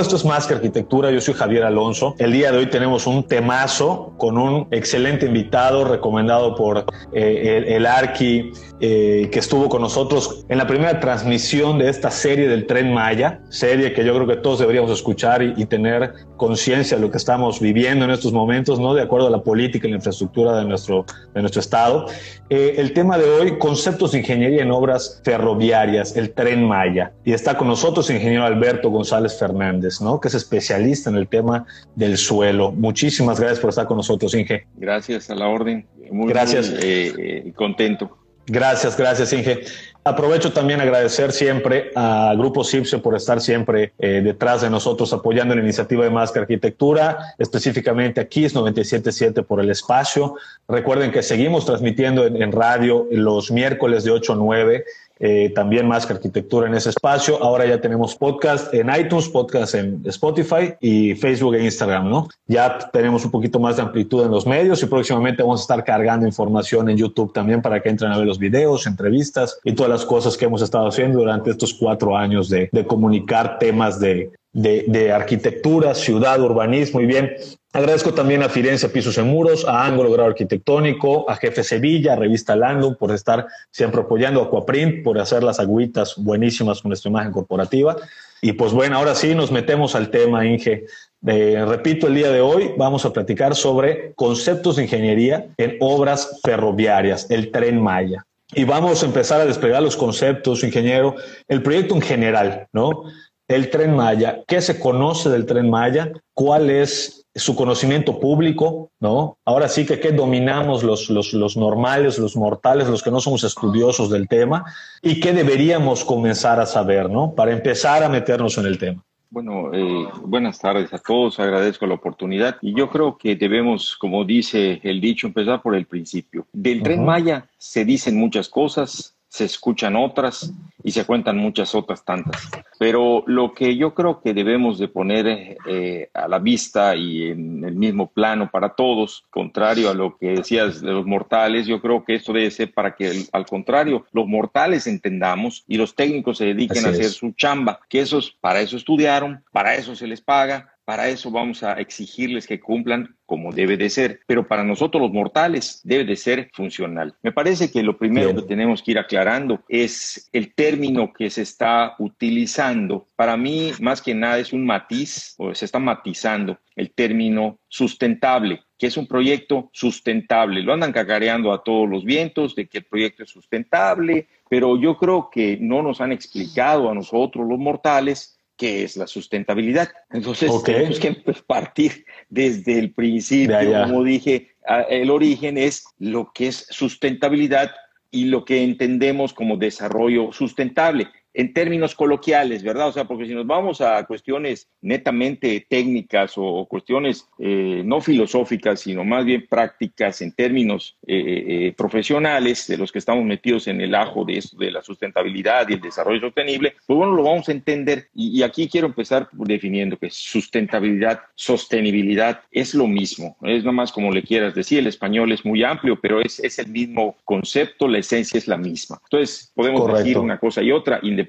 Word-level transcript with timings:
Esto 0.00 0.16
es 0.16 0.26
Más 0.26 0.46
que 0.46 0.52
Arquitectura, 0.52 1.10
yo 1.10 1.22
soy 1.22 1.32
Javier 1.32 1.64
Alonso. 1.64 2.14
El 2.18 2.30
día 2.32 2.52
de 2.52 2.58
hoy 2.58 2.66
tenemos 2.66 3.06
un 3.06 3.22
temazo 3.24 4.12
con 4.18 4.36
un 4.36 4.68
excelente 4.70 5.24
invitado 5.24 5.84
recomendado 5.84 6.54
por 6.54 6.84
eh, 7.12 7.56
el, 7.56 7.64
el, 7.64 7.86
Arqui 7.86 8.52
eh, 8.80 9.28
que 9.32 9.38
estuvo 9.38 9.68
con 9.68 9.82
nosotros 9.82 10.44
en 10.48 10.58
la 10.58 10.66
primera 10.66 11.00
transmisión 11.00 11.78
de 11.78 11.88
esta 11.88 12.10
serie 12.10 12.48
del 12.48 12.66
Tren 12.66 12.92
Maya, 12.92 13.40
serie 13.48 13.92
que 13.92 14.04
yo 14.04 14.14
creo 14.14 14.26
que 14.26 14.36
todos 14.36 14.58
deberíamos 14.58 14.90
escuchar 14.90 15.42
y, 15.42 15.54
y 15.56 15.66
tener 15.66 16.12
conciencia 16.36 16.96
de 16.96 17.02
lo 17.02 17.10
que 17.10 17.16
estamos 17.16 17.60
viviendo 17.60 18.04
en 18.04 18.10
estos 18.10 18.32
momentos, 18.32 18.78
¿no? 18.78 18.94
de 18.94 19.02
acuerdo 19.02 19.26
a 19.26 19.30
la 19.30 19.42
política 19.42 19.86
y 19.86 19.90
la 19.90 19.96
infraestructura 19.96 20.58
de 20.58 20.64
nuestro, 20.64 21.04
de 21.34 21.40
nuestro 21.40 21.60
Estado. 21.60 22.06
Eh, 22.48 22.74
el 22.78 22.92
tema 22.92 23.18
de 23.18 23.28
hoy, 23.28 23.58
conceptos 23.58 24.12
de 24.12 24.18
ingeniería 24.18 24.62
en 24.62 24.70
obras 24.70 25.20
ferroviarias, 25.24 26.16
el 26.16 26.32
Tren 26.32 26.64
Maya. 26.64 27.12
Y 27.24 27.32
está 27.32 27.56
con 27.56 27.68
nosotros 27.68 28.08
el 28.10 28.16
ingeniero 28.16 28.44
Alberto 28.44 28.90
González 28.90 29.38
Fernández, 29.38 30.00
¿no? 30.00 30.20
que 30.20 30.28
es 30.28 30.34
especialista 30.34 31.10
en 31.10 31.16
el 31.16 31.28
tema 31.28 31.66
del 31.94 32.16
suelo. 32.16 32.72
Muchísimas 32.72 33.40
gracias 33.40 33.60
por 33.60 33.70
estar 33.70 33.86
con 33.86 33.96
nosotros, 33.96 34.34
Inge. 34.34 34.66
Gracias 34.76 35.30
a 35.30 35.34
la 35.34 35.48
orden. 35.48 35.86
Muy, 36.10 36.28
gracias. 36.28 36.70
Muy, 36.70 36.78
eh, 36.82 37.14
eh, 37.18 37.52
contento. 37.54 38.25
Gracias, 38.46 38.96
gracias, 38.96 39.32
Inge. 39.32 39.64
Aprovecho 40.04 40.52
también 40.52 40.80
agradecer 40.80 41.32
siempre 41.32 41.90
a 41.96 42.32
Grupo 42.36 42.62
CIPSE 42.62 42.98
por 42.98 43.16
estar 43.16 43.40
siempre 43.40 43.92
eh, 43.98 44.20
detrás 44.22 44.62
de 44.62 44.70
nosotros 44.70 45.12
apoyando 45.12 45.52
la 45.56 45.62
iniciativa 45.62 46.04
de 46.04 46.10
Más 46.10 46.30
que 46.30 46.38
Arquitectura, 46.38 47.34
específicamente 47.38 48.20
aquí 48.20 48.44
es 48.44 48.54
977 48.54 49.42
por 49.42 49.58
el 49.58 49.68
espacio. 49.68 50.36
Recuerden 50.68 51.10
que 51.10 51.24
seguimos 51.24 51.66
transmitiendo 51.66 52.24
en, 52.24 52.40
en 52.40 52.52
radio 52.52 53.08
los 53.10 53.50
miércoles 53.50 54.04
de 54.04 54.12
8 54.12 54.34
a 54.34 54.36
9 54.36 54.84
eh, 55.18 55.50
también 55.54 55.88
más 55.88 56.06
que 56.06 56.12
arquitectura 56.12 56.68
en 56.68 56.74
ese 56.74 56.90
espacio. 56.90 57.42
Ahora 57.42 57.66
ya 57.66 57.80
tenemos 57.80 58.14
podcast 58.14 58.72
en 58.74 58.90
iTunes, 58.94 59.28
podcast 59.28 59.74
en 59.74 60.02
Spotify 60.04 60.74
y 60.80 61.14
Facebook 61.14 61.54
e 61.54 61.64
Instagram, 61.64 62.10
¿no? 62.10 62.28
Ya 62.46 62.78
tenemos 62.92 63.24
un 63.24 63.30
poquito 63.30 63.58
más 63.58 63.76
de 63.76 63.82
amplitud 63.82 64.24
en 64.24 64.30
los 64.30 64.46
medios 64.46 64.82
y 64.82 64.86
próximamente 64.86 65.42
vamos 65.42 65.60
a 65.60 65.62
estar 65.62 65.84
cargando 65.84 66.26
información 66.26 66.90
en 66.90 66.96
YouTube 66.96 67.32
también 67.32 67.62
para 67.62 67.80
que 67.80 67.88
entren 67.88 68.12
a 68.12 68.18
ver 68.18 68.26
los 68.26 68.38
videos, 68.38 68.86
entrevistas 68.86 69.58
y 69.64 69.72
todas 69.72 69.90
las 69.90 70.04
cosas 70.04 70.36
que 70.36 70.44
hemos 70.44 70.62
estado 70.62 70.86
haciendo 70.86 71.20
durante 71.20 71.50
estos 71.50 71.72
cuatro 71.74 72.16
años 72.16 72.48
de, 72.48 72.68
de 72.70 72.86
comunicar 72.86 73.58
temas 73.58 73.98
de, 73.98 74.32
de, 74.52 74.84
de, 74.88 75.12
arquitectura, 75.12 75.94
ciudad, 75.94 76.40
urbanismo 76.40 77.00
y 77.00 77.06
bien. 77.06 77.32
Agradezco 77.76 78.14
también 78.14 78.42
a 78.42 78.48
Firenze 78.48 78.88
Pisos 78.88 79.18
en 79.18 79.26
Muros, 79.26 79.66
a 79.66 79.84
Ángulo 79.84 80.10
Grado 80.10 80.30
Arquitectónico, 80.30 81.28
a 81.28 81.36
Jefe 81.36 81.62
Sevilla, 81.62 82.14
a 82.14 82.16
Revista 82.16 82.56
Landum 82.56 82.94
por 82.94 83.12
estar 83.12 83.46
siempre 83.70 84.00
apoyando, 84.00 84.40
a 84.40 84.46
Aquaprint 84.46 85.04
por 85.04 85.18
hacer 85.18 85.42
las 85.42 85.60
agüitas 85.60 86.14
buenísimas 86.16 86.80
con 86.80 86.88
nuestra 86.88 87.10
imagen 87.10 87.32
corporativa. 87.32 87.94
Y 88.40 88.52
pues 88.52 88.72
bueno, 88.72 88.96
ahora 88.96 89.14
sí 89.14 89.34
nos 89.34 89.52
metemos 89.52 89.94
al 89.94 90.08
tema, 90.08 90.46
Inge. 90.46 90.86
Eh, 91.26 91.64
repito, 91.68 92.06
el 92.06 92.14
día 92.14 92.30
de 92.30 92.40
hoy 92.40 92.72
vamos 92.78 93.04
a 93.04 93.12
platicar 93.12 93.54
sobre 93.54 94.14
conceptos 94.14 94.76
de 94.76 94.84
ingeniería 94.84 95.48
en 95.58 95.76
obras 95.80 96.40
ferroviarias, 96.42 97.30
el 97.30 97.50
tren 97.50 97.78
Maya. 97.82 98.24
Y 98.54 98.64
vamos 98.64 99.02
a 99.02 99.06
empezar 99.06 99.42
a 99.42 99.44
desplegar 99.44 99.82
los 99.82 99.98
conceptos, 99.98 100.64
ingeniero, 100.64 101.14
el 101.46 101.62
proyecto 101.62 101.94
en 101.94 102.00
general, 102.00 102.68
¿no? 102.72 103.02
El 103.48 103.70
tren 103.70 103.94
Maya, 103.94 104.42
¿qué 104.46 104.60
se 104.60 104.80
conoce 104.80 105.30
del 105.30 105.46
tren 105.46 105.70
Maya? 105.70 106.12
¿Cuál 106.34 106.68
es 106.68 107.26
su 107.34 107.54
conocimiento 107.54 108.18
público, 108.18 108.90
¿no? 108.98 109.38
Ahora 109.44 109.68
sí 109.68 109.84
que, 109.86 110.00
que 110.00 110.10
dominamos 110.10 110.82
los, 110.82 111.10
los, 111.10 111.32
los, 111.32 111.56
normales, 111.56 112.18
los 112.18 112.36
mortales, 112.36 112.88
los 112.88 113.02
que 113.02 113.10
no 113.10 113.20
somos 113.20 113.44
estudiosos 113.44 114.10
del 114.10 114.26
tema, 114.26 114.64
y 115.02 115.20
qué 115.20 115.32
deberíamos 115.32 116.04
comenzar 116.04 116.58
a 116.58 116.66
saber, 116.66 117.10
¿no? 117.10 117.34
Para 117.34 117.52
empezar 117.52 118.02
a 118.02 118.08
meternos 118.08 118.58
en 118.58 118.66
el 118.66 118.78
tema. 118.78 119.04
Bueno, 119.28 119.72
eh, 119.74 120.08
buenas 120.22 120.58
tardes 120.58 120.92
a 120.94 120.98
todos, 120.98 121.38
agradezco 121.38 121.86
la 121.86 121.94
oportunidad 121.94 122.56
y 122.62 122.74
yo 122.74 122.88
creo 122.88 123.18
que 123.18 123.36
debemos, 123.36 123.96
como 123.96 124.24
dice 124.24 124.80
el 124.82 125.00
dicho, 125.00 125.26
empezar 125.26 125.60
por 125.62 125.74
el 125.74 125.84
principio. 125.86 126.46
Del 126.52 126.78
uh 126.78 126.80
-huh. 126.80 126.84
tren 126.84 127.04
Maya 127.04 127.46
se 127.58 127.84
dicen 127.84 128.16
muchas 128.16 128.48
cosas, 128.48 129.15
se 129.28 129.44
escuchan 129.44 129.96
otras 129.96 130.52
y 130.82 130.92
se 130.92 131.04
cuentan 131.04 131.36
muchas 131.36 131.74
otras 131.74 132.04
tantas. 132.04 132.48
Pero 132.78 133.24
lo 133.26 133.52
que 133.54 133.76
yo 133.76 133.94
creo 133.94 134.20
que 134.20 134.34
debemos 134.34 134.78
de 134.78 134.88
poner 134.88 135.56
eh, 135.66 136.10
a 136.14 136.28
la 136.28 136.38
vista 136.38 136.94
y 136.94 137.28
en 137.28 137.64
el 137.64 137.74
mismo 137.74 138.10
plano 138.10 138.50
para 138.50 138.70
todos, 138.70 139.24
contrario 139.30 139.90
a 139.90 139.94
lo 139.94 140.16
que 140.16 140.28
decías 140.28 140.80
de 140.80 140.92
los 140.92 141.04
mortales, 141.04 141.66
yo 141.66 141.80
creo 141.80 142.04
que 142.04 142.14
esto 142.14 142.32
debe 142.32 142.50
ser 142.50 142.72
para 142.72 142.94
que 142.94 143.24
al 143.32 143.46
contrario, 143.46 144.06
los 144.12 144.26
mortales 144.26 144.86
entendamos 144.86 145.64
y 145.66 145.76
los 145.76 145.94
técnicos 145.94 146.38
se 146.38 146.46
dediquen 146.46 146.78
Así 146.78 146.86
a 146.86 146.90
hacer 146.90 147.06
es. 147.06 147.14
su 147.14 147.32
chamba, 147.32 147.80
que 147.88 148.00
esos 148.00 148.36
para 148.40 148.60
eso 148.60 148.76
estudiaron, 148.76 149.42
para 149.52 149.74
eso 149.74 149.96
se 149.96 150.06
les 150.06 150.20
paga, 150.20 150.75
para 150.86 151.08
eso 151.08 151.32
vamos 151.32 151.64
a 151.64 151.72
exigirles 151.74 152.46
que 152.46 152.60
cumplan 152.60 153.16
como 153.26 153.52
debe 153.52 153.76
de 153.76 153.90
ser, 153.90 154.20
pero 154.24 154.46
para 154.46 154.62
nosotros 154.62 155.02
los 155.02 155.12
mortales 155.12 155.80
debe 155.82 156.04
de 156.04 156.14
ser 156.14 156.48
funcional. 156.54 157.12
Me 157.22 157.32
parece 157.32 157.72
que 157.72 157.82
lo 157.82 157.98
primero 157.98 158.28
Bien. 158.28 158.40
que 158.40 158.46
tenemos 158.46 158.84
que 158.84 158.92
ir 158.92 158.98
aclarando 159.00 159.64
es 159.68 160.30
el 160.32 160.54
término 160.54 161.12
que 161.12 161.28
se 161.28 161.42
está 161.42 161.96
utilizando. 161.98 163.08
Para 163.16 163.36
mí, 163.36 163.72
más 163.80 164.00
que 164.00 164.14
nada, 164.14 164.38
es 164.38 164.52
un 164.52 164.64
matiz, 164.64 165.34
o 165.38 165.52
se 165.56 165.64
está 165.64 165.80
matizando 165.80 166.56
el 166.76 166.92
término 166.92 167.58
sustentable 167.68 168.62
que 168.78 168.88
es 168.88 168.96
un 168.96 169.06
proyecto 169.06 169.70
sustentable. 169.72 170.62
Lo 170.62 170.74
andan 170.74 170.92
cacareando 170.92 171.52
a 171.52 171.64
todos 171.64 171.88
los 171.88 172.04
vientos 172.04 172.54
de 172.54 172.68
que 172.68 172.78
el 172.78 172.84
proyecto 172.84 173.22
es 173.22 173.30
sustentable, 173.30 174.28
pero 174.50 174.78
yo 174.78 174.98
creo 174.98 175.30
que 175.30 175.56
no 175.58 175.82
nos 175.82 176.00
han 176.00 176.12
explicado 176.12 176.90
a 176.90 176.94
nosotros 176.94 177.46
los 177.48 177.58
mortales 177.58 178.35
qué 178.56 178.84
es 178.84 178.96
la 178.96 179.06
sustentabilidad. 179.06 179.88
Entonces, 180.10 180.50
okay. 180.50 180.74
tenemos 180.74 181.00
que 181.00 181.12
partir 181.46 182.04
desde 182.28 182.78
el 182.78 182.92
principio. 182.92 183.58
Como 183.84 184.02
dije, 184.02 184.56
el 184.88 185.10
origen 185.10 185.58
es 185.58 185.84
lo 185.98 186.32
que 186.32 186.48
es 186.48 186.66
sustentabilidad 186.70 187.70
y 188.10 188.26
lo 188.26 188.44
que 188.44 188.62
entendemos 188.62 189.34
como 189.34 189.56
desarrollo 189.56 190.32
sustentable 190.32 191.08
en 191.36 191.52
términos 191.52 191.94
coloquiales, 191.94 192.62
¿verdad? 192.62 192.88
O 192.88 192.92
sea, 192.92 193.04
porque 193.04 193.26
si 193.26 193.34
nos 193.34 193.46
vamos 193.46 193.82
a 193.82 194.06
cuestiones 194.06 194.70
netamente 194.80 195.66
técnicas 195.68 196.32
o 196.36 196.64
cuestiones 196.64 197.28
eh, 197.38 197.82
no 197.84 198.00
filosóficas, 198.00 198.80
sino 198.80 199.04
más 199.04 199.26
bien 199.26 199.46
prácticas 199.46 200.22
en 200.22 200.32
términos 200.32 200.96
eh, 201.06 201.44
eh, 201.46 201.74
profesionales 201.76 202.66
de 202.66 202.78
los 202.78 202.90
que 202.90 202.98
estamos 202.98 203.22
metidos 203.26 203.68
en 203.68 203.82
el 203.82 203.94
ajo 203.94 204.24
de 204.24 204.38
esto, 204.38 204.56
de 204.56 204.70
la 204.70 204.82
sustentabilidad 204.82 205.68
y 205.68 205.74
el 205.74 205.82
desarrollo 205.82 206.20
sostenible, 206.20 206.74
pues 206.86 206.96
bueno, 206.96 207.12
lo 207.12 207.24
vamos 207.24 207.50
a 207.50 207.52
entender. 207.52 208.08
Y, 208.14 208.38
y 208.38 208.42
aquí 208.42 208.66
quiero 208.66 208.86
empezar 208.86 209.28
definiendo 209.32 209.98
que 209.98 210.08
sustentabilidad, 210.08 211.20
sostenibilidad 211.34 212.40
es 212.50 212.74
lo 212.74 212.86
mismo, 212.86 213.36
es 213.42 213.62
nada 213.62 213.72
más 213.72 213.92
como 213.92 214.10
le 214.10 214.22
quieras 214.22 214.54
decir, 214.54 214.78
el 214.78 214.86
español 214.86 215.30
es 215.32 215.44
muy 215.44 215.62
amplio, 215.62 216.00
pero 216.00 216.22
es, 216.22 216.40
es 216.40 216.58
el 216.58 216.68
mismo 216.68 217.14
concepto, 217.24 217.88
la 217.88 217.98
esencia 217.98 218.38
es 218.38 218.48
la 218.48 218.56
misma. 218.56 218.98
Entonces, 219.04 219.52
podemos 219.54 219.82
Correcto. 219.82 220.02
decir 220.02 220.18
una 220.18 220.38
cosa 220.38 220.62
y 220.62 220.72
otra 220.72 220.98
independientemente. 221.02 221.25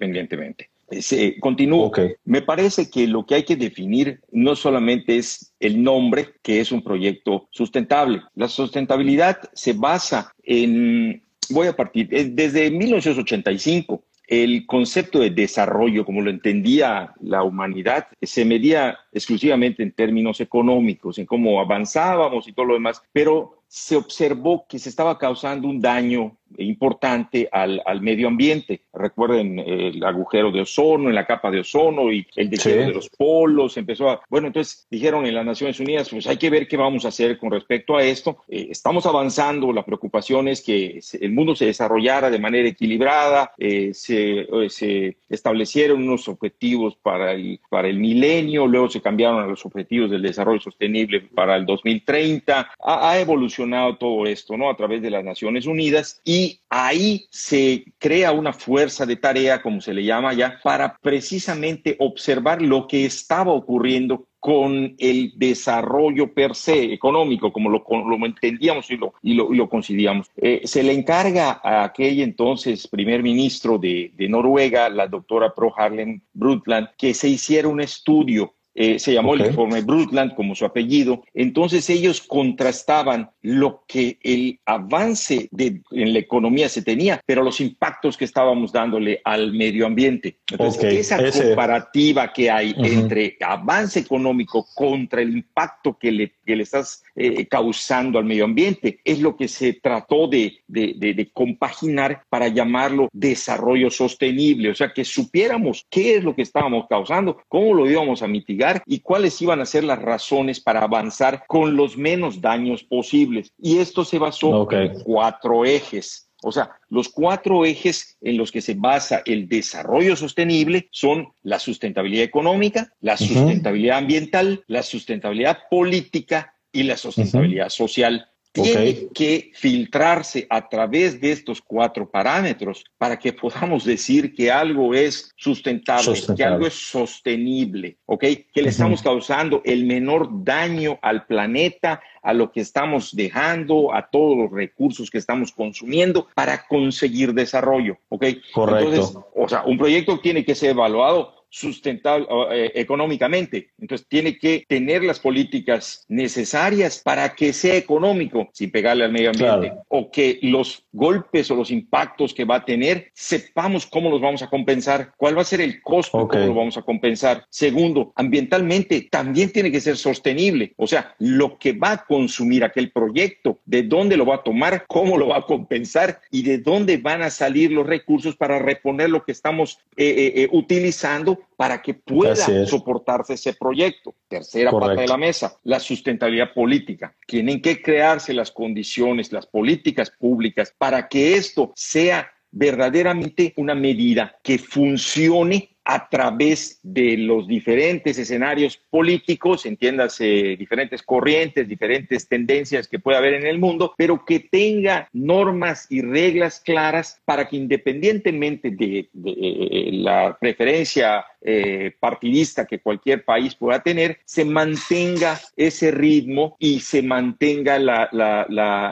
Se, 1.02 1.40
continúo. 1.40 1.92
Me 2.26 2.42
parece 2.42 2.90
que 2.90 3.08
lo 3.08 3.26
que 3.26 3.36
hay 3.36 3.44
que 3.44 3.56
definir 3.56 4.22
no 4.32 4.56
solamente 4.56 5.18
es 5.18 5.54
el 5.60 5.84
nombre, 5.84 6.30
que 6.42 6.60
es 6.60 6.72
un 6.72 6.84
proyecto 6.84 7.48
sustentable. 7.52 8.22
La 8.36 8.48
sustentabilidad 8.48 9.38
se 9.54 9.74
basa 9.74 10.32
en, 10.44 11.22
voy 11.50 11.68
a 11.68 11.76
partir, 11.76 12.08
desde 12.10 12.72
1985 12.72 14.04
el 14.28 14.66
concepto 14.66 15.20
de 15.20 15.30
desarrollo, 15.30 16.06
como 16.06 16.22
lo 16.22 16.30
entendía 16.30 17.14
la 17.22 17.44
humanidad, 17.44 18.08
se 18.22 18.44
medía 18.44 18.98
exclusivamente 19.14 19.84
en 19.84 19.94
términos 19.94 20.42
económicos, 20.42 21.18
en 21.18 21.26
cómo 21.26 21.62
avanzábamos 21.62 22.46
y 22.48 22.52
todo 22.52 22.66
lo 22.66 22.74
demás, 22.74 23.02
pero 23.14 23.64
se 23.70 23.96
observó 23.96 24.66
que 24.68 24.80
se 24.80 24.90
estaba 24.90 25.18
causando 25.18 25.70
un 25.70 25.80
daño 25.80 26.36
importante 26.58 27.50
al, 27.52 27.82
medio 28.02 28.28
ambiente. 28.28 28.82
Recuerden 28.94 29.60
el 29.60 30.04
agujero 30.04 30.52
de 30.52 30.62
ozono, 30.62 31.10
en 31.10 31.16
la 31.16 31.26
capa 31.26 31.52
de 31.52 31.60
ozono 31.60 32.12
y 32.12 32.26
el 32.36 32.50
deshielo 32.50 32.82
de 32.82 32.94
los 32.94 33.10
polos. 33.10 33.78
Empezó 33.78 34.10
a. 34.10 34.22
Bueno, 34.30 34.48
entonces 34.48 34.88
dijeron 34.90 35.26
en 35.26 35.36
las 35.36 35.46
Naciones 35.46 35.80
Unidas, 35.80 36.10
pues 36.10 36.28
hay 36.28 36.38
que 36.38 36.50
ver 36.50 36.68
qué 36.68 36.78
vamos 36.78 37.06
a 37.06 37.10
hacer 37.10 37.38
con 37.38 37.52
respecto 37.52 37.98
a 37.98 38.04
esto. 38.04 38.38
Eh, 38.48 38.68
estamos 38.70 39.06
avanzando. 39.06 39.74
La 39.74 39.86
preocupación 39.86 40.48
es 40.48 40.62
que 40.62 41.00
el 41.20 41.32
mundo 41.32 41.56
se 41.56 41.66
desarrollara 41.66 42.30
de 42.30 42.40
manera 42.40 42.70
equilibrada. 42.70 43.52
Eh, 43.58 43.92
eh, 44.10 44.70
se, 44.70 45.18
establecieron 45.30 46.04
unos 46.04 46.28
objetivos 46.28 46.96
para 46.96 47.34
el, 47.34 47.60
para 47.70 47.88
el 47.88 47.98
milenio, 47.98 48.68
luego 48.68 48.90
se 48.90 49.02
cambiaron 49.02 49.44
a 49.44 49.48
los 49.48 49.66
objetivos 49.66 50.10
del 50.10 50.22
desarrollo 50.22 50.60
sostenible 50.60 51.22
para 51.22 51.56
el 51.56 51.66
2030. 51.66 52.72
Ha, 52.80 53.12
ha 53.12 53.20
evolucionado 53.20 53.98
todo 53.98 54.26
esto, 54.26 54.58
¿no? 54.58 54.70
A 54.70 54.78
través 54.78 55.02
de 55.02 55.12
las 55.12 55.24
Naciones 55.24 55.66
Unidas 55.66 56.22
y 56.24 56.37
ahí 56.69 57.25
se 57.30 57.86
crea 57.98 58.31
una 58.31 58.54
fuerza 58.54 59.06
de 59.06 59.16
tarea, 59.16 59.62
como 59.62 59.81
se 59.81 59.94
le 59.94 60.04
llama 60.04 60.34
ya, 60.34 60.60
para 60.63 60.98
precisamente 61.01 61.95
observar 62.00 62.62
lo 62.62 62.88
que 62.88 63.06
estaba 63.06 63.51
ocurriendo 63.51 64.28
con 64.39 64.95
el 64.98 65.34
desarrollo 65.36 66.34
per 66.34 66.56
se 66.56 66.94
económico, 66.94 67.51
como 67.51 67.69
lo, 67.69 67.84
lo 67.89 68.25
entendíamos 68.25 68.89
y 68.89 68.98
lo, 68.98 69.13
y 69.22 69.34
lo, 69.34 69.69
y. 69.69 70.30
Eh, 70.38 70.62
se 70.63 70.84
le 70.84 70.94
encarga 70.94 71.60
a 71.63 71.84
aquel 71.84 72.22
entonces 72.22 72.88
primer 72.88 73.24
ministro 73.24 73.78
de, 73.78 74.12
de 74.16 74.30
Noruega, 74.30 74.89
la 74.89 75.07
doctora 75.07 75.54
Pro 75.54 75.74
Harlem 75.75 76.22
Brundtland, 76.34 76.89
que 76.98 77.13
se 77.13 77.28
hiciera 77.28 77.68
un 77.68 77.81
estudio 77.81 78.54
eh, 78.79 79.00
se 79.00 79.12
llamó 79.12 79.33
el 79.33 79.47
informe 79.47 79.81
Brundtland 79.81 80.35
como 80.35 80.53
su 80.53 80.63
apellido. 80.63 81.24
Entonces 81.33 81.89
ellos 81.89 82.21
contrastaban 82.21 83.31
lo 83.41 83.83
que 83.88 84.19
el 84.21 84.59
avance 84.68 85.47
de, 85.50 85.81
en 85.89 86.13
la 86.13 86.19
economía 86.19 86.69
se 86.69 86.83
tenía, 86.83 87.19
pero 87.25 87.41
los 87.41 87.59
impactos 87.59 88.18
que 88.18 88.25
estábamos 88.25 88.71
dándole 88.71 89.19
al 89.24 89.51
medio 89.53 89.88
ambiente. 89.88 90.38
Entonces, 90.51 91.12
esa 91.12 91.18
comparativa 91.18 92.31
que 92.31 92.51
hay 92.51 92.75
entre 92.77 93.38
avance 93.41 94.00
económico 94.00 94.68
contra 94.75 95.24
el 95.24 95.35
impacto 95.35 95.97
que 95.97 96.12
le, 96.12 96.33
que 96.45 96.56
le 96.56 96.62
estás 96.62 97.03
eh, 97.15 97.47
causando 97.47 98.19
al 98.19 98.25
medio 98.25 98.45
ambiente 98.45 99.00
es 99.03 99.21
lo 99.21 99.35
que 99.35 99.47
se 99.47 99.74
trató 99.74 100.27
de, 100.27 100.59
de, 100.68 100.94
de 100.94 101.31
compaginar 101.33 102.21
para 102.29 102.47
llamarlo 102.47 103.09
desarrollo 103.12 103.89
sostenible. 103.89 104.69
O 104.69 104.75
sea, 104.75 104.94
que 104.94 105.03
supiéramos 105.03 105.83
qué 105.89 106.18
es 106.18 106.24
lo 106.24 106.35
que 106.35 106.44
estábamos 106.44 106.85
causando, 106.88 107.41
cómo 107.47 107.74
lo 107.74 107.89
íbamos 107.89 108.21
a 108.21 108.27
mitigar 108.27 108.67
y 108.86 109.00
cuáles 109.00 109.42
iban 109.42 109.62
a 109.62 109.66
ser 109.66 109.84
las 109.84 110.02
razones 110.02 110.60
para 110.60 110.81
avanzar 110.81 111.46
con 111.48 111.75
los 111.75 111.98
menos 111.98 112.42
daños 112.42 112.84
posibles. 112.84 113.52
Y 113.58 113.78
esto 113.78 114.04
se 114.04 114.19
basó 114.19 114.69
en 114.72 115.00
cuatro 115.04 115.66
ejes. 115.66 116.30
O 116.44 116.52
sea, 116.52 116.69
los 116.90 117.10
cuatro 117.10 117.66
ejes 117.66 118.18
en 118.22 118.38
los 118.38 118.52
que 118.52 118.62
se 118.62 118.75
basa 118.75 119.24
el 119.25 119.48
desarrollo 119.48 120.16
sostenible 120.16 120.88
son 120.92 121.30
la 121.42 121.60
sustentabilidad 121.60 122.25
económica, 122.25 122.94
la 123.02 123.18
sustentabilidad 123.18 123.98
ambiental, 123.98 124.64
la 124.68 124.84
sustentabilidad 124.84 125.60
política 125.70 126.54
y 126.72 126.84
la 126.84 126.96
sustentabilidad 126.96 127.70
social 127.70 128.30
tiene 128.62 129.07
que 129.13 129.51
filtrarse 129.54 130.48
a 130.50 130.68
través 130.68 131.19
de 131.19 131.31
estos 131.31 131.62
cuatro 131.62 132.09
parámetros 132.09 132.83
para 132.98 133.18
que 133.18 133.33
podamos 133.33 133.86
decir 133.86 134.33
que 134.33 134.51
algo 134.51 134.94
es 134.94 135.31
sustentable, 135.36 136.19
que 136.36 136.44
algo 136.44 136.68
es 136.68 136.74
sostenible, 136.74 137.98
¿ok? 138.06 138.24
Que 138.54 138.62
le 138.62 138.69
estamos 138.69 139.01
causando 139.01 139.62
el 139.63 139.86
menor 139.86 140.30
daño 140.44 141.00
al 141.01 141.25
planeta, 141.25 142.01
a 142.21 142.33
lo 142.33 142.51
que 142.51 142.62
estamos 142.62 143.15
dejando, 143.15 143.94
a 143.94 144.09
todos 144.09 144.38
los 144.38 144.51
recursos 144.51 145.10
que 145.10 145.18
estamos 145.18 145.51
consumiendo 145.51 146.27
para 146.36 146.65
conseguir 146.68 147.33
desarrollo, 147.33 147.98
¿ok? 148.10 148.25
Correcto. 148.53 148.89
Entonces, 148.89 149.18
o 149.36 149.48
sea, 149.48 149.63
un 149.63 149.77
proyecto 149.77 150.19
tiene 150.19 150.44
que 150.44 150.56
ser 150.56 150.71
evaluado 150.71 151.37
sustentable 151.50 152.28
eh, 152.52 152.72
económicamente. 152.76 153.72
Entonces 153.80 154.08
tiene 154.08 154.38
que 154.38 154.66
tener 154.68 155.04
las 155.04 155.20
políticas 155.20 156.06
necesarias 156.08 157.02
para 157.04 157.36
que 157.36 157.54
sea 157.54 157.76
económico 157.76 158.50
sin 158.54 158.72
pegarle 158.72 159.06
al 159.06 159.12
medio 159.12 159.30
ambiente 159.30 159.74
o 159.88 160.12
que 160.12 160.40
los 160.42 160.86
golpes 160.92 161.50
o 161.52 161.56
los 161.56 161.72
impactos 161.72 162.34
que 162.34 162.46
va 162.46 162.58
a 162.58 162.66
tener 162.66 163.12
sepamos 163.14 163.86
cómo 163.86 164.10
los 164.10 164.22
vamos 164.22 164.42
a 164.42 164.50
compensar, 164.50 165.14
cuál 165.18 165.38
va 165.38 165.42
a 165.42 165.46
ser 165.46 165.62
el 165.62 165.82
costo, 165.82 166.28
cómo 166.28 166.46
lo 166.46 166.54
vamos 166.54 166.78
a 166.78 166.82
compensar. 166.82 167.46
Segundo, 167.50 168.12
ambientalmente 168.16 169.08
también 169.10 169.52
tiene 169.52 169.72
que 169.72 169.82
ser 169.82 169.98
sostenible, 169.98 170.74
o 170.78 170.88
sea, 170.88 171.16
lo 171.20 171.58
que 171.58 171.74
va 171.74 171.92
a 171.92 172.06
consumir 172.06 172.64
aquel 172.64 172.92
proyecto, 172.92 173.60
de 173.66 173.84
dónde 173.84 174.18
lo 174.18 174.26
va 174.26 174.36
a 174.36 174.44
tomar, 174.44 174.86
cómo 174.88 175.18
lo 175.18 175.28
va 175.28 175.38
a 175.38 175.46
compensar 175.46 176.20
y 176.32 176.44
de 176.44 176.58
dónde 176.58 176.98
van 176.98 177.22
a 177.22 177.30
salir 177.30 177.72
los 177.72 177.86
recursos 177.86 178.36
para 178.36 178.60
reponer 178.60 179.10
lo 179.10 179.24
que 179.24 179.32
estamos 179.32 179.80
eh, 179.96 180.34
eh, 180.36 180.48
utilizando 180.52 181.37
para 181.56 181.81
que 181.81 181.94
pueda 181.94 182.36
soportarse 182.66 183.34
ese 183.34 183.54
proyecto. 183.54 184.16
Tercera 184.28 184.72
parte 184.72 185.01
de 185.01 185.07
la 185.07 185.18
mesa, 185.18 185.57
la 185.63 185.80
sustentabilidad 185.80 186.54
política. 186.54 187.16
Tienen 187.25 187.62
que 187.62 187.81
crearse 187.81 188.34
las 188.34 188.51
condiciones, 188.51 189.31
las 189.31 189.48
políticas 189.48 190.12
públicas 190.12 190.74
para 190.78 191.07
que 191.07 191.36
esto 191.36 191.72
sea 191.75 192.31
verdaderamente 192.51 193.54
una 193.57 193.75
medida 193.75 194.38
que 194.44 194.57
funcione 194.57 195.76
a 195.89 196.10
través 196.10 196.81
de 196.84 197.16
los 197.16 197.48
diferentes 197.48 198.19
escenarios 198.19 198.78
políticos, 198.89 199.66
entiéndase 199.66 200.57
diferentes 200.57 201.01
corrientes, 201.01 201.69
diferentes 201.69 202.28
tendencias 202.28 202.89
que 202.89 203.00
puede 203.00 203.18
haber 203.18 203.36
en 203.36 203.48
el 203.48 203.57
mundo, 203.57 203.94
pero 203.98 204.25
que 204.25 204.42
tenga 204.42 205.07
normas 205.13 205.88
y 205.89 206.01
reglas 206.01 206.60
claras 206.60 207.22
para 207.24 207.48
que 207.48 207.56
independientemente 207.56 208.69
de, 208.69 209.10
eh, 209.25 209.89
la 209.94 210.38
preferencia 210.38 211.25
eh, 211.42 211.95
partidista 212.00 212.66
que 212.66 212.80
cualquier 212.80 213.24
país 213.24 213.56
pueda 213.56 213.81
tener, 213.81 214.19
se 214.25 214.44
mantenga 214.45 215.39
ese 215.56 215.92
ritmo 215.92 216.56
y 216.60 216.80
se 216.80 217.01
mantenga 217.01 217.75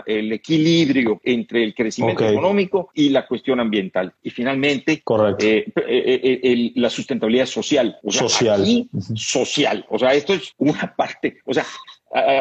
el 0.05 0.31
equilibrio 0.31 1.19
entre 1.23 1.63
el 1.63 1.73
crecimiento 1.73 2.27
económico 2.27 2.89
y 2.93 3.09
la 3.09 3.25
cuestión 3.25 3.59
ambiental. 3.59 4.13
Y 4.23 4.29
finalmente, 4.29 5.03
eh, 5.39 6.39
el, 6.43 6.71
la 6.75 6.89
sustentabilidad 6.89 7.45
social. 7.45 7.97
social. 8.07 8.87
social. 9.15 9.85
O 9.89 9.99
sea, 9.99 10.13
esto 10.13 10.33
es 10.33 10.53
una 10.57 10.93
parte, 10.95 11.39
o 11.45 11.53
sea, 11.53 11.65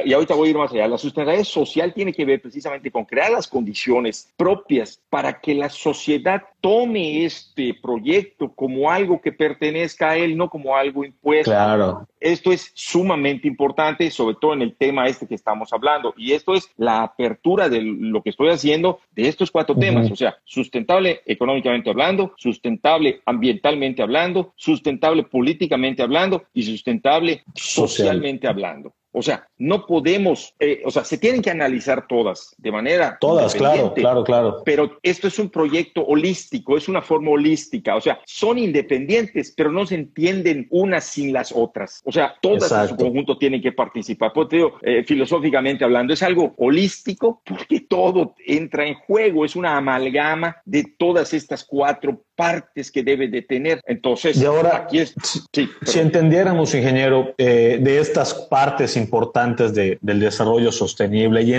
y 0.05 0.13
ahorita 0.13 0.35
voy 0.35 0.49
a 0.49 0.51
ir 0.53 0.57
más 0.57 0.73
allá, 0.73 0.87
la 0.87 0.99
sustentabilidad 0.99 1.45
social 1.45 1.93
tiene 1.93 2.13
que 2.13 2.25
ver 2.25 2.41
precisamente 2.41 2.91
con 2.91 3.05
crear 3.05 3.33
las 3.33 3.49
condiciones 3.49 4.33
propias 4.37 5.01
para 5.11 5.41
que 5.41 5.55
la 5.55 5.69
sociedad 5.69 6.43
tome 6.61 7.25
este 7.25 7.75
proyecto 7.83 8.53
como 8.55 8.91
algo 8.91 9.21
que 9.21 9.33
pertenezca 9.33 10.11
a 10.11 10.17
él, 10.17 10.37
no 10.37 10.49
como 10.49 10.77
algo 10.77 11.05
impuesto. 11.05 11.51
Claro. 11.51 12.07
Esto 12.21 12.53
es 12.53 12.71
sumamente 12.75 13.49
importante, 13.49 14.11
sobre 14.11 14.37
todo 14.41 14.55
en 14.55 14.63
el 14.63 14.75
tema 14.77 15.07
este 15.07 15.27
que 15.27 15.35
estamos 15.35 15.73
hablando. 15.73 16.15
Y 16.17 16.33
esto 16.33 16.55
es 16.55 16.71
la 16.77 17.03
apertura 17.03 17.69
de 17.69 17.83
lo 17.83 18.23
que 18.23 18.31
estoy 18.31 18.49
haciendo 18.49 19.01
de 19.11 19.29
estos 19.29 19.51
cuatro 19.51 19.77
temas, 19.77 20.11
o 20.11 20.17
sea, 20.17 20.39
sustentable 20.45 21.21
económicamente 21.27 21.91
hablando, 21.91 22.33
sustentable 22.37 23.21
ambientalmente 23.27 24.03
hablando, 24.03 24.55
sustentable 24.57 25.25
políticamente 25.25 26.03
hablando 26.03 26.45
y 26.55 26.63
sustentable 26.63 27.43
socialmente 27.55 28.47
hablando. 28.49 28.95
O 29.15 29.23
sea, 29.23 29.47
no 29.59 29.87
podemos, 29.87 30.55
eh, 30.59 30.83
o 30.85 30.91
sea, 30.91 31.05
se 31.05 31.19
tienen 31.19 31.41
que 31.41 31.51
analizar 31.51 32.07
todas 32.09 32.55
de 32.59 32.73
manera. 32.73 33.17
Todas, 33.21 33.55
claro, 33.55 33.95
claro, 33.95 34.25
claro. 34.25 34.63
Pero 34.65 34.99
esto 35.03 35.29
es 35.29 35.39
un 35.39 35.51
proyecto 35.51 36.05
holístico, 36.05 36.77
es 36.77 36.89
una 36.89 37.01
forma 37.01 37.31
holística. 37.31 37.95
O 37.95 38.01
sea, 38.01 38.19
son 38.27 38.59
independientes, 38.59 39.55
pero 39.57 39.71
no 39.71 39.87
se 39.87 39.95
entienden 39.95 40.67
unas 40.71 41.05
sin 41.05 41.33
las 41.33 41.53
otras. 41.55 42.03
O 42.05 42.11
sea, 42.11 42.35
todas 42.43 42.73
en 42.73 42.89
su 42.89 42.97
conjunto 42.97 43.39
tienen 43.39 43.63
que 43.63 43.73
participar. 43.73 44.33
Pues 44.35 44.49
te 44.49 44.57
digo, 44.57 44.79
eh, 44.83 45.05
filosóficamente 45.07 45.85
hablando, 45.85 46.13
es 46.13 46.23
algo 46.23 46.53
holístico 46.59 47.41
porque 47.45 47.81
todo 47.81 48.35
entra 48.45 48.87
en 48.87 48.95
juego, 48.95 49.45
es 49.45 49.55
una 49.55 49.77
amalgama 49.77 50.57
de 50.65 50.85
todas 50.99 51.33
estas 51.35 51.65
cuatro 51.65 52.25
partes 52.35 52.91
que 52.91 53.03
debe 53.03 53.29
de 53.29 53.43
tener. 53.43 53.81
Entonces, 53.87 54.37
y 54.37 54.45
ahora, 54.45 54.77
aquí 54.77 54.99
es, 54.99 55.15
si 55.53 55.99
entendiéramos, 55.99 56.75
ingeniero, 56.75 57.35
eh, 57.39 57.79
de 57.81 57.99
estas 57.99 58.35
partes 58.35 58.97
importantes 59.05 59.75
de, 59.75 59.99
del 60.01 60.21
desarrollo 60.21 60.73
sostenible 60.73 61.43
y, 61.43 61.55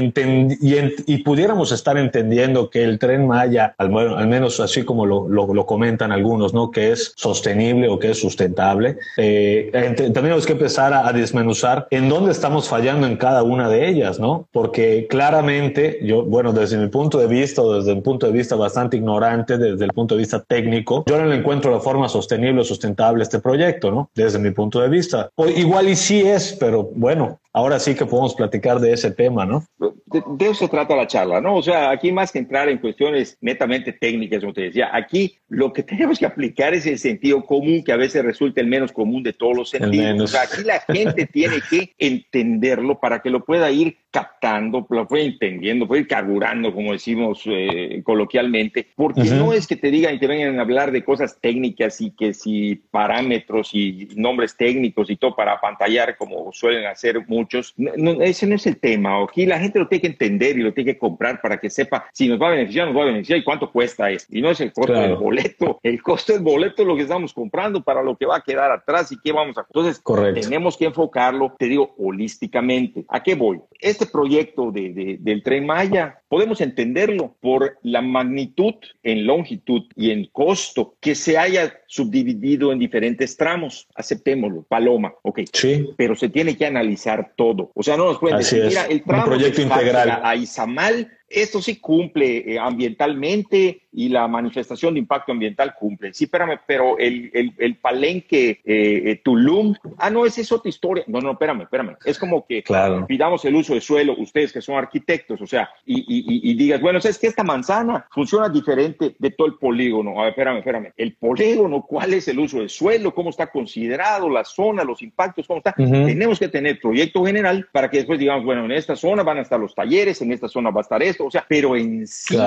y, 1.08 1.18
pudiéramos 1.24 1.72
estar 1.72 1.98
entendiendo 1.98 2.70
que 2.70 2.84
el 2.84 3.00
tren 3.00 3.28
Maya, 3.28 3.76
al, 3.78 3.96
al 3.98 4.28
menos 4.28 4.60
así 4.60 4.84
como 4.84 5.06
lo, 5.06 5.28
lo, 5.28 5.66
comentan 5.66 6.12
algunos, 6.12 6.54
¿no? 6.54 6.72
que 6.72 6.92
es 6.92 7.14
sostenible 7.16 7.88
o 7.90 7.98
que 7.98 8.12
es 8.12 8.20
sustentable, 8.20 8.98
eh, 9.18 9.72
tenemos 10.14 10.46
que 10.46 10.54
empezar 10.54 10.94
a, 10.94 11.08
a, 11.08 11.14
desmenuzar 11.14 11.88
en 11.92 12.10
dónde 12.10 12.32
estamos 12.32 12.68
fallando 12.68 13.08
en 13.08 13.18
cada 13.18 13.44
una 13.44 13.70
de 13.70 13.88
ellas, 13.88 14.20
¿no? 14.20 14.48
porque 14.52 15.08
claramente, 15.10 16.00
yo, 16.04 16.24
bueno, 16.24 16.54
desde 16.54 16.78
mi 16.78 16.88
punto 16.88 17.18
de 17.18 17.28
vista, 17.28 17.62
o 17.62 17.74
desde 17.74 17.94
un 17.94 18.04
punto 18.04 18.28
de 18.28 18.34
vista 18.34 18.56
bastante 18.56 18.98
ignorante, 18.98 19.58
desde 19.58 19.86
el 19.86 19.92
punto 19.92 20.16
de 20.16 20.20
vista 20.20 20.44
técnico, 20.44 21.04
yo 21.08 21.18
no 21.18 21.26
le 21.26 21.36
encuentro 21.36 21.72
la 21.72 21.80
forma 21.80 22.10
sostenible 22.10 22.62
o 22.62 22.64
sustentable 22.64 23.24
este 23.24 23.40
proyecto, 23.40 23.92
¿no? 23.92 24.10
Desde 24.16 24.40
mi 24.40 24.52
punto 24.52 24.82
de 24.82 24.90
vista. 24.90 25.30
O 25.36 25.48
igual 25.48 25.90
y 25.90 25.96
sí 25.96 26.22
es, 26.22 26.54
pero 26.60 26.90
bueno, 26.96 27.35
ahora 27.56 27.80
sí 27.80 27.96
que 27.96 28.06
podemos 28.06 28.36
platicar 28.36 28.80
de 28.80 28.92
ese 28.92 29.12
tema, 29.12 29.46
¿no? 29.46 29.66
De, 29.78 30.46
eso 30.46 30.66
se 30.66 30.68
trata 30.68 30.94
la 30.94 31.08
charla, 31.08 31.40
¿no? 31.40 31.56
O 31.56 31.64
sea, 31.64 31.90
aquí 31.90 32.12
más 32.12 32.30
que 32.34 32.40
entrar 32.40 32.68
en 32.68 32.80
cuestiones 32.80 33.38
netamente 33.40 33.94
técnicas, 33.94 34.42
como 34.42 34.54
te 34.54 34.64
decía, 34.64 34.90
aquí 34.92 35.38
lo 35.48 35.72
que 35.72 35.82
tenemos 35.82 36.20
que 36.20 36.26
aplicar 36.26 36.74
es 36.74 36.86
el 36.86 37.00
sentido 37.00 37.46
común, 37.46 37.82
que 37.82 37.94
a 37.94 37.98
veces 37.98 38.26
resulta 38.26 38.60
el 38.60 38.68
menos 38.68 38.92
común 38.92 39.24
de 39.24 39.32
todos 39.32 39.56
los 39.56 39.70
sentidos. 39.70 40.22
O 40.22 40.28
sea, 40.28 40.42
aquí 40.42 40.64
la 40.66 40.82
gente 40.82 41.28
tiene 41.32 41.62
que 41.70 41.94
entenderlo 41.98 43.00
para 43.00 43.22
que 43.22 43.30
lo 43.30 43.46
pueda 43.46 43.72
ir 43.72 44.00
captando, 44.16 44.88
lo 44.90 45.06
puede 45.10 45.26
entendiendo, 45.26 45.94
ir 45.94 46.08
carburando, 46.08 46.74
como 46.74 46.94
decimos 46.94 47.42
eh, 47.48 48.02
coloquialmente, 48.02 48.88
porque 48.96 49.26
no 49.26 49.52
es 49.52 49.68
que 49.68 49.76
te 49.76 49.92
digan 49.92 50.16
y 50.16 50.20
te 50.20 50.28
vengan 50.28 50.58
a 50.58 50.62
hablar 50.62 50.94
de 50.94 51.04
cosas 51.04 51.38
técnicas 51.42 52.00
y 52.00 52.12
que 52.12 52.34
si 52.34 52.76
parámetros 52.76 53.72
y 53.74 54.08
nombres 54.16 54.56
técnicos 54.56 55.10
y 55.10 55.18
todo 55.18 55.36
para 55.36 55.60
pantallar, 55.60 56.16
como 56.16 56.54
suelen 56.54 56.86
hacer 56.86 57.28
muchos. 57.28 57.74
No, 57.76 58.22
ese 58.22 58.48
no 58.48 58.56
es 58.56 58.66
el 58.68 58.78
tema. 58.78 59.22
Aquí 59.22 59.46
la 59.46 59.60
gente 59.60 59.80
lo 59.80 59.90
tiene 59.90 60.04
que 60.04 60.08
entender 60.08 60.58
y 60.58 60.62
lo 60.62 60.74
tiene 60.74 60.94
que 60.94 60.98
comprar 60.98 61.42
para 61.42 61.58
que 61.58 61.70
sepa 61.70 62.06
si 62.14 62.30
nos 62.30 62.42
va 62.42 62.48
a 62.48 62.52
beneficiar, 62.52 62.88
nos 62.88 62.96
va 62.96 63.02
a 63.02 63.08
beneficiar 63.08 63.40
y 63.40 63.44
cuánto 63.44 63.70
cuesta 63.70 64.10
esto. 64.10 64.34
Y 64.34 64.42
no 64.42 64.50
es 64.50 64.62
el 64.62 64.72
costo 64.72 64.94
del 64.94 65.16
boleto. 65.18 65.82
El 65.84 66.02
costo 66.02 66.32
del 66.32 66.42
boleto 66.42 66.84
es 66.84 66.88
lo 66.88 66.96
que 66.96 67.02
estamos 67.02 67.34
comprando 67.34 67.84
para 67.84 68.02
lo 68.02 68.16
que 68.16 68.26
va 68.26 68.38
a 68.38 68.42
quedar 68.42 68.72
atrás 68.72 69.12
y 69.12 69.20
qué 69.20 69.34
vamos 69.34 69.58
a. 69.58 69.66
Entonces, 69.68 70.02
tenemos 70.34 70.78
que 70.78 70.86
enfocarlo, 70.86 71.54
te 71.60 71.66
digo, 71.66 71.94
holísticamente. 71.98 73.04
¿A 73.10 73.22
qué 73.22 73.36
voy? 73.36 73.60
Este 73.78 74.05
proyecto 74.08 74.72
de, 74.72 75.18
del 75.20 75.44
tren 75.44 75.66
Maya, 75.66 76.22
podemos 76.28 76.62
entenderlo 76.62 77.36
por 77.40 77.78
la 77.84 78.02
magnitud 78.02 78.76
en 79.04 79.26
longitud 79.26 79.84
y 79.96 80.12
en 80.12 80.26
costo 80.28 80.96
que 81.00 81.16
se 81.16 81.38
haya 81.38 81.74
subdividido 81.88 82.72
en 82.72 82.80
diferentes 82.80 83.38
tramos. 83.38 83.88
Aceptémoslo, 83.96 84.64
Paloma, 84.64 85.14
ok. 85.22 85.42
Sí. 85.52 85.90
Pero 85.98 86.16
se 86.16 86.30
tiene 86.30 86.58
que 86.58 86.66
analizar 86.66 87.34
todo. 87.36 87.72
O 87.76 87.84
sea, 87.84 87.98
no 87.98 88.06
nos 88.06 88.20
pueden 88.20 88.38
decir, 88.38 88.64
mira, 88.66 88.86
el 88.86 89.04
tramo 89.04 89.26
proyecto 89.26 89.62
integral. 89.62 90.22
a 90.24 90.36
Izamal 90.36 91.12
esto 91.30 91.62
sí 91.62 91.78
cumple 91.78 92.54
eh, 92.54 92.60
ambientalmente 92.60 93.82
y 93.92 94.10
la 94.10 94.28
manifestación 94.28 94.94
de 94.94 95.00
impacto 95.00 95.32
ambiental 95.32 95.74
cumple. 95.74 96.14
Sí, 96.14 96.26
espérame, 96.26 96.60
pero 96.68 96.98
el, 96.98 97.32
el, 97.34 97.54
el 97.58 97.76
palenque 97.78 98.62
eh, 98.66 99.02
eh, 99.06 99.22
Tulum, 99.24 99.74
ah, 99.98 100.10
no, 100.10 100.26
esa 100.26 100.42
es 100.42 100.52
otra 100.52 100.70
historia. 100.70 101.04
No, 101.08 101.22
no, 101.22 101.32
espérame, 101.32 101.62
espérame. 101.62 101.96
Es 102.04 102.20
como 102.20 102.46
que 102.46 102.64
pidamos 103.08 103.46
el 103.46 103.56
uso 103.56 103.74
de 103.74 103.82
suelo, 103.82 104.16
ustedes 104.18 104.52
que 104.52 104.62
son 104.62 104.76
arquitectos, 104.76 105.42
o 105.42 105.48
sea, 105.48 105.70
y, 105.86 106.00
y, 106.00 106.52
y, 106.52 106.56
digas, 106.56 106.82
bueno, 106.82 107.00
es 107.00 107.18
que 107.18 107.28
esta 107.28 107.44
manzana 107.44 108.06
funciona 108.12 108.50
diferente 108.50 109.16
de 109.18 109.32
todo 109.32 109.48
el 109.48 109.56
polígono. 109.56 110.20
A 110.20 110.24
ver, 110.24 110.32
espérame, 110.32 110.58
espérame. 110.58 110.92
El 110.98 111.16
polígono, 111.16 111.82
¿cuál 111.82 112.14
es 112.14 112.28
el 112.28 112.40
uso 112.40 112.60
de 112.60 112.70
suelo? 112.70 113.14
¿Cómo 113.16 113.30
está 113.30 113.48
considerado 113.48 114.30
la 114.30 114.44
zona, 114.44 114.84
los 114.84 115.02
impactos? 115.02 115.48
¿Cómo 115.48 115.60
está? 115.60 115.74
Tenemos 115.74 116.40
que 116.40 116.50
tener 116.50 116.80
proyecto 116.80 117.24
general 117.26 117.68
para 117.72 117.90
que 117.90 117.98
después 117.98 118.20
digamos, 118.20 118.44
bueno, 118.44 118.66
en 118.66 118.72
esta 118.72 118.96
zona 118.96 119.24
van 119.24 119.38
a 119.38 119.42
estar 119.42 119.60
los 119.60 119.74
talleres, 119.74 120.22
en 120.22 120.32
esta 120.34 120.50
zona 120.50 120.70
va 120.70 120.82
a 120.82 120.84
estar 120.84 121.02
esto 121.16 121.26
o 121.26 121.32
sea, 121.32 121.46
pero 121.48 121.76
en 121.76 122.06
sí 122.08 122.38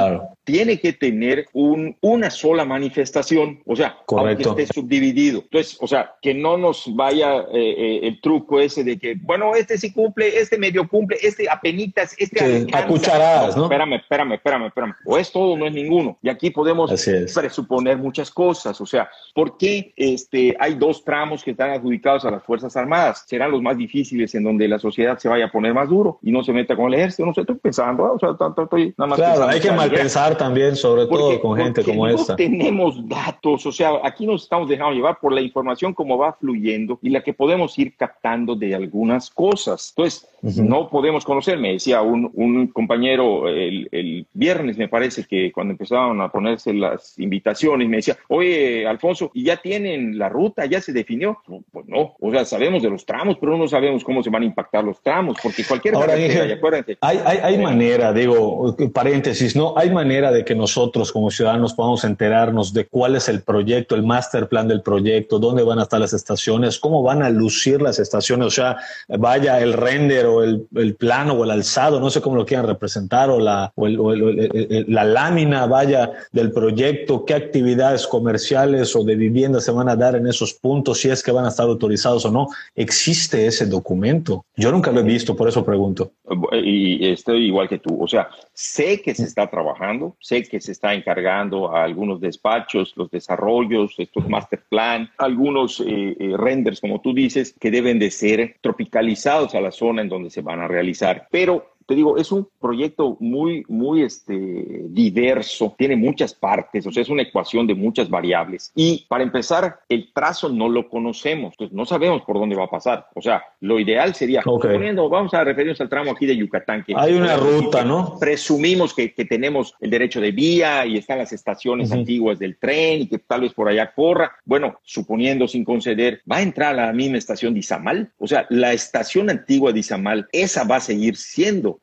tiene 0.44 0.78
que 0.78 0.92
tener 0.92 1.46
un, 1.52 1.96
una 2.00 2.30
sola 2.30 2.64
manifestación, 2.64 3.60
o 3.66 3.76
sea, 3.76 3.98
Correcto. 4.06 4.50
aunque 4.50 4.62
esté 4.62 4.74
subdividido. 4.74 5.40
Entonces, 5.42 5.76
o 5.80 5.86
sea, 5.86 6.14
que 6.22 6.34
no 6.34 6.56
nos 6.56 6.84
vaya 6.94 7.40
eh, 7.52 7.74
eh, 7.78 8.00
el 8.02 8.20
truco 8.20 8.60
ese 8.60 8.84
de 8.84 8.98
que, 8.98 9.14
bueno, 9.20 9.54
este 9.54 9.78
sí 9.78 9.92
cumple, 9.92 10.38
este 10.38 10.58
medio 10.58 10.88
cumple, 10.88 11.18
este 11.22 11.48
apenitas, 11.50 12.14
este 12.18 12.66
a 12.72 12.86
cucharadas, 12.86 13.56
¿no? 13.56 13.64
Espérame, 13.64 13.94
espérame, 13.94 14.32
espérame, 14.34 14.66
espérame. 14.66 14.94
O 15.04 15.18
es 15.18 15.30
todo, 15.30 15.56
no 15.56 15.66
es 15.66 15.72
ninguno. 15.72 16.18
Y 16.22 16.28
aquí 16.28 16.50
podemos 16.50 16.90
presuponer 17.34 17.98
muchas 17.98 18.30
cosas, 18.30 18.80
o 18.80 18.86
sea, 18.86 19.10
¿por 19.34 19.56
qué 19.56 19.92
este, 19.96 20.56
hay 20.58 20.74
dos 20.74 21.04
tramos 21.04 21.42
que 21.42 21.52
están 21.52 21.70
adjudicados 21.70 22.24
a 22.24 22.30
las 22.30 22.42
Fuerzas 22.42 22.76
Armadas? 22.76 23.24
Serán 23.26 23.50
los 23.50 23.62
más 23.62 23.76
difíciles 23.76 24.34
en 24.34 24.44
donde 24.44 24.68
la 24.68 24.78
sociedad 24.78 25.18
se 25.18 25.28
vaya 25.28 25.46
a 25.46 25.52
poner 25.52 25.74
más 25.74 25.88
duro 25.88 26.18
y 26.22 26.30
no 26.30 26.42
se 26.42 26.52
meta 26.52 26.76
con 26.76 26.86
el 26.86 26.94
ejército. 26.94 27.26
No 27.26 27.34
sé, 27.34 27.42
estoy 27.42 27.56
pensando, 27.56 28.04
o 28.12 28.18
sea, 28.18 28.30
tanto 28.66 29.14
Claro, 29.14 29.48
hay 29.48 29.60
que 29.60 29.70
malpensar 29.70 30.36
también, 30.36 30.76
sobre 30.76 31.06
todo 31.06 31.40
con 31.40 31.56
gente 31.56 31.84
como 31.84 32.06
no 32.06 32.14
esta. 32.14 32.36
tenemos 32.36 33.06
datos, 33.08 33.66
o 33.66 33.72
sea, 33.72 33.92
aquí 34.02 34.26
nos 34.26 34.42
estamos 34.44 34.68
dejando 34.68 34.94
llevar 34.94 35.18
por 35.20 35.32
la 35.32 35.40
información 35.40 35.94
como 35.94 36.18
va 36.18 36.32
fluyendo 36.32 36.98
y 37.02 37.10
la 37.10 37.22
que 37.22 37.32
podemos 37.32 37.78
ir 37.78 37.94
captando 37.96 38.54
de 38.54 38.74
algunas 38.74 39.30
cosas. 39.30 39.92
Entonces, 39.96 40.28
no 40.42 40.88
podemos 40.88 41.24
conocer. 41.24 41.58
Me 41.58 41.72
decía 41.72 42.02
un, 42.02 42.30
un 42.34 42.68
compañero 42.68 43.48
el, 43.48 43.88
el, 43.90 44.26
viernes, 44.32 44.78
me 44.78 44.88
parece 44.88 45.24
que 45.24 45.50
cuando 45.52 45.72
empezaban 45.72 46.20
a 46.20 46.30
ponerse 46.30 46.72
las 46.72 47.18
invitaciones, 47.18 47.88
me 47.88 47.96
decía, 47.96 48.16
oye, 48.28 48.86
Alfonso, 48.86 49.30
¿y 49.34 49.44
ya 49.44 49.56
tienen 49.56 50.18
la 50.18 50.28
ruta? 50.28 50.66
¿Ya 50.66 50.80
se 50.80 50.92
definió? 50.92 51.38
pues 51.72 51.86
no, 51.86 52.14
o 52.20 52.30
sea, 52.30 52.44
sabemos 52.44 52.82
de 52.82 52.90
los 52.90 53.04
tramos, 53.04 53.36
pero 53.38 53.56
no 53.56 53.66
sabemos 53.68 54.04
cómo 54.04 54.22
se 54.22 54.30
van 54.30 54.42
a 54.42 54.46
impactar 54.46 54.84
los 54.84 55.00
tramos, 55.02 55.36
porque 55.42 55.64
cualquier 55.64 55.94
Ahora, 55.94 56.14
dije, 56.14 56.58
hay, 57.00 57.20
hay, 57.24 57.38
hay 57.42 57.58
manera, 57.58 58.12
digo, 58.12 58.47
paréntesis, 58.92 59.56
¿no? 59.56 59.74
Hay 59.76 59.90
manera 59.90 60.30
de 60.30 60.44
que 60.44 60.54
nosotros 60.54 61.12
como 61.12 61.30
ciudadanos 61.30 61.74
podamos 61.74 62.04
enterarnos 62.04 62.72
de 62.72 62.86
cuál 62.86 63.16
es 63.16 63.28
el 63.28 63.42
proyecto, 63.42 63.94
el 63.94 64.02
master 64.02 64.48
plan 64.48 64.68
del 64.68 64.82
proyecto, 64.82 65.38
dónde 65.38 65.62
van 65.62 65.78
a 65.78 65.82
estar 65.82 66.00
las 66.00 66.12
estaciones, 66.12 66.78
cómo 66.78 67.02
van 67.02 67.22
a 67.22 67.30
lucir 67.30 67.82
las 67.82 67.98
estaciones, 67.98 68.46
o 68.46 68.50
sea, 68.50 68.76
vaya 69.08 69.60
el 69.60 69.72
render 69.72 70.26
o 70.26 70.42
el, 70.42 70.66
el 70.76 70.94
plano 70.94 71.34
o 71.34 71.44
el 71.44 71.50
alzado, 71.50 72.00
no 72.00 72.10
sé 72.10 72.20
cómo 72.20 72.36
lo 72.36 72.46
quieran 72.46 72.66
representar, 72.66 73.30
o 73.30 73.38
la, 73.38 73.72
o, 73.74 73.88
la 73.88 75.04
lámina, 75.04 75.66
vaya, 75.66 76.12
del 76.32 76.52
proyecto, 76.52 77.24
qué 77.24 77.34
actividades 77.34 78.06
comerciales 78.06 78.94
o 78.96 79.04
de 79.04 79.16
vivienda 79.16 79.60
se 79.60 79.70
van 79.70 79.88
a 79.88 79.96
dar 79.96 80.16
en 80.16 80.26
esos 80.26 80.54
puntos, 80.54 81.00
si 81.00 81.10
es 81.10 81.22
que 81.22 81.32
van 81.32 81.44
a 81.44 81.48
estar 81.48 81.66
autorizados 81.66 82.24
o 82.24 82.30
no. 82.30 82.48
¿Existe 82.74 83.46
ese 83.46 83.66
documento? 83.66 84.44
Yo 84.56 84.72
nunca 84.72 84.90
lo 84.90 85.00
he 85.00 85.04
visto, 85.04 85.36
por 85.36 85.48
eso 85.48 85.64
pregunto. 85.64 86.12
Y 86.52 87.08
estoy 87.08 87.46
igual 87.46 87.68
que 87.68 87.78
tú, 87.78 88.02
o 88.02 88.06
sea, 88.06 88.28
sé 88.52 89.00
que 89.00 89.14
se 89.14 89.24
está 89.24 89.48
trabajando, 89.48 90.16
sé 90.20 90.42
que 90.42 90.60
se 90.60 90.72
está 90.72 90.94
encargando 90.94 91.74
a 91.74 91.84
algunos 91.84 92.20
despachos, 92.20 92.92
los 92.96 93.10
desarrollos, 93.10 93.94
estos 93.98 94.28
master 94.28 94.62
plan, 94.68 95.10
algunos 95.18 95.80
eh, 95.80 96.16
eh, 96.18 96.34
renders, 96.36 96.80
como 96.80 97.00
tú 97.00 97.14
dices, 97.14 97.54
que 97.58 97.70
deben 97.70 97.98
de 97.98 98.10
ser 98.10 98.56
tropicalizados 98.60 99.54
a 99.54 99.60
la 99.60 99.70
zona 99.70 100.02
en 100.02 100.08
donde 100.08 100.30
se 100.30 100.42
van 100.42 100.60
a 100.60 100.68
realizar. 100.68 101.28
Pero 101.30 101.77
te 101.88 101.94
digo, 101.94 102.18
es 102.18 102.30
un 102.32 102.46
proyecto 102.60 103.16
muy, 103.18 103.64
muy 103.66 104.02
este, 104.02 104.34
diverso, 104.34 105.74
tiene 105.78 105.96
muchas 105.96 106.34
partes, 106.34 106.86
o 106.86 106.92
sea, 106.92 107.02
es 107.02 107.08
una 107.08 107.22
ecuación 107.22 107.66
de 107.66 107.74
muchas 107.74 108.10
variables. 108.10 108.70
Y 108.74 109.06
para 109.08 109.24
empezar, 109.24 109.80
el 109.88 110.12
trazo 110.12 110.50
no 110.50 110.68
lo 110.68 110.90
conocemos, 110.90 111.54
entonces 111.54 111.74
no 111.74 111.86
sabemos 111.86 112.20
por 112.26 112.38
dónde 112.38 112.56
va 112.56 112.64
a 112.64 112.70
pasar. 112.70 113.06
O 113.14 113.22
sea, 113.22 113.42
lo 113.60 113.80
ideal 113.80 114.14
sería, 114.14 114.42
poniendo, 114.42 115.08
vamos 115.08 115.32
a 115.32 115.42
referirnos 115.42 115.80
al 115.80 115.88
tramo 115.88 116.10
aquí 116.10 116.26
de 116.26 116.36
Yucatán. 116.36 116.84
Que 116.84 116.92
Hay 116.94 117.14
una 117.14 117.38
ruta, 117.38 117.82
¿no? 117.86 118.18
Presumimos 118.20 118.92
que, 118.92 119.14
que, 119.14 119.24
tenemos 119.24 119.74
el 119.80 119.88
derecho 119.88 120.20
de 120.20 120.32
vía 120.32 120.84
y 120.84 120.98
están 120.98 121.16
las 121.16 121.32
estaciones 121.32 121.90
antiguas 121.90 122.38
del 122.38 122.58
tren 122.58 123.00
y 123.00 123.06
que 123.06 123.18
tal 123.18 123.40
vez 123.40 123.54
por 123.54 123.66
allá 123.66 123.94
corra. 123.94 124.32
Bueno, 124.44 124.78
suponiendo 124.82 125.48
sin 125.48 125.64
conceder, 125.64 126.20
¿va 126.30 126.36
a 126.36 126.42
entrar 126.42 126.78
a 126.78 126.86
la 126.88 126.92
misma 126.92 127.16
estación 127.16 127.54
de 127.54 127.60
Izamal? 127.60 128.12
O 128.18 128.26
sea, 128.26 128.46
la 128.50 128.74
estación 128.74 129.30
antigua 129.30 129.72
de 129.72 129.80
Izamal, 129.80 130.28
esa 130.32 130.64
va 130.64 130.76
a 130.76 130.80
seguir 130.80 131.16
siendo 131.16 131.77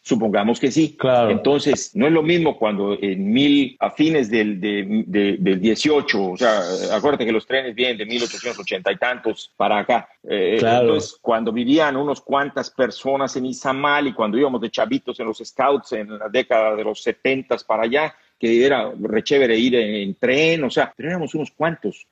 supongamos 0.00 0.60
que 0.60 0.70
sí. 0.70 0.96
Claro. 0.96 1.30
Entonces, 1.30 1.94
no 1.94 2.06
es 2.06 2.12
lo 2.12 2.22
mismo 2.22 2.56
cuando 2.56 2.96
en 3.00 3.32
mil, 3.32 3.76
a 3.80 3.90
fines 3.90 4.30
del, 4.30 4.60
del 4.60 5.60
18, 5.60 6.22
o 6.22 6.36
sea, 6.36 6.60
acuérdate 6.92 7.26
que 7.26 7.32
los 7.32 7.46
trenes 7.46 7.74
vienen 7.74 7.98
de 7.98 8.06
1880 8.06 8.92
y 8.92 8.96
tantos 8.96 9.52
para 9.56 9.78
acá. 9.78 10.08
Eh, 10.22 10.58
entonces, 10.60 11.18
cuando 11.20 11.52
vivían 11.52 11.96
unos 11.96 12.20
cuantas 12.20 12.70
personas 12.70 13.34
en 13.36 13.46
Izamal 13.46 14.06
y 14.08 14.12
cuando 14.12 14.38
íbamos 14.38 14.60
de 14.60 14.70
chavitos 14.70 15.18
en 15.20 15.26
los 15.26 15.38
scouts 15.38 15.92
en 15.92 16.18
la 16.18 16.28
década 16.28 16.74
de 16.76 16.84
los 16.84 17.02
70 17.02 17.56
para 17.66 17.84
allá, 17.84 18.14
que 18.38 18.64
era 18.64 18.92
rechévere 19.00 19.56
ir 19.56 19.74
en, 19.74 20.14
tren, 20.14 20.64
o 20.64 20.70
sea, 20.70 20.92
pero 20.96 21.10
éramos 21.10 21.34
unos 21.34 21.50
cuantos. 21.50 22.06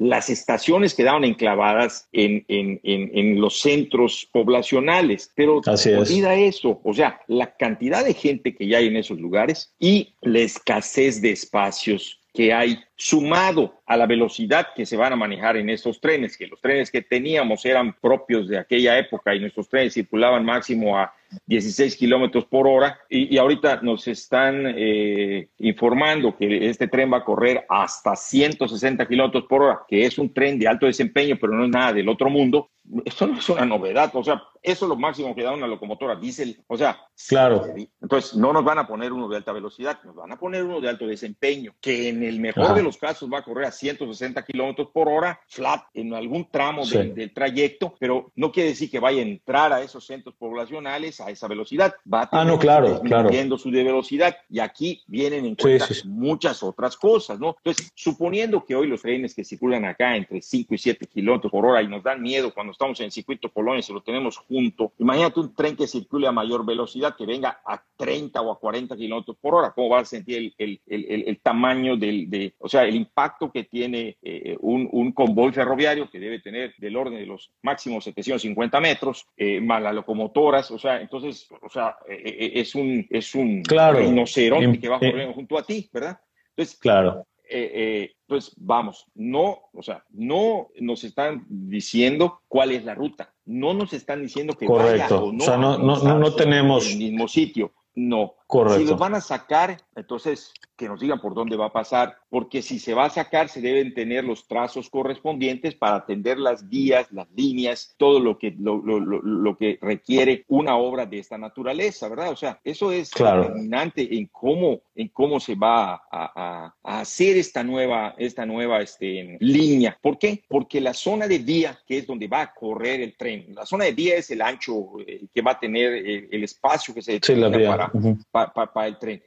las 0.00 0.30
estaciones 0.30 0.94
quedaban 0.94 1.24
enclavadas 1.24 2.08
en, 2.12 2.44
en, 2.48 2.80
en, 2.82 3.40
los 3.40 3.60
centros 3.60 4.28
poblacionales, 4.32 5.30
pero 5.34 5.60
olvida 5.60 6.34
eso, 6.34 6.80
o 6.82 6.94
sea, 6.94 7.20
la 7.28 7.54
cantidad 7.56 8.04
de 8.04 8.14
gente 8.14 8.54
que 8.54 8.66
ya 8.66 8.78
hay 8.78 8.88
en 8.88 8.96
esos 8.96 9.18
lugares 9.18 9.74
y 9.78 10.14
la 10.20 10.40
escasez 10.40 11.20
de 11.20 11.30
espacios 11.30 12.18
que 12.32 12.52
hay 12.52 12.78
sumado 12.96 13.82
a 13.86 13.96
la 13.96 14.06
velocidad 14.06 14.68
que 14.74 14.86
se 14.86 14.96
van 14.96 15.12
a 15.12 15.16
manejar 15.16 15.56
en 15.56 15.68
estos 15.68 16.00
trenes, 16.00 16.36
que 16.36 16.46
los 16.46 16.60
trenes 16.60 16.90
que 16.90 17.02
teníamos 17.02 17.64
eran 17.66 17.92
propios 18.00 18.48
de 18.48 18.58
aquella 18.58 18.98
época 18.98 19.34
y 19.34 19.40
nuestros 19.40 19.68
trenes 19.68 19.94
circulaban 19.94 20.44
máximo 20.44 20.98
a 20.98 21.14
16 21.46 21.96
kilómetros 21.96 22.44
por 22.46 22.66
hora 22.66 22.98
y, 23.08 23.36
ahorita 23.38 23.80
nos 23.82 24.06
están 24.08 24.64
eh, 24.76 25.48
informando 25.58 26.36
que 26.36 26.68
este 26.68 26.88
tren 26.88 27.12
va 27.12 27.18
a 27.18 27.24
correr 27.24 27.64
hasta 27.68 28.16
160 28.16 29.06
kilómetros 29.06 29.44
por 29.48 29.62
hora, 29.62 29.80
que 29.88 30.04
es 30.04 30.18
un 30.18 30.32
tren 30.32 30.58
de 30.58 30.68
alto 30.68 30.86
desempeño, 30.86 31.36
pero 31.40 31.54
no 31.54 31.64
es 31.64 31.70
nada 31.70 31.92
del 31.92 32.08
otro 32.08 32.30
mundo. 32.30 32.70
Esto 33.04 33.26
no 33.26 33.38
es 33.38 33.48
una 33.48 33.64
novedad, 33.64 34.10
o 34.14 34.24
sea, 34.24 34.42
eso 34.62 34.84
es 34.84 34.88
lo 34.88 34.96
máximo 34.96 35.34
que 35.34 35.42
da 35.42 35.52
una 35.52 35.66
locomotora 35.66 36.16
diésel, 36.16 36.62
o 36.66 36.76
sea, 36.76 37.00
claro. 37.28 37.64
Entonces, 38.00 38.34
no 38.36 38.52
nos 38.52 38.64
van 38.64 38.78
a 38.78 38.86
poner 38.86 39.12
uno 39.12 39.28
de 39.28 39.36
alta 39.36 39.52
velocidad, 39.52 39.98
nos 40.04 40.16
van 40.16 40.32
a 40.32 40.38
poner 40.38 40.64
uno 40.64 40.80
de 40.80 40.88
alto 40.88 41.06
desempeño, 41.06 41.74
que 41.80 42.08
en 42.08 42.22
el 42.22 42.40
mejor 42.40 42.74
de 42.74 42.82
los 42.82 42.96
casos 42.96 43.30
va 43.32 43.38
a 43.38 43.44
correr 43.44 43.66
a 43.66 43.72
160 43.72 44.44
kilómetros 44.44 44.88
por 44.92 45.08
hora, 45.08 45.40
flat, 45.48 45.82
en 45.94 46.14
algún 46.14 46.48
tramo 46.50 46.84
del, 46.86 47.32
trayecto, 47.32 47.94
pero 47.98 48.30
no 48.34 48.52
quiere 48.52 48.70
decir 48.70 48.90
que 48.90 48.98
vaya 48.98 49.20
a 49.20 49.26
entrar 49.26 49.72
a 49.72 49.80
esos 49.80 50.04
centros 50.04 50.34
poblacionales 50.36 51.20
a 51.20 51.30
esa 51.30 51.48
velocidad. 51.48 51.94
Va 52.12 52.22
a 52.22 52.30
tener 52.30 52.46
ah, 52.46 52.48
no, 52.48 52.58
claro, 52.58 53.00
claro. 53.00 53.58
su 53.58 53.70
de 53.70 53.84
velocidad 53.84 54.36
y 54.48 54.58
aquí 54.58 55.02
vienen 55.06 55.46
en 55.46 55.54
cuenta 55.54 55.86
muchas 56.04 56.62
otras 56.62 56.96
cosas, 56.96 57.38
¿no? 57.38 57.56
Entonces, 57.58 57.92
suponiendo 57.94 58.64
que 58.64 58.74
hoy 58.74 58.86
los 58.86 59.02
trenes 59.02 59.34
que 59.34 59.44
circulan 59.44 59.84
acá 59.84 60.16
entre 60.16 60.42
5 60.42 60.74
y 60.74 60.78
7 60.78 61.06
kilómetros 61.06 61.50
por 61.50 61.64
hora 61.64 61.82
y 61.82 61.88
nos 61.88 62.02
dan 62.02 62.20
miedo 62.20 62.52
cuando 62.52 62.71
estamos 62.72 62.98
en 63.00 63.06
el 63.06 63.12
circuito 63.12 63.50
Colonia, 63.50 63.82
si 63.82 63.92
lo 63.92 64.02
tenemos 64.02 64.36
junto, 64.38 64.92
imagínate 64.98 65.40
un 65.40 65.54
tren 65.54 65.76
que 65.76 65.86
circule 65.86 66.26
a 66.26 66.32
mayor 66.32 66.64
velocidad, 66.64 67.16
que 67.16 67.26
venga 67.26 67.60
a 67.64 67.82
30 67.96 68.40
o 68.40 68.52
a 68.52 68.58
40 68.58 68.96
kilómetros 68.96 69.36
por 69.40 69.54
hora, 69.54 69.72
¿cómo 69.72 69.90
va 69.90 70.00
a 70.00 70.04
sentir 70.04 70.38
el, 70.38 70.54
el, 70.58 70.80
el, 70.86 71.24
el 71.28 71.40
tamaño 71.40 71.96
del, 71.96 72.28
de, 72.28 72.54
o 72.58 72.68
sea, 72.68 72.84
el 72.84 72.96
impacto 72.96 73.50
que 73.50 73.64
tiene 73.64 74.16
eh, 74.22 74.56
un, 74.60 74.88
un, 74.92 75.12
convoy 75.12 75.52
ferroviario 75.52 76.10
que 76.10 76.18
debe 76.18 76.40
tener 76.40 76.74
del 76.78 76.96
orden 76.96 77.18
de 77.18 77.26
los 77.26 77.50
máximos 77.62 78.04
750 78.04 78.80
metros, 78.80 79.26
eh, 79.36 79.60
más 79.60 79.82
las 79.82 79.94
locomotoras, 79.94 80.70
o 80.70 80.78
sea, 80.78 81.00
entonces, 81.00 81.48
o 81.60 81.68
sea, 81.68 81.96
eh, 82.08 82.52
es 82.54 82.74
un, 82.74 83.06
es 83.10 83.34
un 83.34 83.62
claro. 83.62 83.98
rinoceronte 83.98 84.80
que 84.80 84.88
va 84.88 84.98
corriendo 84.98 85.34
junto 85.34 85.58
a 85.58 85.62
ti, 85.62 85.88
¿verdad? 85.92 86.18
Entonces, 86.50 86.78
claro. 86.78 87.26
Entonces, 87.52 88.54
vamos, 88.56 89.06
no, 89.14 89.58
o 89.72 89.82
sea, 89.82 90.04
no 90.10 90.68
nos 90.80 91.04
están 91.04 91.44
diciendo 91.48 92.40
cuál 92.48 92.72
es 92.72 92.84
la 92.84 92.94
ruta, 92.94 93.34
no 93.44 93.74
nos 93.74 93.92
están 93.92 94.22
diciendo 94.22 94.54
que 94.54 94.66
Correcto. 94.66 95.14
Vaya 95.14 95.24
o 95.24 95.32
no, 95.32 95.44
o 95.44 95.46
sea, 95.46 95.56
no, 95.56 95.78
no, 95.78 96.18
no 96.18 96.34
tenemos 96.34 96.90
el 96.90 96.98
mismo 96.98 97.28
sitio. 97.28 97.72
No. 97.94 98.34
Correcto. 98.52 98.80
Si 98.80 98.84
los 98.84 98.98
van 98.98 99.14
a 99.14 99.22
sacar, 99.22 99.78
entonces 99.96 100.52
que 100.82 100.88
nos 100.88 100.98
digan 100.98 101.20
por 101.20 101.32
dónde 101.32 101.56
va 101.56 101.66
a 101.66 101.72
pasar, 101.72 102.16
porque 102.28 102.60
si 102.60 102.80
se 102.80 102.92
va 102.92 103.04
a 103.04 103.10
sacar, 103.10 103.48
se 103.48 103.60
deben 103.60 103.94
tener 103.94 104.24
los 104.24 104.48
trazos 104.48 104.90
correspondientes 104.90 105.76
para 105.76 105.94
atender 105.94 106.38
las 106.38 106.68
vías, 106.68 107.06
las 107.12 107.30
líneas, 107.30 107.94
todo 107.98 108.18
lo 108.18 108.36
que, 108.36 108.52
lo, 108.58 108.78
lo, 108.78 108.98
lo, 108.98 109.56
que 109.56 109.78
requiere 109.80 110.44
una 110.48 110.76
obra 110.76 111.06
de 111.06 111.20
esta 111.20 111.38
naturaleza, 111.38 112.08
¿verdad? 112.08 112.30
O 112.30 112.36
sea, 112.36 112.58
eso 112.64 112.90
es 112.90 113.12
determinante 113.12 114.16
en 114.16 114.26
cómo, 114.26 114.80
en 114.96 115.08
cómo 115.08 115.38
se 115.38 115.54
va 115.54 115.94
a, 115.94 116.02
a, 116.10 116.74
a, 116.82 117.00
hacer 117.00 117.36
esta 117.36 117.62
nueva, 117.62 118.16
esta 118.18 118.44
nueva 118.44 118.80
este, 118.80 119.36
línea. 119.38 119.96
¿Por 120.02 120.18
qué? 120.18 120.42
Porque 120.48 120.80
la 120.80 120.94
zona 120.94 121.28
de 121.28 121.38
vía, 121.38 121.78
que 121.86 121.98
es 121.98 122.06
donde 122.08 122.26
va 122.26 122.40
a 122.40 122.52
correr 122.52 123.02
el 123.02 123.16
tren, 123.16 123.54
la 123.54 123.66
zona 123.66 123.84
de 123.84 123.92
vía 123.92 124.16
es 124.16 124.30
el 124.32 124.42
ancho 124.42 124.98
eh, 125.06 125.26
que 125.32 125.42
va 125.42 125.52
a 125.52 125.60
tener 125.60 125.92
eh, 125.92 126.28
el, 126.32 126.42
espacio 126.42 126.92
que 126.92 127.02
se 127.02 127.20
sí, 127.22 127.34
para, 127.36 127.92
para, 128.32 128.41
el 128.86 128.98
tren. 128.98 129.22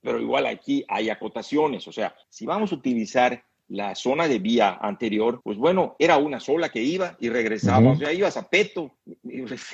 pero 0.00 0.20
igual 0.20 0.46
aquí 0.46 0.84
hay 0.88 1.10
acotaciones, 1.10 1.86
o 1.88 1.92
sea, 1.92 2.14
si 2.28 2.46
vamos 2.46 2.72
a 2.72 2.76
utilizar 2.76 3.42
la 3.68 3.94
zona 3.94 4.28
de 4.28 4.38
vía 4.38 4.78
anterior, 4.80 5.40
pues 5.42 5.56
bueno, 5.56 5.96
era 5.98 6.18
una 6.18 6.38
sola 6.38 6.68
que 6.68 6.82
iba 6.82 7.16
y 7.18 7.30
regresaba, 7.30 7.92
o 7.92 7.96
sea, 7.96 8.12
ibas 8.12 8.36
a 8.36 8.48
Peto, 8.48 8.92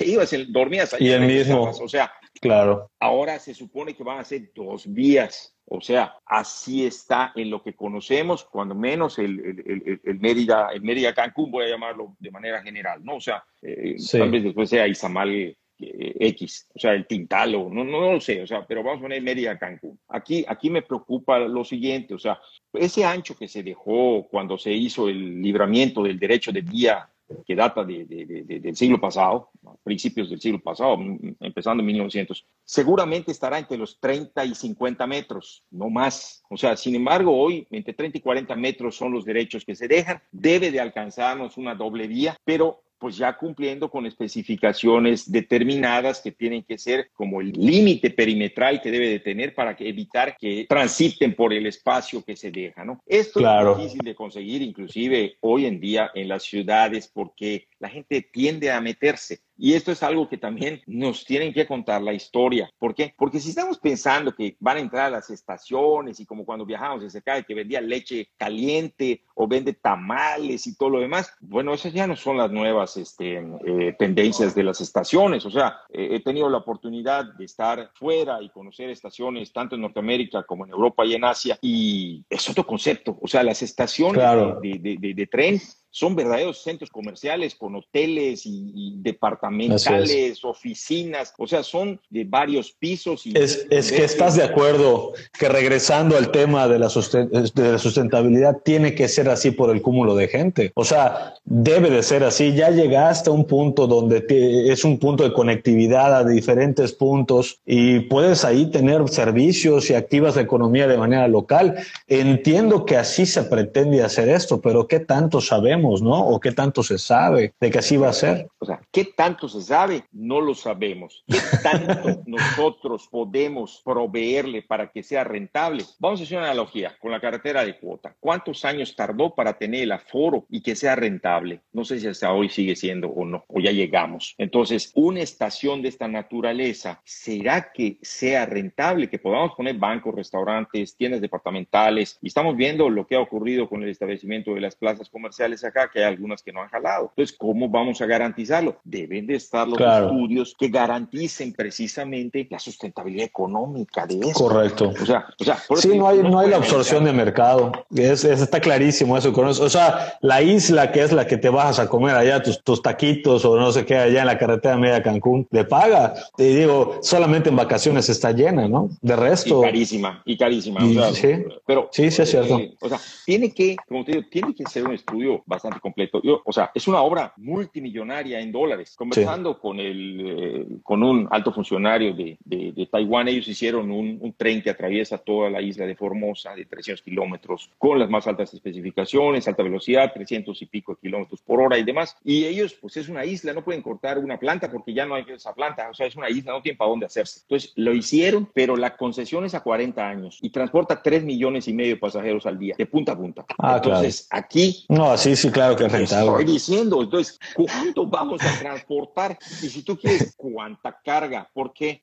ibas, 0.01 0.35
dormías 0.49 0.95
ahí. 0.95 1.09
Y 1.09 1.11
el 1.11 1.23
mismo. 1.23 1.71
O 1.71 1.89
sea, 1.89 2.13
claro. 2.41 2.91
Ahora 3.01 3.39
se 3.39 3.55
supone 3.55 3.95
que 3.95 4.05
van 4.05 4.19
a 4.19 4.25
ser 4.25 4.53
dos 4.55 4.87
vías. 4.87 5.57
O 5.73 5.81
sea, 5.81 6.17
así 6.27 6.85
está 6.85 7.33
en 7.37 7.49
lo 7.49 7.63
que 7.63 7.77
conocemos, 7.77 8.45
cuando 8.45 8.75
menos 8.75 9.21
el, 9.21 9.39
el, 9.39 10.01
el, 10.03 10.19
Mérida, 10.19 10.71
el 10.73 10.83
Mérida 10.83 11.15
Cancún, 11.15 11.53
voy 11.53 11.65
a 11.65 11.69
llamarlo 11.69 12.17
de 12.19 12.31
manera 12.33 12.61
general, 12.61 13.05
¿no? 13.05 13.17
O 13.17 13.21
sea, 13.21 13.45
eh, 13.63 13.95
tal 14.11 14.33
vez 14.33 14.43
después 14.43 14.69
sea 14.69 14.89
Izamal 14.89 15.57
X, 15.81 16.69
o 16.75 16.79
sea, 16.79 16.93
el 16.93 17.07
Tintalo, 17.07 17.69
no, 17.71 17.85
no, 17.85 18.13
lo 18.13 18.21
sé, 18.21 18.43
o 18.43 18.47
sea, 18.47 18.67
pero 18.67 18.83
vamos 18.83 18.99
a 18.99 19.03
poner 19.03 19.23
Mérida 19.23 19.59
Cancún. 19.59 19.99
Aquí, 20.09 20.45
aquí 20.47 20.71
me 20.71 20.83
preocupa 20.83 21.39
lo 21.39 21.65
siguiente, 21.65 22.15
o 22.15 22.19
sea, 22.19 22.41
ese 22.73 23.05
ancho 23.05 23.37
que 23.37 23.49
se 23.49 23.63
dejó 23.63 24.27
cuando 24.31 24.59
se 24.59 24.73
hizo 24.73 25.09
el 25.09 25.41
libramiento 25.41 26.03
del 26.03 26.19
derecho 26.19 26.53
de 26.53 26.63
vía 26.63 27.09
que 27.47 27.55
data 27.55 27.85
de, 27.85 28.05
del 28.05 28.77
siglo 28.77 29.01
pasado, 29.01 29.51
principios 29.83 30.31
del 30.31 30.41
siglo 30.41 30.61
pasado, 30.61 30.99
empezando 31.41 31.81
en 31.81 31.87
1900, 31.87 32.47
seguramente 32.65 33.31
estará 33.31 33.59
entre 33.59 33.79
los 33.79 33.99
30 34.01 34.45
y 34.45 34.55
50 34.55 35.07
metros, 35.07 35.65
no 35.71 35.91
más. 35.91 36.43
O 36.51 36.57
sea, 36.57 36.77
sin 36.77 36.95
embargo, 36.95 37.37
hoy 37.37 37.67
entre 37.71 37.95
30 37.95 38.19
y 38.19 38.21
40 38.21 38.57
metros 38.57 38.97
son 38.97 39.13
los 39.13 39.25
derechos 39.25 39.65
que 39.65 39.77
se 39.77 39.89
dejan. 39.89 40.21
Debe 40.33 40.71
de 40.71 40.81
alcanzarnos 40.81 41.57
una 41.57 41.75
doble 41.75 42.09
vía, 42.09 42.37
pero 42.45 42.83
pues 43.01 43.17
ya 43.17 43.37
cumpliendo 43.37 43.91
con 43.91 44.05
especificaciones 44.05 45.33
determinadas 45.33 46.21
que 46.21 46.33
tienen 46.33 46.63
que 46.63 46.77
ser 46.77 47.11
como 47.15 47.41
el 47.41 47.51
límite 47.53 48.11
perimetral 48.11 48.83
que 48.83 48.91
debe 48.91 49.09
de 49.09 49.21
tener 49.21 49.55
para 49.55 49.75
que 49.75 49.89
evitar 49.89 50.37
que 50.37 50.67
transiten 50.69 51.35
por 51.35 51.55
el 51.55 51.67
espacio 51.67 52.23
que 52.23 52.37
se 52.37 52.51
deja, 52.51 52.85
¿no? 52.85 53.03
Esto 53.07 53.41
es 53.41 53.79
difícil 53.79 54.03
de 54.05 54.15
conseguir 54.15 54.61
inclusive 54.61 55.39
hoy 55.41 55.65
en 55.65 55.81
día 55.81 56.11
en 56.15 56.29
las 56.29 56.43
ciudades 56.43 57.11
porque 57.13 57.69
la 57.79 57.89
gente 57.89 58.21
tiende 58.21 58.71
a 58.71 58.83
meterse 58.83 59.41
y 59.61 59.75
esto 59.75 59.93
es 59.93 60.03
algo 60.03 60.27
que 60.27 60.39
también 60.39 60.81
nos 60.87 61.27
tienen 61.27 61.53
que 61.53 61.67
contar 61.67 62.01
la 62.01 62.15
historia. 62.15 62.71
¿Por 62.79 62.95
qué? 62.95 63.15
Porque 63.17 63.41
si 63.41 63.51
estamos 63.51 63.79
pensando 63.79 64.35
que 64.35 64.57
van 64.59 64.79
a 64.79 64.81
entrar 64.81 65.07
a 65.07 65.11
las 65.11 65.29
estaciones 65.29 66.19
y 66.19 66.25
como 66.25 66.47
cuando 66.47 66.65
viajamos 66.65 67.13
se 67.13 67.23
cae 67.23 67.45
que 67.45 67.55
vendía 67.55 67.81
leche 67.83 68.31
caliente 68.39 69.23
o 69.35 69.47
vende 69.47 69.75
tamales 69.75 70.67
y 70.67 70.77
todo 70.77 70.89
lo 70.89 71.01
demás, 71.01 71.35
bueno, 71.41 71.75
esas 71.75 71.93
ya 71.93 72.07
no 72.07 72.17
son 72.17 72.39
las 72.39 72.51
nuevas 72.51 72.97
este, 72.97 73.37
eh, 73.67 73.95
tendencias 73.99 74.55
de 74.55 74.63
las 74.63 74.81
estaciones. 74.81 75.45
O 75.45 75.51
sea, 75.51 75.81
eh, 75.91 76.09
he 76.13 76.21
tenido 76.21 76.49
la 76.49 76.59
oportunidad 76.59 77.27
de 77.35 77.45
estar 77.45 77.91
fuera 77.95 78.41
y 78.41 78.49
conocer 78.49 78.89
estaciones 78.89 79.53
tanto 79.53 79.75
en 79.75 79.83
Norteamérica 79.83 80.43
como 80.45 80.65
en 80.65 80.71
Europa 80.71 81.05
y 81.05 81.15
en 81.15 81.25
Asia 81.25 81.59
y 81.61 82.25
es 82.31 82.49
otro 82.49 82.67
concepto. 82.67 83.19
O 83.21 83.29
sea, 83.29 83.43
las 83.43 83.61
estaciones 83.61 84.23
de, 84.63 84.97
de, 84.99 85.15
de 85.15 85.27
tren 85.27 85.61
son 85.91 86.15
verdaderos 86.15 86.63
centros 86.63 86.89
comerciales 86.89 87.55
con 87.57 87.75
hoteles 87.75 88.43
y, 88.45 88.95
departamentales, 89.01 90.45
oficinas, 90.45 91.35
o 91.37 91.47
sea, 91.47 91.63
son 91.63 92.01
de 92.09 92.25
varios 92.25 92.71
pisos. 92.71 93.27
Y 93.27 93.37
es, 93.37 93.67
es 93.71 93.91
que 93.91 94.05
estás 94.05 94.37
de 94.37 94.45
acuerdo 94.45 95.13
que 95.39 95.49
regresando 95.49 96.17
al 96.17 96.31
tema 96.31 96.69
de 96.69 96.79
la, 96.79 96.89
de 96.89 97.73
la 97.73 97.79
sustentabilidad, 97.79 98.59
tiene 98.65 98.95
que 98.95 99.09
ser 99.09 99.29
así 99.29 99.51
por 99.51 99.71
el 99.71 99.83
cúmulo 99.83 100.15
de 100.15 100.29
gente. 100.29 100.71
O 100.75 100.85
sea, 100.85 101.35
debe 101.45 101.91
de 101.91 102.03
ser 102.03 102.23
así. 102.23 102.55
Ya 102.55 102.71
llegaste 102.71 103.31
a 103.31 103.33
un 103.33 103.45
punto 103.45 103.87
donde 103.87 104.25
es 104.71 104.85
un 104.85 104.99
punto 104.99 105.25
de 105.25 105.33
conectividad 105.33 106.17
a 106.17 106.25
diferentes 106.25 106.93
puntos 106.93 107.59
y 107.67 108.01
puedes 108.01 108.45
ahí 108.45 108.67
tener 108.71 109.09
servicios 109.09 109.91
y 109.91 109.95
activas 109.95 110.37
la 110.37 110.43
economía 110.43 110.87
de 110.87 110.99
manera 110.99 111.27
local. 111.27 111.77
Entiendo 112.07 112.85
que 112.85 112.97
así 112.97 113.27
se 113.27 113.43
pretende 113.43 114.03
hacer 114.03 114.29
esto, 114.29 114.61
pero 114.61 114.87
¿qué 114.87 115.01
tanto 115.01 115.41
sabemos? 115.41 115.80
¿No? 115.81 116.27
O 116.27 116.41
qué 116.41 116.53
tanto 116.53 116.83
se 116.83 116.99
sabe 116.99 117.55
de 117.61 117.71
que 117.71 117.79
así 117.79 117.97
va 117.97 118.11
a 118.11 118.13
ser. 118.13 118.49
O 118.59 118.67
sea, 118.67 118.81
¿qué 118.93 119.05
tanto 119.05 119.49
se 119.49 119.63
sabe? 119.63 120.05
No 120.13 120.41
lo 120.41 120.55
sabemos. 120.55 121.25
¿Qué 121.27 121.39
tanto 121.63 122.23
nosotros 122.27 123.09
podemos 123.11 123.81
proveerle 123.85 124.63
para 124.63 124.91
que 124.91 125.03
sea 125.03 125.25
rentable? 125.25 125.85
Vamos 125.99 126.21
a 126.21 126.25
hacer 126.25 126.39
una 126.39 126.49
analogía 126.49 126.97
con 127.01 127.11
la 127.11 127.21
carretera 127.21 127.65
de 127.65 127.79
cuota. 127.79 128.15
¿Cuántos 128.21 128.65
años 128.65 128.95
tardó 128.95 129.35
para 129.35 129.55
tener 129.55 129.83
el 129.83 129.93
aforo 129.93 130.47
y 130.51 130.63
que 130.63 130.77
sea 130.77 130.95
rentable? 130.95 131.61
No 131.73 131.85
sé 131.85 131.99
si 131.99 132.07
hasta 132.07 132.33
hoy 132.33 132.49
sigue 132.49 132.77
siendo 132.77 133.09
o 133.09 133.25
no, 133.25 133.45
o 133.49 133.61
ya 133.61 133.73
llegamos. 133.73 134.35
Entonces, 134.39 134.93
una 134.95 135.21
estación 135.21 135.83
de 135.83 135.89
esta 135.89 136.09
naturaleza, 136.09 137.01
¿será 137.05 137.73
que 137.73 137.99
sea 138.03 138.47
rentable? 138.47 139.09
Que 139.09 139.19
podamos 139.19 139.53
poner 139.57 139.77
bancos, 139.77 140.15
restaurantes, 140.15 140.97
tiendas 140.97 141.21
departamentales. 141.21 142.19
Y 142.23 142.29
estamos 142.29 142.57
viendo 142.57 142.91
lo 142.91 143.07
que 143.07 143.17
ha 143.17 143.21
ocurrido 143.21 143.69
con 143.69 143.83
el 143.83 143.89
establecimiento 143.89 144.55
de 144.55 144.61
las 144.61 144.77
plazas 144.77 145.09
comerciales 145.09 145.65
acá 145.71 145.91
que 145.91 146.01
hay 146.01 146.05
algunas 146.05 146.43
que 146.43 146.53
no 146.53 146.63
han 146.63 146.69
jalado. 146.69 147.11
Entonces, 147.11 147.37
¿cómo 147.37 147.69
vamos 147.69 148.01
a 148.01 148.07
garantizarlo? 148.07 148.77
Deben 148.85 149.27
de 149.27 149.37
estar 149.37 149.67
los 149.67 149.81
estudios 149.81 150.55
que 150.59 150.69
garanticen 150.69 151.53
precisamente 151.53 152.47
la 152.51 152.59
sustentabilidad 152.59 153.27
económica 153.27 154.07
de 154.07 154.21
eso. 154.21 154.33
Correcto. 154.33 154.93
O 155.01 155.07
sea, 155.07 155.27
o 155.39 155.45
sea 155.45 155.59
sí, 155.77 155.97
no 155.97 156.09
hay, 156.09 156.19
no, 156.19 156.39
hay 156.39 156.51
la 156.51 156.57
absorción 156.57 157.05
de 157.05 157.13
mercado. 157.13 157.73
Es, 157.95 158.25
está 158.25 158.61
clarísimo 158.61 159.17
eso. 159.17 159.33
O 159.35 159.69
sea, 159.71 160.15
la 160.21 160.43
isla 160.43 160.93
que 160.93 161.03
es 161.03 161.13
la 161.13 161.27
que 161.27 161.37
te 161.37 161.49
vas 161.49 161.79
a 161.79 161.89
comer 161.89 162.17
allá, 162.17 162.43
tus, 162.43 162.63
tus 162.63 162.83
taquitos 162.83 163.45
o 163.45 163.59
no 163.59 163.73
sé 163.73 163.85
qué, 163.85 163.97
allá 163.97 164.21
en 164.21 164.27
la 164.27 164.39
carretera 164.39 164.77
media 164.77 165.03
Cancún, 165.03 165.47
de 165.51 165.65
paga. 165.65 166.15
Te 166.37 166.45
digo, 166.45 166.99
solamente 167.03 167.49
en 167.49 167.57
vacaciones 167.57 168.09
está 168.09 168.33
llena, 168.33 168.69
¿no? 168.69 168.91
De 169.01 169.17
resto. 169.17 169.61
Y 169.61 169.63
carísima, 169.63 170.23
y 170.25 170.37
carísima. 170.37 170.81
sí, 171.13 171.45
pero, 171.67 171.89
sí, 171.93 172.11
sí, 172.11 172.23
es 172.23 172.31
cierto. 172.31 172.59
Eh, 172.59 172.75
o 172.81 172.89
sea, 172.89 172.99
tiene 173.25 173.53
que, 173.53 173.77
como 173.89 174.05
te 174.05 174.13
digo, 174.13 174.25
tiene 174.31 174.55
que 174.55 174.65
ser 174.67 174.87
un 174.87 174.95
estudio 174.95 175.43
bastante 175.47 175.60
completo. 175.81 176.21
Yo, 176.23 176.43
o 176.45 176.53
sea, 176.53 176.71
es 176.75 176.89
una 176.89 177.03
obra 177.03 177.33
multimillonaria 177.37 178.41
en 178.41 178.53
dólares. 178.53 178.95
Conversando 178.97 179.59
con, 179.59 179.79
el, 179.79 180.21
eh, 180.21 180.67
con 180.83 181.03
un 181.03 181.29
alto 181.31 181.53
funcionario 181.53 182.15
de, 182.15 182.39
de, 182.45 182.87
Taiwán, 182.87 183.29
ellos 183.29 183.49
hicieron 183.49 183.91
un, 183.91 184.19
un, 184.21 184.33
tren 184.33 184.63
que 184.63 184.71
atraviesa 184.71 185.19
toda 185.19 185.51
la 185.51 185.61
isla 185.61 185.87
de 185.87 185.95
Formosa 185.95 186.55
de 186.55 186.65
300 186.65 187.03
kilómetros 187.03 187.71
con 187.79 187.99
las 187.99 188.09
más 188.09 188.27
altas 188.27 188.53
especificaciones, 188.55 189.47
alta 189.47 189.63
velocidad, 189.63 190.13
300 190.13 190.61
y 190.63 190.67
pico 190.67 190.97
kilómetros 190.97 191.41
por 191.43 191.61
hora 191.61 191.79
y 191.79 191.85
demás. 191.85 192.17
Y 192.25 192.45
ellos, 192.45 192.75
pues 192.81 192.97
es 192.97 193.09
una 193.09 193.25
isla, 193.25 193.53
no 193.53 193.63
pueden 193.63 193.83
cortar 193.83 194.19
una 194.19 194.39
planta 194.39 194.71
porque 194.71 194.95
ya 194.95 195.07
no 195.07 195.15
hay 195.15 195.25
esa 195.29 195.55
planta. 195.55 195.89
O 195.91 195.95
sea, 195.95 196.07
es 196.07 196.17
una 196.17 196.31
isla, 196.31 196.53
no 196.53 196.63
tienen 196.63 196.79
para 196.79 196.91
dónde 196.91 197.07
hacerse. 197.07 197.41
Entonces, 197.43 197.73
lo 197.77 197.95
hicieron, 197.95 198.49
pero 198.53 198.77
la 198.77 198.97
concesión 198.97 199.45
es 199.45 199.55
a 199.55 199.61
40 199.61 200.09
años 200.09 200.39
y 200.41 200.51
transporta 200.51 201.03
3 201.03 201.25
millones 201.25 201.69
y 201.69 201.73
medio 201.73 201.95
de 201.95 202.01
pasajeros 202.01 202.47
al 202.47 202.59
día, 202.59 202.75
de 202.77 202.87
punta 202.87 203.13
a 203.13 203.17
punta. 203.17 203.45
Ah, 203.59 203.77
entonces, 203.77 204.27
aquí. 204.31 204.85
No, 204.89 205.17
sí, 205.17 205.37
sí, 205.51 205.53
claro 205.53 205.77
que 205.77 205.85
es 205.85 205.93
rentable. 205.93 206.31
Estoy 206.31 206.45
diciendo, 206.45 207.03
entonces, 207.03 207.39
¿cuánto 207.55 208.07
vamos 208.07 208.41
a 208.43 208.59
transportar? 208.59 209.39
Y 209.63 209.69
si 209.69 209.83
tú 209.83 209.97
quieres, 209.97 210.35
¿cuánta 210.37 210.99
carga? 211.05 211.49
Porque 211.53 212.01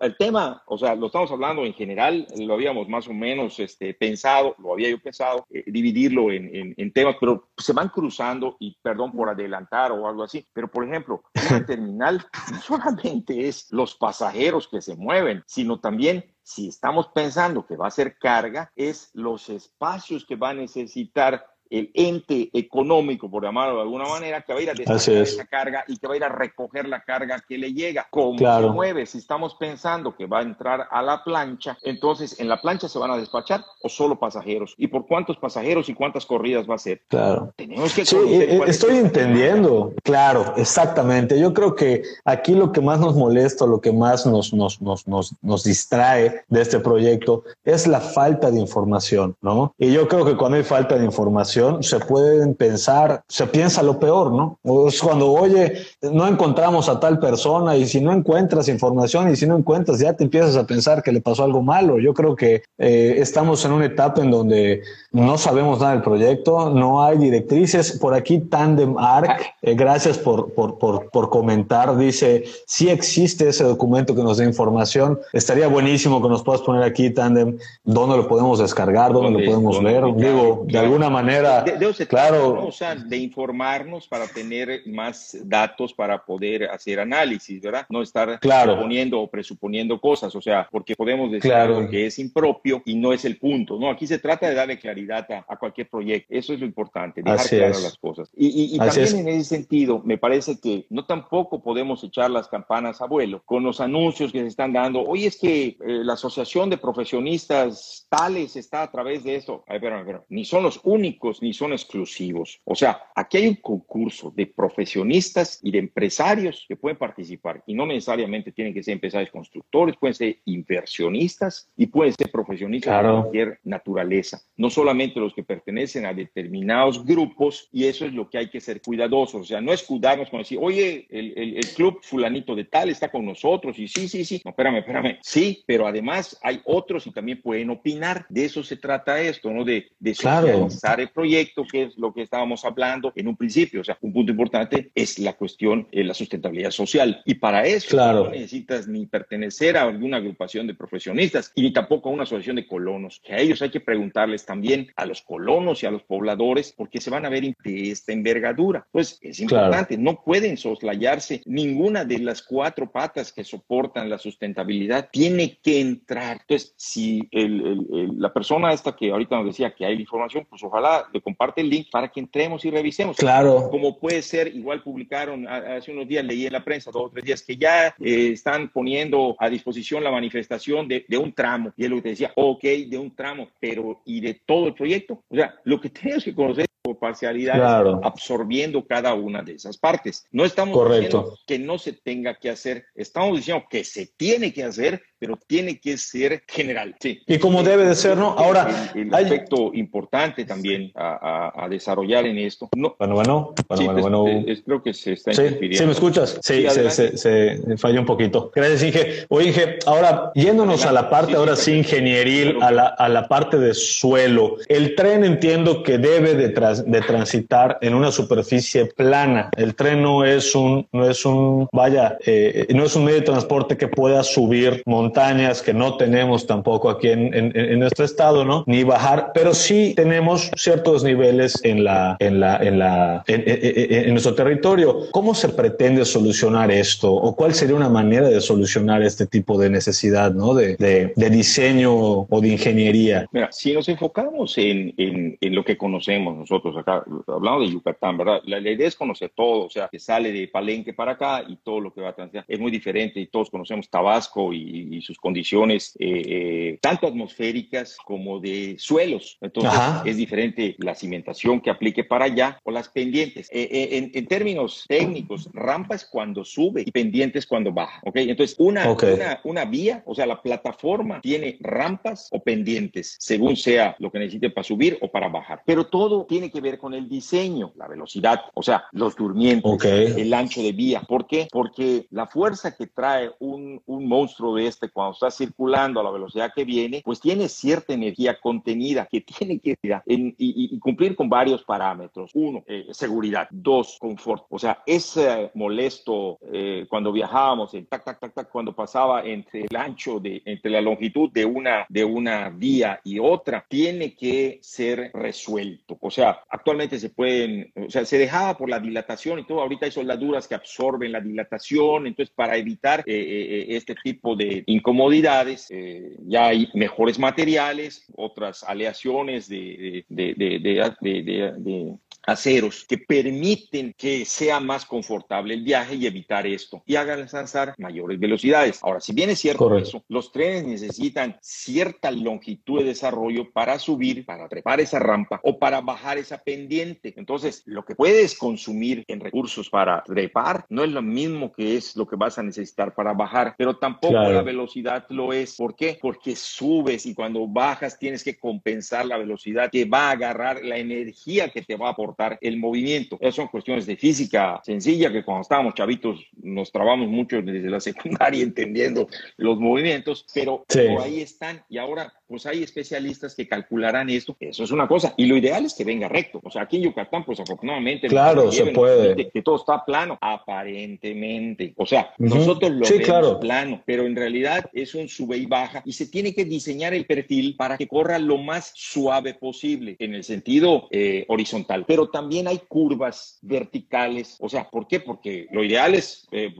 el 0.00 0.16
tema, 0.16 0.62
o 0.66 0.78
sea, 0.78 0.94
lo 0.94 1.06
estamos 1.06 1.30
hablando 1.30 1.64
en 1.64 1.74
general, 1.74 2.26
lo 2.36 2.54
habíamos 2.54 2.88
más 2.88 3.08
o 3.08 3.12
menos 3.12 3.58
este, 3.58 3.94
pensado, 3.94 4.54
lo 4.58 4.72
había 4.72 4.90
yo 4.90 5.00
pensado, 5.00 5.46
eh, 5.50 5.64
dividirlo 5.66 6.30
en, 6.30 6.74
en, 6.76 6.92
temas, 6.92 7.16
pero 7.20 7.50
se 7.56 7.72
van 7.72 7.88
cruzando 7.88 8.56
y 8.58 8.76
perdón 8.82 9.12
por 9.12 9.28
adelantar 9.28 9.92
o 9.92 10.08
algo 10.08 10.22
así, 10.22 10.46
pero 10.52 10.68
por 10.68 10.84
ejemplo, 10.84 11.22
una 11.50 11.66
terminal 11.66 12.24
no 12.50 12.60
solamente 12.60 13.48
es 13.48 13.66
los 13.70 13.94
pasajeros 13.94 14.68
que 14.68 14.80
se 14.80 14.96
mueven, 14.96 15.42
sino 15.46 15.80
también 15.80 16.24
si 16.48 16.68
estamos 16.68 17.08
pensando 17.08 17.66
que 17.66 17.76
va 17.76 17.88
a 17.88 17.90
ser 17.90 18.16
carga, 18.18 18.72
es 18.74 19.10
los 19.12 19.50
espacios 19.50 20.24
que 20.24 20.34
va 20.34 20.50
a 20.50 20.54
necesitar 20.54 21.44
el 21.70 21.90
ente 21.94 22.50
económico, 22.52 23.30
por 23.30 23.44
llamarlo 23.44 23.76
de 23.76 23.82
alguna 23.82 24.04
manera, 24.06 24.42
que 24.42 24.52
va 24.52 24.58
a 24.58 24.62
ir 24.62 24.70
a 24.70 24.74
despachar 24.74 25.14
esa 25.14 25.46
carga 25.46 25.84
y 25.86 25.96
que 25.98 26.06
va 26.06 26.14
a 26.14 26.16
ir 26.16 26.24
a 26.24 26.28
recoger 26.28 26.88
la 26.88 27.02
carga 27.02 27.42
que 27.46 27.58
le 27.58 27.72
llega. 27.72 28.06
¿Cómo 28.10 28.38
se 28.38 28.66
mueve? 28.68 29.06
Si 29.06 29.18
estamos 29.18 29.54
pensando 29.54 30.14
que 30.16 30.26
va 30.26 30.40
a 30.40 30.42
entrar 30.42 30.88
a 30.90 31.02
la 31.02 31.22
plancha, 31.24 31.76
entonces 31.82 32.38
en 32.40 32.48
la 32.48 32.60
plancha 32.60 32.88
se 32.88 32.98
van 32.98 33.10
a 33.10 33.16
despachar 33.16 33.64
o 33.82 33.88
solo 33.88 34.18
pasajeros. 34.18 34.74
¿Y 34.76 34.88
por 34.88 35.06
cuántos 35.06 35.36
pasajeros 35.36 35.88
y 35.88 35.94
cuántas 35.94 36.26
corridas 36.26 36.68
va 36.68 36.74
a 36.74 36.78
ser? 36.78 37.02
Claro. 37.08 37.52
Tenemos 37.56 37.94
que... 37.94 38.04
Sí, 38.04 38.16
eh, 38.16 38.60
estoy 38.66 38.96
entendiendo. 38.96 39.92
Claro, 40.02 40.54
exactamente. 40.56 41.38
Yo 41.38 41.52
creo 41.52 41.74
que 41.74 42.02
aquí 42.24 42.54
lo 42.54 42.72
que 42.72 42.80
más 42.80 43.00
nos 43.00 43.14
molesta, 43.14 43.66
lo 43.66 43.80
que 43.80 43.92
más 43.92 44.26
nos, 44.26 44.52
nos, 44.52 44.80
nos, 44.80 45.06
nos, 45.06 45.34
nos 45.42 45.64
distrae 45.64 46.44
de 46.48 46.60
este 46.60 46.80
proyecto 46.80 47.44
es 47.64 47.86
la 47.86 48.00
falta 48.00 48.50
de 48.50 48.58
información, 48.60 49.36
¿no? 49.40 49.74
Y 49.78 49.92
yo 49.92 50.08
creo 50.08 50.24
que 50.24 50.36
cuando 50.36 50.56
hay 50.56 50.64
falta 50.64 50.96
de 50.96 51.04
información, 51.04 51.57
se 51.80 52.00
pueden 52.00 52.54
pensar, 52.54 53.22
se 53.28 53.46
piensa 53.46 53.82
lo 53.82 53.98
peor, 53.98 54.32
¿no? 54.32 54.58
Es 54.88 55.00
cuando, 55.00 55.32
oye, 55.32 55.74
no 56.02 56.26
encontramos 56.26 56.88
a 56.88 57.00
tal 57.00 57.18
persona 57.18 57.76
y 57.76 57.86
si 57.86 58.00
no 58.00 58.12
encuentras 58.12 58.68
información 58.68 59.30
y 59.30 59.36
si 59.36 59.46
no 59.46 59.56
encuentras, 59.56 59.98
ya 59.98 60.12
te 60.14 60.24
empiezas 60.24 60.56
a 60.56 60.66
pensar 60.66 61.02
que 61.02 61.12
le 61.12 61.20
pasó 61.20 61.44
algo 61.44 61.62
malo. 61.62 61.98
Yo 61.98 62.14
creo 62.14 62.36
que 62.36 62.62
eh, 62.78 63.16
estamos 63.18 63.64
en 63.64 63.72
una 63.72 63.86
etapa 63.86 64.22
en 64.22 64.30
donde 64.30 64.82
no 65.12 65.38
sabemos 65.38 65.80
nada 65.80 65.92
del 65.92 66.02
proyecto, 66.02 66.70
no 66.70 67.02
hay 67.02 67.18
directrices. 67.18 67.98
Por 67.98 68.14
aquí 68.14 68.40
Tandem 68.40 68.96
Arc, 68.98 69.42
eh, 69.62 69.74
gracias 69.74 70.18
por, 70.18 70.52
por, 70.52 70.78
por, 70.78 71.10
por 71.10 71.30
comentar, 71.30 71.96
dice, 71.96 72.44
si 72.66 72.88
existe 72.88 73.48
ese 73.48 73.64
documento 73.64 74.14
que 74.14 74.22
nos 74.22 74.38
dé 74.38 74.44
información. 74.44 75.18
Estaría 75.32 75.68
buenísimo 75.68 76.22
que 76.22 76.28
nos 76.28 76.42
puedas 76.42 76.62
poner 76.62 76.82
aquí, 76.82 77.10
Tandem, 77.10 77.58
dónde 77.84 78.16
lo 78.16 78.28
podemos 78.28 78.58
descargar, 78.58 79.12
dónde, 79.12 79.40
lo 79.40 79.50
podemos 79.50 79.82
leer. 79.82 80.04
Digo, 80.14 80.64
de 80.66 80.78
alguna 80.78 81.10
manera 81.10 81.47
de, 81.62 82.06
claro. 82.06 82.66
O 82.66 82.72
sea, 82.72 82.94
de 82.94 83.16
informarnos 83.16 84.06
para 84.08 84.26
tener 84.26 84.82
más 84.86 85.36
datos 85.44 85.92
para 85.92 86.24
poder 86.24 86.64
hacer 86.64 87.00
análisis, 87.00 87.60
¿verdad? 87.60 87.86
No 87.88 88.02
estar 88.02 88.38
claro. 88.40 88.74
suponiendo 88.74 89.20
o 89.20 89.30
presuponiendo 89.30 90.00
cosas, 90.00 90.34
o 90.34 90.40
sea, 90.40 90.68
porque 90.70 90.94
podemos 90.94 91.30
decir 91.30 91.52
algo 91.52 91.88
que 91.88 92.06
es 92.06 92.18
impropio 92.18 92.82
y 92.84 92.96
no 92.96 93.12
es 93.12 93.24
el 93.24 93.38
punto, 93.38 93.78
¿no? 93.78 93.90
Aquí 93.90 94.06
se 94.06 94.18
trata 94.18 94.48
de 94.48 94.54
darle 94.54 94.78
claridad 94.78 95.26
a, 95.48 95.56
cualquier 95.56 95.88
proyecto, 95.88 96.32
eso 96.34 96.52
es 96.52 96.60
lo 96.60 96.66
importante, 96.66 97.22
dejar 97.22 97.48
claras 97.48 97.82
las 97.82 97.98
cosas. 97.98 98.30
Y, 98.36 98.74
y, 98.74 98.78
también 98.78 99.18
en 99.18 99.28
ese 99.28 99.56
sentido, 99.56 100.00
me 100.04 100.18
parece 100.18 100.58
que 100.60 100.86
no 100.90 101.04
tampoco 101.04 101.62
podemos 101.62 102.02
echar 102.04 102.30
las 102.30 102.48
campanas 102.48 103.00
a 103.00 103.06
vuelo 103.06 103.42
con 103.44 103.62
los 103.62 103.80
anuncios 103.80 104.32
que 104.32 104.40
se 104.40 104.46
están 104.46 104.72
dando. 104.72 105.02
Hoy 105.02 105.26
es 105.26 105.38
que 105.38 105.66
eh, 105.66 105.76
la 105.80 106.14
Asociación 106.14 106.70
de 106.70 106.78
Profesionistas 106.78 108.06
Tales 108.08 108.56
está 108.56 108.82
a 108.82 108.90
través 108.90 109.24
de 109.24 109.36
eso. 109.36 109.64
Ay, 109.66 109.78
pero, 109.80 110.02
pero, 110.04 110.24
ni 110.28 110.44
son 110.44 110.62
los 110.62 110.80
únicos 110.84 111.37
ni 111.42 111.52
son 111.52 111.72
exclusivos. 111.72 112.60
O 112.64 112.74
sea, 112.74 113.04
aquí 113.14 113.38
hay 113.38 113.48
un 113.48 113.56
concurso 113.56 114.32
de 114.34 114.46
profesionistas 114.46 115.60
y 115.62 115.70
de 115.70 115.78
empresarios 115.78 116.64
que 116.68 116.76
pueden 116.76 116.98
participar 116.98 117.62
y 117.66 117.74
no 117.74 117.86
necesariamente 117.86 118.52
tienen 118.52 118.74
que 118.74 118.82
ser 118.82 118.92
empresarios 118.94 119.30
constructores, 119.30 119.96
pueden 119.96 120.14
ser 120.14 120.38
inversionistas 120.44 121.68
y 121.76 121.86
pueden 121.86 122.14
ser 122.14 122.30
profesionistas 122.30 123.02
de 123.02 123.10
cualquier 123.10 123.60
naturaleza, 123.64 124.40
no 124.56 124.70
solamente 124.70 125.20
los 125.20 125.34
que 125.34 125.42
pertenecen 125.42 126.06
a 126.06 126.14
determinados 126.14 127.04
grupos 127.04 127.68
y 127.72 127.84
eso 127.84 128.04
es 128.04 128.12
lo 128.12 128.28
que 128.28 128.38
hay 128.38 128.50
que 128.50 128.60
ser 128.60 128.82
cuidadosos, 128.82 129.42
o 129.42 129.44
sea, 129.44 129.60
no 129.60 129.72
escudarnos 129.72 130.30
con 130.30 130.40
decir, 130.40 130.58
oye, 130.60 131.06
el, 131.10 131.32
el, 131.36 131.66
club 131.74 132.00
fulanito 132.02 132.54
de 132.54 132.64
tal 132.64 132.88
está 132.88 133.10
con 133.10 133.24
nosotros 133.24 133.78
y 133.78 133.86
sí, 133.86 134.08
sí, 134.08 134.24
sí, 134.24 134.40
no, 134.44 134.50
espérame, 134.50 134.78
espérame, 134.78 135.18
sí, 135.22 135.62
pero 135.66 135.86
además 135.86 136.38
hay 136.42 136.60
otros 136.64 137.06
y 137.06 137.12
también 137.12 137.40
pueden 137.40 137.70
opinar, 137.70 138.26
de 138.28 138.44
eso 138.44 138.62
se 138.62 138.76
trata 138.76 139.20
esto, 139.20 139.50
¿no? 139.50 139.64
De, 139.64 139.88
de 139.98 140.14
socializar 140.14 141.00
el 141.00 141.08
proyecto 141.08 141.27
proyecto, 141.28 141.64
que 141.70 141.82
es 141.82 141.98
lo 141.98 142.14
que 142.14 142.22
estábamos 142.22 142.64
hablando 142.64 143.12
en 143.14 143.28
un 143.28 143.36
principio. 143.36 143.82
O 143.82 143.84
sea, 143.84 143.98
un 144.00 144.12
punto 144.12 144.32
importante 144.32 144.90
es 144.94 145.18
la 145.18 145.34
cuestión 145.34 145.86
de 145.92 146.04
la 146.04 146.14
sustentabilidad 146.14 146.70
social. 146.70 147.20
Y 147.26 147.34
para 147.34 147.66
eso 147.66 147.96
no 147.96 148.30
necesitas 148.30 148.88
ni 148.88 149.06
pertenecer 149.06 149.76
a 149.76 149.82
alguna 149.82 150.16
agrupación 150.16 150.66
de 150.66 150.74
profesionistas 150.74 151.52
y 151.54 151.62
ni 151.62 151.72
tampoco 151.72 152.08
a 152.08 152.12
una 152.12 152.22
asociación 152.22 152.56
de 152.56 152.66
colonos. 152.66 153.20
Que 153.22 153.34
a 153.34 153.38
ellos 153.38 153.60
hay 153.60 153.70
que 153.70 153.80
preguntarles 153.80 154.46
también 154.46 154.90
a 154.96 155.04
los 155.04 155.20
colonos 155.20 155.82
y 155.82 155.86
a 155.86 155.90
los 155.90 156.02
pobladores 156.02 156.72
porque 156.72 157.00
se 157.00 157.10
van 157.10 157.26
a 157.26 157.28
ver 157.28 157.54
de 157.62 157.90
esta 157.90 158.12
envergadura. 158.12 158.86
Pues 158.90 159.18
es 159.20 159.38
importante, 159.40 159.98
no 159.98 160.22
pueden 160.24 160.56
soslayarse 160.56 161.42
ninguna 161.44 162.06
de 162.06 162.20
las 162.20 162.42
cuatro 162.42 162.90
patas 162.90 163.32
que 163.32 163.44
soportan 163.44 164.08
la 164.08 164.18
sustentabilidad. 164.18 165.10
Tiene 165.12 165.58
que 165.62 165.80
entrar. 165.80 166.38
Entonces, 166.40 166.74
si 166.76 167.28
la 167.32 168.32
persona 168.32 168.72
esta 168.72 168.96
que 168.96 169.10
ahorita 169.10 169.36
nos 169.36 169.46
decía 169.46 169.74
que 169.74 169.84
hay 169.84 170.00
información, 170.00 170.46
pues 170.48 170.62
ojalá 170.62 171.06
comparte 171.20 171.60
el 171.60 171.70
link 171.70 171.88
para 171.90 172.08
que 172.08 172.20
entremos 172.20 172.64
y 172.64 172.70
revisemos. 172.70 173.16
Claro. 173.16 173.68
Como 173.70 173.98
puede 173.98 174.22
ser, 174.22 174.54
igual 174.54 174.82
publicaron 174.82 175.46
hace 175.46 175.92
unos 175.92 176.08
días, 176.08 176.24
leí 176.24 176.46
en 176.46 176.52
la 176.52 176.64
prensa, 176.64 176.90
dos 176.90 177.04
o 177.04 177.10
tres 177.10 177.24
días, 177.24 177.42
que 177.42 177.56
ya 177.56 177.94
eh, 178.00 178.30
están 178.32 178.70
poniendo 178.70 179.36
a 179.38 179.48
disposición 179.48 180.04
la 180.04 180.10
manifestación 180.10 180.88
de, 180.88 181.04
de, 181.08 181.18
un 181.18 181.32
tramo. 181.32 181.72
Y 181.76 181.84
es 181.84 181.90
lo 181.90 181.96
que 181.96 182.02
te 182.02 182.08
decía, 182.10 182.32
ok, 182.34 182.62
de 182.62 182.98
un 182.98 183.14
tramo, 183.14 183.48
pero 183.60 184.00
¿y 184.04 184.20
de 184.20 184.34
todo 184.34 184.68
el 184.68 184.74
proyecto? 184.74 185.22
O 185.28 185.36
sea, 185.36 185.54
lo 185.64 185.80
que 185.80 185.90
tenemos 185.90 186.24
que 186.24 186.34
conocer 186.34 186.68
por 186.88 186.98
parcialidad, 186.98 187.86
absorbiendo 188.02 188.86
cada 188.86 189.14
una 189.14 189.42
de 189.42 189.54
esas 189.54 189.76
partes. 189.76 190.26
No 190.30 190.44
estamos 190.44 190.90
diciendo 190.90 191.38
que 191.46 191.58
no 191.58 191.78
se 191.78 191.92
tenga 191.92 192.34
que 192.34 192.50
hacer, 192.50 192.86
estamos 192.94 193.36
diciendo 193.36 193.64
que 193.68 193.84
se 193.84 194.06
tiene 194.16 194.52
que 194.52 194.64
hacer, 194.64 195.02
pero 195.18 195.38
tiene 195.46 195.78
que 195.80 195.98
ser 195.98 196.42
general. 196.46 196.96
Sí. 197.00 197.20
Y 197.26 197.38
como 197.38 197.62
debe 197.62 197.84
de 197.84 197.94
ser, 197.94 198.16
¿no? 198.16 198.30
Ahora, 198.30 198.90
el, 198.94 199.12
aspecto 199.12 199.72
importante 199.74 200.44
también 200.44 200.92
a, 200.98 201.66
desarrollar 201.68 202.26
en 202.26 202.38
esto. 202.38 202.68
No, 202.76 202.96
bueno, 202.98 203.14
bueno, 203.14 203.54
bueno, 203.68 204.00
bueno, 204.00 204.44
creo 204.64 204.82
que 204.82 204.94
se 204.94 205.12
está 205.12 205.32
sí, 205.32 205.42
¿Sí 205.72 205.84
me 205.84 205.92
escuchas? 205.92 206.38
Sí, 206.42 206.66
se, 206.68 207.16
se, 207.16 207.76
falló 207.76 208.00
un 208.00 208.06
poquito. 208.06 208.50
Gracias, 208.54 208.82
Inge. 208.82 209.26
Oye, 209.28 209.48
Inge, 209.48 209.78
ahora 209.86 210.32
yéndonos 210.34 210.86
a 210.86 210.92
la 210.92 211.10
parte, 211.10 211.36
ahora 211.36 211.56
sí, 211.56 211.72
ingenieril, 211.72 212.58
a 212.62 212.70
la, 212.70 212.86
a 212.86 213.08
la 213.08 213.28
parte 213.28 213.58
de 213.58 213.74
suelo. 213.74 214.56
El 214.68 214.94
tren 214.94 215.24
entiendo 215.24 215.82
que 215.82 215.98
debe 215.98 216.34
de, 216.34 216.48
tras, 216.48 216.90
de 216.90 217.00
transitar 217.02 217.78
en 217.80 217.94
una 217.94 218.10
superficie 218.10 218.86
plana. 218.86 219.50
El 219.56 219.74
tren 219.74 220.02
no 220.02 220.24
es 220.24 220.54
un, 220.54 220.86
no 220.92 221.08
es 221.08 221.24
un, 221.24 221.68
vaya, 221.72 222.18
eh, 222.24 222.66
no 222.70 222.84
es 222.84 222.96
un 222.96 223.04
medio 223.04 223.20
de 223.20 223.26
transporte 223.26 223.76
que 223.76 223.88
pueda 223.88 224.22
subir 224.22 224.82
montañas 224.86 225.62
que 225.62 225.74
no 225.74 225.96
tenemos 225.96 226.46
tampoco 226.46 226.90
aquí 226.90 227.08
en, 227.08 227.34
en, 227.34 227.78
nuestro 227.78 228.04
estado, 228.04 228.44
¿no? 228.44 228.64
Ni 228.66 228.84
bajar, 228.84 229.32
pero 229.34 229.54
sí 229.54 229.92
tenemos 229.96 230.50
ciertos 230.88 231.04
niveles 231.04 231.60
en 231.64 231.84
la, 231.84 232.16
en 232.18 232.40
la, 232.40 232.56
en 232.56 232.78
la, 232.78 233.24
en, 233.26 234.10
nuestro 234.10 234.34
territorio. 234.34 235.10
¿Cómo 235.10 235.34
se 235.34 235.50
pretende 235.50 236.04
solucionar 236.04 236.70
esto? 236.70 237.12
¿O 237.12 237.36
cuál 237.36 237.54
sería 237.54 237.76
una 237.76 237.88
manera 237.88 238.28
de 238.28 238.40
solucionar 238.40 239.02
este 239.02 239.26
tipo 239.26 239.58
de 239.58 239.70
necesidad, 239.70 240.32
¿no? 240.32 240.54
De, 240.54 240.76
de, 240.76 241.12
de 241.14 241.30
diseño 241.30 242.26
o 242.28 242.40
de 242.40 242.48
ingeniería. 242.48 243.26
Mira, 243.32 243.50
si 243.52 243.72
nos 243.74 243.88
enfocamos 243.88 244.56
en, 244.58 244.94
en, 244.96 245.36
en, 245.40 245.54
lo 245.54 245.64
que 245.64 245.76
conocemos 245.76 246.36
nosotros 246.36 246.76
acá, 246.76 247.04
hablando 247.26 247.60
de 247.60 247.70
Yucatán, 247.70 248.16
¿verdad? 248.16 248.40
La, 248.44 248.58
idea 248.58 248.88
es 248.88 248.96
conocer 248.96 249.32
todo, 249.34 249.66
o 249.66 249.70
sea, 249.70 249.88
que 249.90 249.98
sale 249.98 250.32
de 250.32 250.48
Palenque 250.48 250.92
para 250.92 251.12
acá 251.12 251.44
y 251.46 251.56
todo 251.56 251.80
lo 251.80 251.92
que 251.92 252.00
va 252.00 252.10
a 252.10 252.14
transitar 252.14 252.44
es 252.48 252.60
muy 252.60 252.70
diferente 252.70 253.20
y 253.20 253.26
todos 253.26 253.50
conocemos 253.50 253.88
Tabasco 253.90 254.52
y, 254.52 254.98
sus 254.98 255.18
condiciones 255.18 255.96
eh, 255.98 256.22
eh, 256.26 256.78
tanto 256.82 257.06
atmosféricas 257.06 257.96
como 258.04 258.40
de 258.40 258.76
suelos. 258.78 259.38
Entonces 259.40 259.72
es 260.04 260.16
diferente 260.16 260.76
la 260.78 260.94
cimentación 260.94 261.60
que 261.60 261.70
aplique 261.70 262.04
para 262.04 262.26
allá 262.26 262.60
o 262.64 262.70
las 262.70 262.88
pendientes. 262.88 263.48
Eh, 263.52 263.88
en, 263.92 264.10
en, 264.14 264.26
términos 264.26 264.84
técnicos, 264.88 265.48
rampas 265.52 266.04
cuando 266.04 266.44
sube 266.44 266.82
y 266.86 266.90
pendientes 266.90 267.46
cuando 267.46 267.72
baja, 267.72 268.00
¿ok? 268.04 268.16
Entonces 268.16 268.56
una, 268.58 268.90
una, 268.90 269.40
una 269.44 269.64
vía, 269.64 270.02
o 270.06 270.14
sea, 270.14 270.26
la 270.26 270.40
plataforma 270.40 271.20
tiene 271.20 271.56
rampas 271.60 272.28
o 272.30 272.42
pendientes, 272.42 273.16
según 273.18 273.56
sea 273.56 273.96
lo 273.98 274.10
que 274.10 274.18
necesite 274.18 274.50
para 274.50 274.64
subir 274.64 274.98
o 275.00 275.10
para 275.10 275.28
bajar. 275.28 275.62
Pero 275.66 275.86
todo 275.86 276.26
tiene 276.26 276.50
que 276.50 276.60
ver 276.60 276.78
con 276.78 276.94
el 276.94 277.08
diseño, 277.08 277.72
la 277.76 277.88
velocidad, 277.88 278.42
o 278.54 278.62
sea, 278.62 278.84
los 278.92 279.16
durmientes, 279.16 279.84
el 279.84 280.32
ancho 280.34 280.62
de 280.62 280.72
vía. 280.72 281.00
¿Por 281.00 281.26
qué? 281.26 281.48
Porque 281.50 282.06
la 282.10 282.26
fuerza 282.26 282.76
que 282.76 282.86
trae 282.86 283.30
un, 283.38 283.82
un 283.86 284.06
monstruo 284.06 284.54
de 284.56 284.66
este 284.66 284.90
cuando 284.90 285.12
está 285.12 285.30
circulando 285.30 286.00
a 286.00 286.04
la 286.04 286.10
velocidad 286.10 286.52
que 286.54 286.64
viene, 286.64 287.02
pues 287.04 287.20
tiene 287.20 287.48
cierta 287.48 287.92
energía 287.92 288.38
contenida 288.40 289.08
que 289.10 289.20
tiene 289.38 289.58
que 289.58 289.76
en, 290.06 290.34
y, 290.38 290.67
cumplir 290.80 291.16
con 291.16 291.28
varios 291.28 291.62
parámetros. 291.64 292.30
Uno, 292.34 292.64
eh, 292.66 292.86
seguridad. 292.90 293.48
Dos, 293.50 293.96
confort. 294.00 294.44
O 294.50 294.58
sea, 294.58 294.82
ese 294.86 295.50
molesto 295.54 296.38
eh, 296.52 296.86
cuando 296.88 297.12
viajábamos, 297.12 297.74
en 297.74 297.86
tac, 297.86 298.04
tac, 298.04 298.20
tac, 298.20 298.34
tac, 298.34 298.50
cuando 298.50 298.74
pasaba 298.74 299.24
entre 299.24 299.66
el 299.68 299.76
ancho 299.76 300.20
de, 300.20 300.42
entre 300.44 300.70
la 300.70 300.80
longitud 300.80 301.30
de 301.32 301.44
una, 301.44 301.86
de 301.88 302.04
una 302.04 302.50
vía 302.50 303.00
y 303.04 303.18
otra, 303.18 303.64
tiene 303.68 304.14
que 304.14 304.58
ser 304.62 305.10
resuelto. 305.14 305.96
O 306.00 306.10
sea, 306.10 306.42
actualmente 306.48 306.98
se 306.98 307.10
pueden, 307.10 307.72
o 307.74 307.90
sea, 307.90 308.04
se 308.04 308.18
dejaba 308.18 308.56
por 308.56 308.68
la 308.68 308.80
dilatación 308.80 309.38
y 309.38 309.46
todo, 309.46 309.60
ahorita 309.60 309.86
hay 309.86 309.92
soldaduras 309.92 310.48
que 310.48 310.54
absorben 310.54 311.12
la 311.12 311.20
dilatación, 311.20 312.06
entonces 312.06 312.34
para 312.34 312.56
evitar 312.56 313.00
eh, 313.00 313.04
eh, 313.06 313.66
este 313.76 313.94
tipo 313.94 314.36
de 314.36 314.62
incomodidades, 314.66 315.66
eh, 315.70 316.16
ya 316.26 316.46
hay 316.46 316.68
mejores 316.74 317.18
materiales, 317.18 318.06
otras 318.16 318.64
aleaciones 318.64 319.48
de, 319.48 320.04
de, 320.08 320.34
de, 320.36 320.57
de 320.60 321.98
aceros 322.26 322.84
que 322.86 322.98
permiten 322.98 323.94
que 323.96 324.24
sea 324.24 324.60
más 324.60 324.84
confortable 324.84 325.54
el 325.54 325.62
viaje 325.62 325.94
y 325.94 326.06
evitar 326.06 326.46
esto 326.46 326.82
y 326.84 326.96
hagan 326.96 327.20
alcanzar 327.20 327.74
mayores 327.78 328.18
velocidades. 328.18 328.80
Ahora, 328.82 329.00
si 329.00 329.12
bien 329.12 329.30
es 329.30 329.38
cierto 329.38 329.76
eso, 329.76 330.04
los 330.08 330.30
trenes 330.30 330.66
necesitan 330.66 331.38
cierta 331.40 332.10
longitud 332.10 332.80
de 332.80 332.86
desarrollo 332.86 333.50
para 333.50 333.78
subir, 333.78 334.26
para 334.26 334.48
trepar 334.48 334.80
esa 334.80 334.98
rampa 334.98 335.40
o 335.42 335.58
para 335.58 335.80
bajar 335.80 336.18
esa 336.18 336.38
pendiente. 336.38 337.14
Entonces, 337.16 337.62
lo 337.64 337.84
que 337.84 337.94
puedes 337.94 338.36
consumir 338.36 339.04
en 339.08 339.20
recursos 339.20 339.70
para 339.70 340.02
trepar 340.02 340.66
no 340.68 340.84
es 340.84 340.90
lo 340.90 341.02
mismo 341.02 341.52
que 341.52 341.76
es 341.76 341.96
lo 341.96 342.06
que 342.06 342.16
vas 342.16 342.38
a 342.38 342.42
necesitar 342.42 342.94
para 342.94 343.12
bajar, 343.14 343.54
pero 343.56 343.76
tampoco 343.76 344.14
la 344.14 344.42
velocidad 344.42 345.06
lo 345.08 345.32
es. 345.32 345.56
¿Por 345.56 345.74
qué? 345.74 345.98
Porque 346.00 346.36
subes 346.36 347.06
y 347.06 347.14
cuando 347.14 347.46
bajas 347.46 347.98
tienes 347.98 348.22
que 348.22 348.38
compensar 348.38 349.06
la 349.06 349.16
velocidad 349.16 349.70
que 349.70 349.84
va 349.84 350.08
a 350.08 350.12
agarrar 350.12 350.64
la 350.64 350.76
energía 350.76 351.48
que 351.48 351.62
te 351.62 351.76
va 351.76 351.88
a 351.88 351.92
aportar 351.92 352.07
el 352.40 352.58
movimiento. 352.58 353.16
Esas 353.20 353.36
son 353.36 353.48
cuestiones 353.48 353.86
de 353.86 353.96
física 353.96 354.60
sencilla 354.64 355.12
que 355.12 355.24
cuando 355.24 355.42
estábamos 355.42 355.74
chavitos 355.74 356.26
nos 356.42 356.70
trabamos 356.72 357.08
mucho 357.08 357.40
desde 357.42 357.70
la 357.70 357.80
secundaria 357.80 358.42
entendiendo 358.42 359.08
los 359.36 359.58
movimientos, 359.58 360.26
pero, 360.32 360.64
ahí 361.00 361.20
están 361.20 361.62
y 361.68 361.78
ahora 361.78 362.12
pues 362.28 362.46
hay 362.46 362.62
especialistas 362.62 363.34
que 363.34 363.48
calcularán 363.48 364.10
esto. 364.10 364.36
Eso 364.38 364.64
es 364.64 364.70
una 364.70 364.86
cosa. 364.86 365.14
Y 365.16 365.26
lo 365.26 365.36
ideal 365.36 365.64
es 365.64 365.74
que 365.74 365.84
venga 365.84 366.08
recto. 366.08 366.40
O 366.44 366.50
sea, 366.50 366.62
aquí 366.62 366.76
en 366.76 366.84
Yucatán, 366.84 367.24
pues 367.24 367.40
afortunadamente. 367.40 368.08
Claro, 368.08 368.52
se 368.52 368.66
puede. 368.66 369.30
Que 369.30 369.42
todo 369.42 369.56
está 369.56 369.84
plano, 369.84 370.18
aparentemente. 370.20 371.72
O 371.76 371.86
sea, 371.86 372.12
nosotros 372.18 372.70
lo 372.70 372.86
vemos 372.86 373.38
plano, 373.40 373.82
pero 373.86 374.04
en 374.04 374.14
realidad 374.14 374.68
es 374.72 374.94
un 374.94 375.08
sube 375.08 375.38
y 375.38 375.46
baja 375.46 375.82
y 375.84 375.92
se 375.92 376.06
tiene 376.06 376.34
que 376.34 376.44
diseñar 376.44 376.92
el 376.92 377.06
perfil 377.06 377.56
para 377.56 377.76
que 377.78 377.88
corra 377.88 378.18
lo 378.18 378.36
más 378.36 378.72
suave 378.74 379.34
posible 379.34 379.96
en 379.98 380.14
el 380.14 380.24
sentido 380.24 380.88
eh, 380.90 381.24
horizontal. 381.28 381.84
Pero 381.86 382.10
también 382.10 382.46
hay 382.48 382.60
curvas 382.68 383.38
verticales. 383.42 384.36
O 384.40 384.48
sea, 384.48 384.68
¿por 384.68 384.86
qué? 384.86 385.00
Porque 385.00 385.48
lo 385.50 385.64
ideal 385.64 385.94
es 385.94 386.28
eh, 386.30 386.52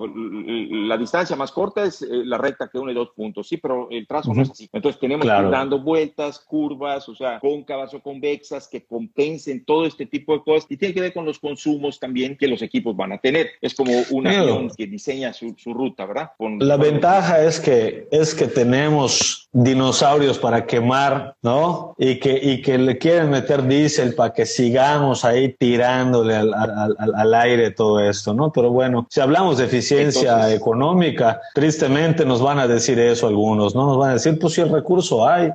la 0.89 0.97
distancia 0.97 1.37
más 1.37 1.53
corta 1.53 1.85
es 1.85 2.03
eh, 2.03 2.09
la 2.11 2.39
recta 2.39 2.69
que 2.69 2.79
une 2.79 2.95
dos 2.95 3.11
puntos. 3.11 3.49
Sí, 3.49 3.59
pero 3.59 3.89
el 3.91 4.07
trazo 4.07 4.33
no 4.33 4.43
es 4.43 4.51
así. 4.51 4.69
Entonces 4.73 5.01
tenemos 5.01 5.27
que 5.27 5.58
dando 5.59 5.81
vueltas, 5.81 6.39
curvas, 6.39 7.09
o 7.09 7.15
sea, 7.15 7.39
cóncavas 7.41 7.95
o 7.95 8.01
convexas 8.01 8.69
que 8.69 8.85
compensen 8.85 9.65
todo 9.65 9.87
este 9.87 10.07
tipo 10.07 10.33
de 10.33 10.43
cosas 10.43 10.67
y 10.71 10.77
tiene 10.77 10.95
que 10.95 11.01
ver 11.01 11.13
con 11.13 11.25
los 11.25 11.39
consumos 11.39 11.99
también 11.99 12.37
que 12.37 12.49
los 12.49 12.63
equipos 12.63 12.97
van 12.97 13.13
a 13.13 13.19
tener. 13.19 13.51
Es 13.61 13.75
como 13.75 13.93
un 14.11 14.27
avión 14.27 14.71
que 14.77 14.87
diseña 14.87 15.33
su, 15.33 15.55
ruta, 15.67 16.07
¿verdad? 16.07 16.31
la 16.61 16.77
ventaja 16.77 17.43
es 17.43 17.61
que 17.61 18.09
es 18.11 18.35
que 18.35 18.47
tenemos 18.47 19.49
dinosaurios 19.53 20.39
para 20.39 20.67
quemar, 20.67 21.35
¿no? 21.43 21.95
Y 21.99 22.19
que, 22.19 22.39
y 22.43 22.63
que 22.63 22.79
le 22.79 22.99
quieren 22.99 23.31
meter 23.31 23.67
diésel 23.67 24.15
para 24.15 24.33
que 24.33 24.45
sigamos 24.47 25.25
ahí 25.25 25.55
tirándole 25.59 26.37
al, 26.37 26.53
al, 26.55 26.97
al, 27.15 27.35
aire 27.35 27.71
todo 27.71 28.01
esto, 28.01 28.35
¿no? 28.35 28.53
Pero 28.53 28.71
bueno, 28.71 29.07
si 29.11 29.21
hablamos 29.21 29.59
de 29.59 29.65
eficiencia 29.65 30.53
económica, 30.53 31.41
tristemente 31.55 32.25
nos 32.25 32.43
van 32.43 32.59
a 32.59 32.67
decir 32.67 32.99
eso 32.99 33.27
algunos, 33.27 33.75
¿no? 33.75 33.87
Nos 33.87 33.99
van 33.99 34.11
a 34.11 34.15
decir, 34.15 34.39
pues 34.39 34.55
si 34.55 34.61
el 34.61 34.71
recurso 34.71 35.27
hay, 35.27 35.48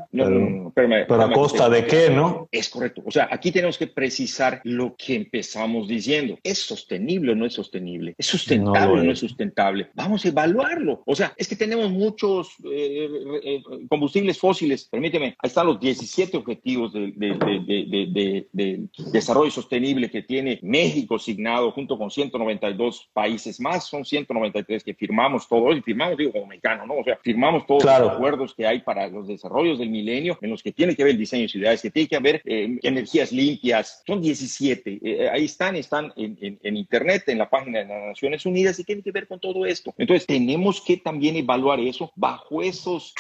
pero, 0.73 1.21
a 1.21 1.32
costa 1.32 1.69
de 1.69 1.86
qué, 1.86 2.10
¿no? 2.10 2.47
Es 2.51 2.69
correcto. 2.69 3.01
O 3.06 3.12
sea, 3.12 3.27
aquí 3.32 3.51
tenemos 3.51 3.77
que 3.77 3.88
precisar 3.88 4.62
lo 4.63 4.95
que 4.95 5.15
empezamos 5.15 5.88
diciendo. 5.88 6.38
¿Es 6.43 6.60
sostenible 6.60 7.32
o 7.32 7.36
no 7.36 7.45
es 7.45 7.53
sostenible? 7.53 8.15
¿Es 8.17 8.27
sustentable 8.27 9.01
o 9.01 9.03
no 9.03 9.12
es 9.12 9.19
sustentable? 9.19 9.89
Vamos 9.93 10.25
a 10.25 10.29
evaluarlo. 10.29 11.03
O 11.06 11.15
sea, 11.15 11.34
es 11.38 11.47
que 11.47 11.56
tenemos 11.56 11.91
muchos 11.91 12.49
eh, 12.65 13.10
eh, 13.43 13.63
combustibles 13.89 14.38
fósiles. 14.38 14.88
Permíteme, 14.89 15.36
ahí 15.39 15.47
están 15.47 15.67
los 15.67 15.79
17 15.79 16.38
objetivos 16.38 16.93
de, 16.93 17.12
de, 18.53 18.88
desarrollo 19.12 19.51
sostenible 19.51 20.10
que 20.10 20.21
tiene 20.21 20.60
México 20.62 21.15
asignado 21.15 21.71
junto 21.71 21.97
con 21.97 22.10
192 22.10 23.10
países 23.13 23.60
más. 23.60 23.86
Son 23.86 24.06
193 24.06 24.84
que 24.84 24.93
firmamos 24.93 25.47
todos 25.47 25.75
y 25.77 25.82
firmamos, 25.82 26.17
digo, 26.17 26.32
como 26.32 26.47
mexicano, 26.47 26.86
¿no? 26.86 26.95
O 26.95 27.03
sea, 27.03 27.17
firmamos 27.21 27.65
todos 27.65 27.84
los 27.84 28.12
acuerdos 28.12 28.53
que 28.53 28.67
hay 28.67 28.79
para 28.79 29.08
los 29.08 29.27
desarrollos 29.27 29.79
del 29.84 29.91
milenio 29.91 30.38
en 30.41 30.50
los 30.50 30.63
que 30.63 30.72
tiene 30.72 30.96
que 30.96 31.04
el 31.04 31.17
diseño 31.17 31.43
de 31.43 31.50
ciudades, 31.50 31.82
que 31.82 31.91
tiene 31.91 32.08
que 32.08 32.15
haber 32.15 32.41
eh, 32.46 32.80
energías 32.82 33.32
limpias. 33.32 34.02
Son 34.06 34.22
17. 34.22 34.91
Eh, 34.91 35.00
eh, 35.04 35.30
ahí 35.30 35.46
están, 35.46 35.76
están 35.76 36.13
en, 36.15 36.38
en, 36.62 36.78
Internet, 36.78 37.24
en 37.28 37.38
la 37.38 37.50
página 37.50 37.80
de 37.80 37.86
las 37.86 38.04
Naciones 38.08 38.46
Unidas 38.46 38.80
y 38.80 38.84
tiene 38.84 39.02
que 39.02 39.12
ver 39.12 39.28
con 39.28 39.39
todo 39.39 39.65
esto. 39.65 39.93
Entonces, 39.98 40.26
tenemos 40.26 40.82
que 40.82 40.98
también 40.98 41.36
evaluar 41.36 41.80
eso 41.80 42.12
bajo 42.15 42.62
esos 42.62 43.13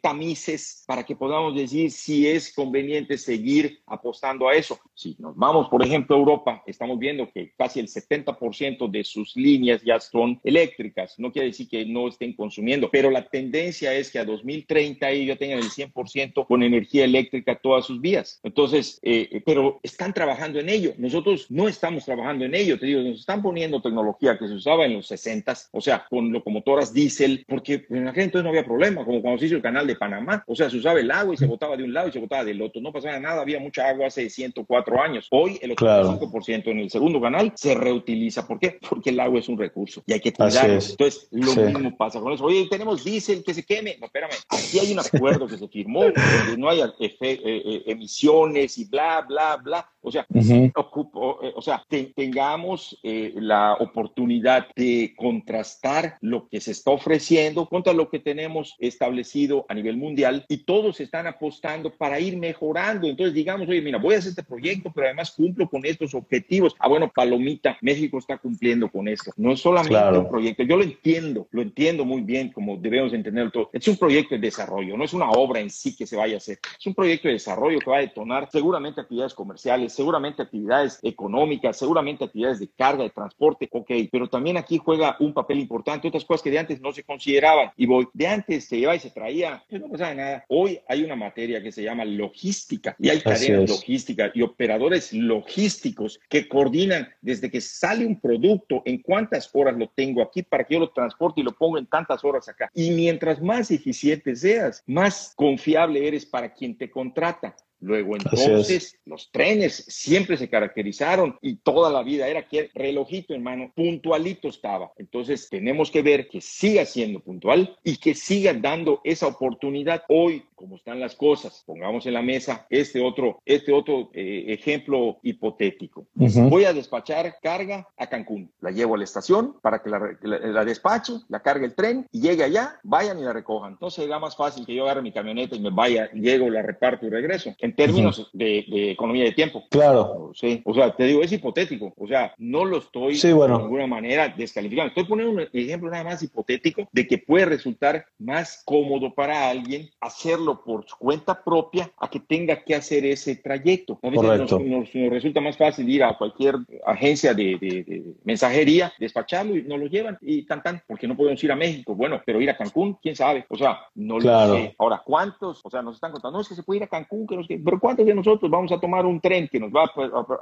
tamices 0.00 0.84
para 0.86 1.04
que 1.04 1.16
podamos 1.16 1.54
decir 1.54 1.90
si 1.90 2.26
es 2.26 2.52
conveniente 2.52 3.18
seguir 3.18 3.80
apostando 3.86 4.48
a 4.48 4.54
eso. 4.54 4.78
Si 4.94 5.16
nos 5.18 5.36
vamos, 5.36 5.68
por 5.68 5.84
ejemplo, 5.84 6.16
a 6.16 6.18
Europa, 6.18 6.62
estamos 6.66 6.98
viendo 6.98 7.30
que 7.30 7.52
casi 7.56 7.80
el 7.80 7.88
70% 7.88 8.90
de 8.90 9.04
sus 9.04 9.36
líneas 9.36 9.82
ya 9.82 10.00
son 10.00 10.40
eléctricas. 10.44 11.18
No 11.18 11.32
quiere 11.32 11.48
decir 11.48 11.68
que 11.68 11.84
no 11.84 12.08
estén 12.08 12.34
consumiendo, 12.34 12.90
pero 12.90 13.10
la 13.10 13.28
tendencia 13.28 13.94
es 13.94 14.10
que 14.10 14.18
a 14.18 14.24
2030 14.24 15.10
ellos 15.10 15.38
tengan 15.38 15.58
el 15.58 15.70
100% 15.70 15.91
con 15.92 16.62
energía 16.62 17.04
eléctrica 17.04 17.56
todas 17.56 17.84
sus 17.86 18.00
vías. 18.00 18.40
Entonces, 18.42 18.98
eh, 19.02 19.42
pero 19.44 19.80
están 19.82 20.12
trabajando 20.12 20.58
en 20.58 20.68
ello. 20.68 20.94
Nosotros 20.98 21.46
no 21.50 21.68
estamos 21.68 22.04
trabajando 22.04 22.44
en 22.44 22.54
ello. 22.54 22.78
Te 22.78 22.86
digo, 22.86 23.00
nos 23.02 23.20
están 23.20 23.42
poniendo 23.42 23.80
tecnología 23.80 24.38
que 24.38 24.48
se 24.48 24.54
usaba 24.54 24.86
en 24.86 24.94
los 24.94 25.06
60, 25.06 25.54
o 25.72 25.80
sea, 25.80 26.06
con 26.08 26.32
locomotoras 26.32 26.92
diésel, 26.92 27.44
porque 27.48 27.86
en 27.90 28.08
aquel 28.08 28.24
entonces 28.24 28.44
no 28.44 28.50
había 28.50 28.64
problema, 28.64 29.04
como 29.04 29.20
cuando 29.20 29.38
se 29.38 29.46
hizo 29.46 29.56
el 29.56 29.62
canal 29.62 29.86
de 29.86 29.96
Panamá. 29.96 30.44
O 30.46 30.54
sea, 30.54 30.70
se 30.70 30.76
usaba 30.76 31.00
el 31.00 31.10
agua 31.10 31.34
y 31.34 31.36
se 31.36 31.46
botaba 31.46 31.76
de 31.76 31.84
un 31.84 31.92
lado 31.92 32.08
y 32.08 32.12
se 32.12 32.18
botaba 32.18 32.44
del 32.44 32.62
otro. 32.62 32.80
No 32.80 32.92
pasaba 32.92 33.18
nada, 33.18 33.40
había 33.40 33.60
mucha 33.60 33.88
agua 33.88 34.06
hace 34.06 34.28
104 34.30 35.02
años. 35.02 35.28
Hoy 35.30 35.58
el 35.62 35.74
85% 35.74 36.68
en 36.68 36.78
el 36.78 36.90
segundo 36.90 37.20
canal 37.20 37.52
se 37.54 37.74
reutiliza. 37.74 38.46
¿Por 38.46 38.58
qué? 38.58 38.78
Porque 38.88 39.10
el 39.10 39.20
agua 39.20 39.38
es 39.38 39.48
un 39.48 39.58
recurso 39.58 40.02
y 40.06 40.12
hay 40.12 40.20
que 40.20 40.32
cuidarlo. 40.32 40.74
Entonces, 40.74 41.28
lo 41.30 41.54
mismo 41.54 41.96
pasa 41.96 42.20
con 42.20 42.32
eso. 42.32 42.44
Oye, 42.44 42.66
tenemos 42.70 43.04
diésel 43.04 43.42
que 43.44 43.54
se 43.54 43.64
queme. 43.64 43.96
No, 44.00 44.06
espérame. 44.06 44.32
Aquí 44.48 44.78
hay 44.78 44.92
un 44.92 45.00
acuerdo 45.00 45.46
que 45.46 45.58
se 45.58 45.64
no 45.84 46.68
haya 46.68 46.92
eh, 46.98 47.16
eh, 47.20 47.82
emisiones 47.86 48.78
y 48.78 48.84
bla, 48.84 49.22
bla, 49.22 49.56
bla. 49.56 49.91
O 50.02 50.10
sea, 50.10 50.26
ocupo, 50.74 51.38
eh, 51.42 51.52
o 51.54 51.62
sea 51.62 51.84
tengamos 51.88 52.98
eh, 53.02 53.32
la 53.36 53.74
oportunidad 53.74 54.66
de 54.74 55.14
contrastar 55.16 56.16
lo 56.20 56.48
que 56.48 56.60
se 56.60 56.72
está 56.72 56.90
ofreciendo 56.90 57.68
contra 57.68 57.92
lo 57.92 58.10
que 58.10 58.18
tenemos 58.18 58.74
establecido 58.78 59.64
a 59.68 59.74
nivel 59.74 59.96
mundial 59.96 60.44
y 60.48 60.58
todos 60.58 61.00
están 61.00 61.26
apostando 61.26 61.90
para 61.90 62.18
ir 62.20 62.36
mejorando. 62.36 63.06
Entonces, 63.06 63.34
digamos, 63.34 63.68
oye, 63.68 63.80
mira, 63.80 63.98
voy 63.98 64.14
a 64.14 64.18
hacer 64.18 64.30
este 64.30 64.42
proyecto, 64.42 64.90
pero 64.94 65.06
además 65.06 65.30
cumplo 65.30 65.68
con 65.68 65.84
estos 65.84 66.14
objetivos. 66.14 66.74
Ah, 66.78 66.88
bueno, 66.88 67.10
Palomita, 67.14 67.78
México 67.80 68.18
está 68.18 68.38
cumpliendo 68.38 68.90
con 68.90 69.08
esto. 69.08 69.32
No 69.36 69.52
es 69.52 69.60
solamente 69.60 70.18
un 70.18 70.28
proyecto, 70.28 70.62
yo 70.62 70.76
lo 70.76 70.84
entiendo, 70.84 71.46
lo 71.50 71.62
entiendo 71.62 72.04
muy 72.04 72.22
bien 72.22 72.50
como 72.50 72.76
debemos 72.76 73.12
entenderlo 73.12 73.50
todo. 73.50 73.70
Es 73.72 73.86
un 73.88 73.96
proyecto 73.96 74.34
de 74.34 74.40
desarrollo, 74.40 74.96
no 74.96 75.04
es 75.04 75.12
una 75.12 75.30
obra 75.30 75.60
en 75.60 75.70
sí 75.70 75.96
que 75.96 76.06
se 76.06 76.16
vaya 76.16 76.34
a 76.34 76.38
hacer. 76.38 76.58
Es 76.78 76.86
un 76.86 76.94
proyecto 76.94 77.28
de 77.28 77.34
desarrollo 77.34 77.78
que 77.78 77.90
va 77.90 77.98
a 77.98 78.00
detonar 78.00 78.48
seguramente 78.50 79.00
actividades 79.00 79.34
comerciales, 79.34 79.91
seguramente 79.94 80.42
actividades 80.42 80.98
económicas, 81.02 81.76
seguramente 81.76 82.24
actividades 82.24 82.60
de 82.60 82.68
carga, 82.68 83.04
de 83.04 83.10
transporte, 83.10 83.68
ok, 83.70 83.90
pero 84.10 84.28
también 84.28 84.56
aquí 84.56 84.78
juega 84.78 85.16
un 85.20 85.32
papel 85.32 85.58
importante, 85.60 86.08
otras 86.08 86.24
cosas 86.24 86.42
que 86.42 86.50
de 86.50 86.58
antes 86.58 86.80
no 86.80 86.92
se 86.92 87.04
consideraban. 87.04 87.70
Y 87.76 87.86
voy, 87.86 88.08
de 88.12 88.26
antes 88.26 88.66
se 88.66 88.78
lleva 88.78 88.96
y 88.96 89.00
se 89.00 89.10
traía, 89.10 89.62
pues 89.68 89.80
no 89.80 89.88
pasa 89.88 90.14
nada. 90.14 90.44
Hoy 90.48 90.80
hay 90.88 91.02
una 91.02 91.16
materia 91.16 91.62
que 91.62 91.72
se 91.72 91.82
llama 91.82 92.04
logística 92.04 92.96
y 92.98 93.08
hay 93.08 93.20
cadenas 93.20 93.70
logísticas 93.70 94.32
y 94.34 94.42
operadores 94.42 95.12
logísticos 95.12 96.20
que 96.28 96.48
coordinan 96.48 97.08
desde 97.20 97.50
que 97.50 97.60
sale 97.60 98.06
un 98.06 98.20
producto, 98.20 98.82
en 98.84 99.02
cuántas 99.02 99.50
horas 99.52 99.76
lo 99.76 99.88
tengo 99.88 100.22
aquí 100.22 100.42
para 100.42 100.64
que 100.64 100.74
yo 100.74 100.80
lo 100.80 100.90
transporte 100.90 101.40
y 101.40 101.44
lo 101.44 101.52
ponga 101.52 101.78
en 101.78 101.86
tantas 101.86 102.24
horas 102.24 102.48
acá. 102.48 102.70
Y 102.74 102.90
mientras 102.90 103.40
más 103.40 103.70
eficiente 103.70 104.34
seas, 104.36 104.82
más 104.86 105.32
confiable 105.36 106.06
eres 106.06 106.26
para 106.26 106.52
quien 106.52 106.76
te 106.76 106.90
contrata. 106.90 107.54
Luego 107.82 108.14
entonces 108.14 108.96
los 109.04 109.32
trenes 109.32 109.84
siempre 109.88 110.36
se 110.36 110.48
caracterizaron 110.48 111.36
y 111.42 111.56
toda 111.56 111.90
la 111.90 112.04
vida 112.04 112.28
era 112.28 112.46
que 112.46 112.70
relojito 112.74 113.34
en 113.34 113.42
mano, 113.42 113.72
puntualito 113.74 114.48
estaba. 114.48 114.92
Entonces 114.98 115.48
tenemos 115.50 115.90
que 115.90 116.00
ver 116.00 116.28
que 116.28 116.40
siga 116.40 116.86
siendo 116.86 117.18
puntual 117.18 117.76
y 117.82 117.96
que 117.96 118.14
siga 118.14 118.54
dando 118.54 119.00
esa 119.02 119.26
oportunidad 119.26 120.04
hoy 120.08 120.44
como 120.62 120.76
están 120.76 121.00
las 121.00 121.16
cosas. 121.16 121.64
Pongamos 121.66 122.06
en 122.06 122.14
la 122.14 122.22
mesa 122.22 122.66
este 122.70 123.00
otro, 123.00 123.42
este 123.44 123.72
otro 123.72 124.10
eh, 124.14 124.44
ejemplo 124.46 125.18
hipotético. 125.24 126.06
Voy 126.14 126.64
a 126.66 126.72
despachar 126.72 127.34
carga 127.42 127.88
a 127.96 128.06
Cancún. 128.06 128.52
La 128.60 128.70
llevo 128.70 128.94
a 128.94 128.98
la 128.98 129.02
estación 129.02 129.56
para 129.60 129.82
que 129.82 129.90
la, 129.90 130.16
la, 130.22 130.64
despache, 130.64 131.14
la 131.28 131.40
cargue 131.40 131.66
el 131.66 131.74
tren 131.74 132.06
y 132.12 132.20
llegue 132.20 132.44
allá, 132.44 132.78
vayan 132.84 133.18
y 133.18 133.22
la 133.22 133.32
recojan. 133.32 133.72
Entonces 133.72 134.04
será 134.04 134.20
más 134.20 134.36
fácil 134.36 134.64
que 134.64 134.72
yo 134.72 134.84
agarre 134.84 135.02
mi 135.02 135.10
camioneta 135.10 135.56
y 135.56 135.60
me 135.60 135.70
vaya, 135.70 136.08
llego, 136.12 136.48
la 136.48 136.62
reparto 136.62 137.06
y 137.06 137.10
regreso. 137.10 137.52
En 137.58 137.74
términos 137.74 138.30
de, 138.32 138.92
economía 138.92 139.24
de 139.24 139.32
tiempo. 139.32 139.64
Claro. 139.68 140.30
Sí. 140.34 140.62
O 140.64 140.74
sea, 140.74 140.94
te 140.94 141.04
digo, 141.04 141.22
es 141.22 141.32
hipotético. 141.32 141.92
O 141.96 142.06
sea, 142.06 142.34
no 142.38 142.64
lo 142.64 142.78
estoy 142.78 143.18
de 143.18 143.34
ninguna 143.34 143.88
manera 143.88 144.28
descalificando. 144.28 144.90
Estoy 144.90 145.06
poniendo 145.06 145.34
un 145.34 145.48
ejemplo 145.52 145.90
nada 145.90 146.04
más 146.04 146.22
hipotético 146.22 146.88
de 146.92 147.08
que 147.08 147.18
puede 147.18 147.46
resultar 147.46 148.06
más 148.20 148.62
cómodo 148.64 149.12
para 149.12 149.50
alguien 149.50 149.90
hacerlo 150.00 150.51
por 150.60 150.84
su 150.86 150.96
cuenta 150.96 151.42
propia 151.42 151.90
a 151.98 152.08
que 152.08 152.20
tenga 152.20 152.62
que 152.62 152.74
hacer 152.74 153.04
ese 153.04 153.36
trayecto. 153.36 153.98
A 154.02 154.10
veces 154.10 154.50
nos, 154.50 154.92
resulta 154.92 155.40
más 155.40 155.56
fácil 155.56 155.88
ir 155.88 156.04
a 156.04 156.16
cualquier 156.16 156.56
agencia 156.86 157.34
de, 157.34 158.14
mensajería, 158.24 158.92
despacharlo 158.98 159.56
y 159.56 159.62
nos 159.62 159.78
lo 159.78 159.86
llevan 159.86 160.18
y 160.20 160.42
tan 160.42 160.62
tan, 160.62 160.82
porque 160.86 161.08
no 161.08 161.16
podemos 161.16 161.42
ir 161.42 161.52
a 161.52 161.56
México. 161.56 161.94
Bueno, 161.94 162.20
pero 162.24 162.40
ir 162.40 162.50
a 162.50 162.56
Cancún, 162.56 162.98
quién 163.00 163.16
sabe. 163.16 163.46
O 163.48 163.56
sea, 163.56 163.80
no 163.94 164.18
lo 164.18 164.54
sé. 164.54 164.74
Ahora, 164.78 165.02
¿cuántos? 165.04 165.60
O 165.64 165.70
sea, 165.70 165.82
nos 165.82 165.94
están 165.94 166.12
contando, 166.12 166.38
no 166.38 166.42
es 166.42 166.48
que 166.48 166.54
se 166.54 166.62
puede 166.62 166.78
ir 166.78 166.84
a 166.84 166.88
Cancún, 166.88 167.26
que 167.26 167.36
no 167.36 167.44
sé, 167.44 167.60
pero 167.64 167.78
¿cuántos 167.78 168.06
de 168.06 168.14
nosotros 168.14 168.50
vamos 168.50 168.72
a 168.72 168.80
tomar 168.80 169.06
un 169.06 169.20
tren 169.20 169.48
que 169.48 169.60
nos 169.60 169.70
va 169.70 169.90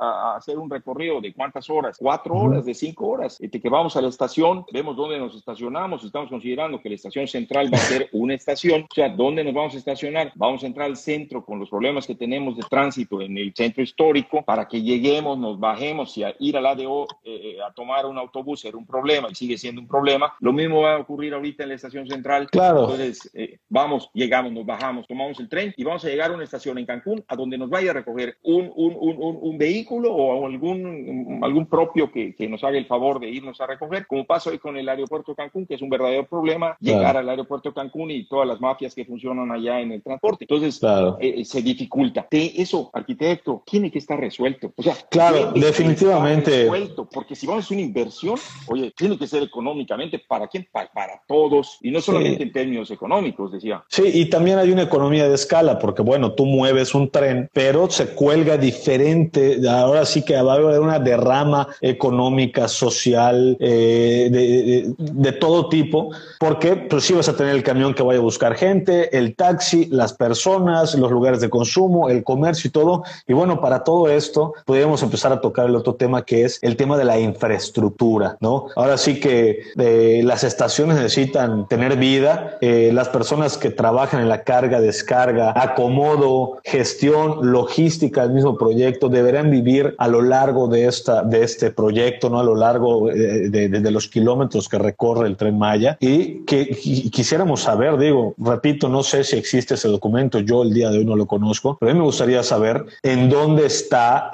a, 0.01 0.37
hacer 0.37 0.59
un 0.59 0.71
recorrido 0.71 1.21
de 1.21 1.33
cuántas 1.33 1.69
horas? 1.71 1.97
Cuatro 1.99 2.35
horas, 2.35 2.65
de 2.65 2.75
cinco 2.75 3.09
horas. 3.09 3.39
De 3.39 3.49
que 3.61 3.69
vamos 3.69 3.97
a 3.97 4.01
la 4.01 4.09
estación, 4.09 4.65
vemos 4.73 4.97
dónde 4.97 5.19
nos 5.19 5.35
estacionamos, 5.35 6.05
estamos 6.05 6.29
considerando 6.29 6.81
que 6.81 6.89
la 6.89 6.95
estación 6.95 7.27
central 7.27 7.73
va 7.73 7.79
a 7.79 7.81
ser 7.81 8.09
una 8.13 8.35
estación, 8.35 8.83
o 8.83 8.95
sea, 8.95 9.09
¿dónde 9.09 9.45
nos 9.45 9.55
vamos 9.55 9.75
a 9.75 9.79
estacionar? 9.79 10.00
Vamos 10.35 10.63
a 10.63 10.67
entrar 10.67 10.87
al 10.87 10.97
centro 10.97 11.45
con 11.45 11.59
los 11.59 11.69
problemas 11.69 12.07
que 12.07 12.15
tenemos 12.15 12.57
de 12.57 12.63
tránsito 12.69 13.21
en 13.21 13.37
el 13.37 13.53
centro 13.55 13.83
histórico 13.83 14.43
para 14.43 14.67
que 14.67 14.83
lleguemos, 14.83 15.39
nos 15.39 15.59
bajemos 15.59 16.17
y 16.17 16.25
a 16.25 16.35
ir 16.39 16.57
al 16.57 16.67
ADO 16.67 17.07
eh, 17.25 17.59
a 17.67 17.73
tomar 17.73 18.07
un 18.07 18.19
autobús 18.19 18.65
era 18.65 18.77
un 18.77 18.87
problema 18.87 19.29
y 19.31 19.35
sigue 19.35 19.59
siendo 19.59 19.81
un 19.81 19.89
problema. 19.89 20.35
Lo 20.41 20.53
mismo 20.53 20.83
va 20.83 20.95
a 20.95 20.99
ocurrir 20.99 21.35
ahorita 21.35 21.63
en 21.63 21.71
la 21.71 21.75
estación 21.75 22.07
central. 22.07 22.49
Claro. 22.51 22.83
Entonces, 22.83 23.31
eh, 23.35 23.59
vamos, 23.69 24.11
llegamos, 24.15 24.53
nos 24.53 24.67
bajamos, 24.67 25.07
tomamos 25.07 25.39
el 25.41 25.49
tren 25.49 25.75
y 25.77 25.85
vamos 25.85 26.05
a 26.05 26.09
llegar 26.09 26.31
a 26.31 26.35
una 26.35 26.45
estación 26.45 26.79
en 26.79 26.87
Cancún 26.87 27.25
a 27.29 27.37
donde 27.37 27.59
nos 27.59 27.71
vaya 27.71 27.91
a 27.91 27.95
recoger 27.95 28.37
un, 28.43 28.71
un, 28.75 28.97
un, 28.99 29.39
un 29.41 29.59
vehículo 29.59 30.13
o 30.15 30.47
algún, 30.47 31.41
algún 31.43 31.67
propio 31.67 32.11
que, 32.11 32.35
que, 32.35 32.49
nos 32.49 32.63
haga 32.65 32.79
el 32.79 32.87
favor 32.87 33.21
de 33.21 33.29
irnos 33.29 33.61
a 33.61 33.67
recoger, 33.67 34.07
como 34.07 34.27
pasa 34.27 34.51
hoy 34.51 34.59
con 34.59 34.77
el 34.77 34.89
aeropuerto 34.89 35.35
Cancún, 35.35 35.67
que 35.67 35.75
es 35.75 35.83
un 35.83 35.91
verdadero 35.91 36.27
problema, 36.27 36.77
llegar 36.81 37.17
al 37.17 37.29
aeropuerto 37.29 37.73
Cancún 37.73 38.11
y 38.11 38.25
todas 38.25 38.47
las 38.47 38.61
mafias 38.61 38.95
que 38.95 39.05
funcionan 39.05 39.51
allá 39.53 39.80
en 39.81 39.93
el 39.93 40.03
transporte. 40.03 40.45
Entonces, 40.45 40.81
eh, 41.21 41.45
se 41.45 41.63
dificulta. 41.63 42.27
eso, 42.31 42.91
arquitecto, 42.93 43.63
tiene 43.67 43.91
que 43.91 43.99
estar 43.99 44.19
resuelto. 44.19 44.73
O 44.77 44.83
sea, 44.83 44.95
claro, 45.11 45.53
definitivamente. 45.53 46.63
Resuelto, 46.63 47.09
porque 47.09 47.35
si 47.35 47.47
vamos 47.47 47.65
a 47.65 47.67
hacer 47.67 47.77
una 47.77 47.87
inversión, 47.87 48.37
oye, 48.69 48.93
tiene 48.97 49.19
que 49.19 49.27
ser 49.27 49.43
económicamente 49.43 50.21
para 50.27 50.49
quién, 50.49 50.69
para, 50.73 50.91
todos, 51.27 51.79
y 51.83 51.91
no 51.91 52.01
solamente 52.01 52.43
en 52.43 52.53
términos 52.53 52.91
económicos, 52.91 53.53
decía. 53.53 53.85
Sí, 53.89 54.03
y 54.07 54.27
también 54.27 54.59
hay 54.59 54.71
una 54.71 54.83
economía 54.83 55.29
de 55.29 55.35
escala, 55.35 55.79
porque 55.79 56.03
bueno, 56.03 56.33
tú 56.35 56.47
mueves 56.47 56.95
un 56.95 57.11
tren, 57.11 57.49
pero 57.53 57.91
se 57.91 58.15
cuelga 58.15 58.57
diferente. 58.57 59.61
Ahora 59.69 60.05
sí 60.05 60.25
que 60.25 60.41
va 60.41 60.55
a 60.55 60.57
haber 60.57 60.81
una 60.81 60.99
derrama 60.99 61.69
económica, 61.81 62.69
social, 62.69 63.57
eh, 63.61 64.29
de, 64.31 64.95
de, 64.99 65.33
todo 65.33 65.69
tipo, 65.69 66.11
porque 66.39 66.77
pues 66.77 67.05
sí 67.05 67.15
vas 67.15 67.29
a 67.29 67.37
tener 67.37 67.55
el 67.55 67.63
camión 67.63 67.95
que 67.95 68.03
vaya 68.03 68.19
a 68.19 68.23
buscar 68.23 68.55
gente, 68.55 69.17
el 69.17 69.35
taxi, 69.37 69.70
las 69.91 70.13
personas, 70.13 70.95
los 70.95 71.11
lugares 71.11 71.41
de 71.41 71.51
consumo, 71.51 72.09
el 72.09 72.25
comercio 72.25 72.69
y 72.69 72.71
todo. 72.71 73.05
Y 73.27 73.33
bueno, 73.33 73.61
para 73.61 73.85
todo 73.85 74.09
esto 74.09 74.55
podríamos 74.65 75.03
empezar 75.03 75.33
a 75.33 75.41
tocar 75.41 75.67
el 75.67 75.77
otro 75.77 75.95
tema 75.95 76.25
que 76.25 76.45
es 76.45 76.59
el 76.63 76.77
tema 76.77 76.97
de 76.97 77.05
la 77.05 77.19
infraestructura, 77.19 78.37
¿no? 78.41 78.67
Ahora 78.77 78.99
sí 78.99 79.21
que 79.21 79.61
eh, 79.79 80.23
las 80.25 80.45
estaciones 80.45 80.97
necesitan 80.97 81.69
tener 81.69 81.97
vida, 81.97 82.59
eh, 82.61 82.91
las 82.93 83.09
personas 83.09 83.57
que 83.57 83.71
trabajan 83.71 84.21
en 84.21 84.29
la 84.29 84.43
carga, 84.43 84.81
descarga, 84.81 85.53
acomodo, 85.57 86.59
gestión, 86.65 87.51
logística 87.53 88.23
del 88.23 88.33
mismo 88.33 88.57
proyecto 88.57 89.09
deberán 89.09 89.51
vivir 89.51 89.95
a 89.99 90.09
lo 90.09 90.23
largo 90.23 90.69
de, 90.69 90.87
esta, 90.87 91.23
de 91.23 91.43
este 91.43 91.71
proyecto, 91.71 92.31
¿no? 92.31 92.41
A 92.41 92.45
lo 92.45 92.55
largo 92.55 93.11
eh, 93.11 93.49
de, 93.51 93.91
los 93.91 94.09
kilómetros 94.09 94.69
que 94.69 94.79
recorre 94.79 95.27
el 95.27 95.37
tren 95.37 95.59
Maya 95.59 95.97
y 96.01 96.45
que 96.45 96.69
quisiéramos 97.13 97.63
saber, 97.63 97.99
digo, 97.99 98.35
repito, 98.39 98.89
no 98.89 99.03
sé 99.03 99.25
si 99.25 99.37
existe 99.37 99.60
ese 99.69 99.89
documento, 99.89 100.41
yo 100.41 100.63
el 100.63 100.73
día 100.73 100.91
de 100.91 100.99
hoy 100.99 101.05
no 101.05 101.17
lo 101.17 101.27
conozco, 101.27 101.77
pero 101.79 101.91
a 101.91 101.95
mí 101.95 102.01
me 102.01 102.07
gustaría 102.07 102.43
saber 102.43 102.85
en 103.03 103.29
dónde 103.29 103.67
está 103.67 104.31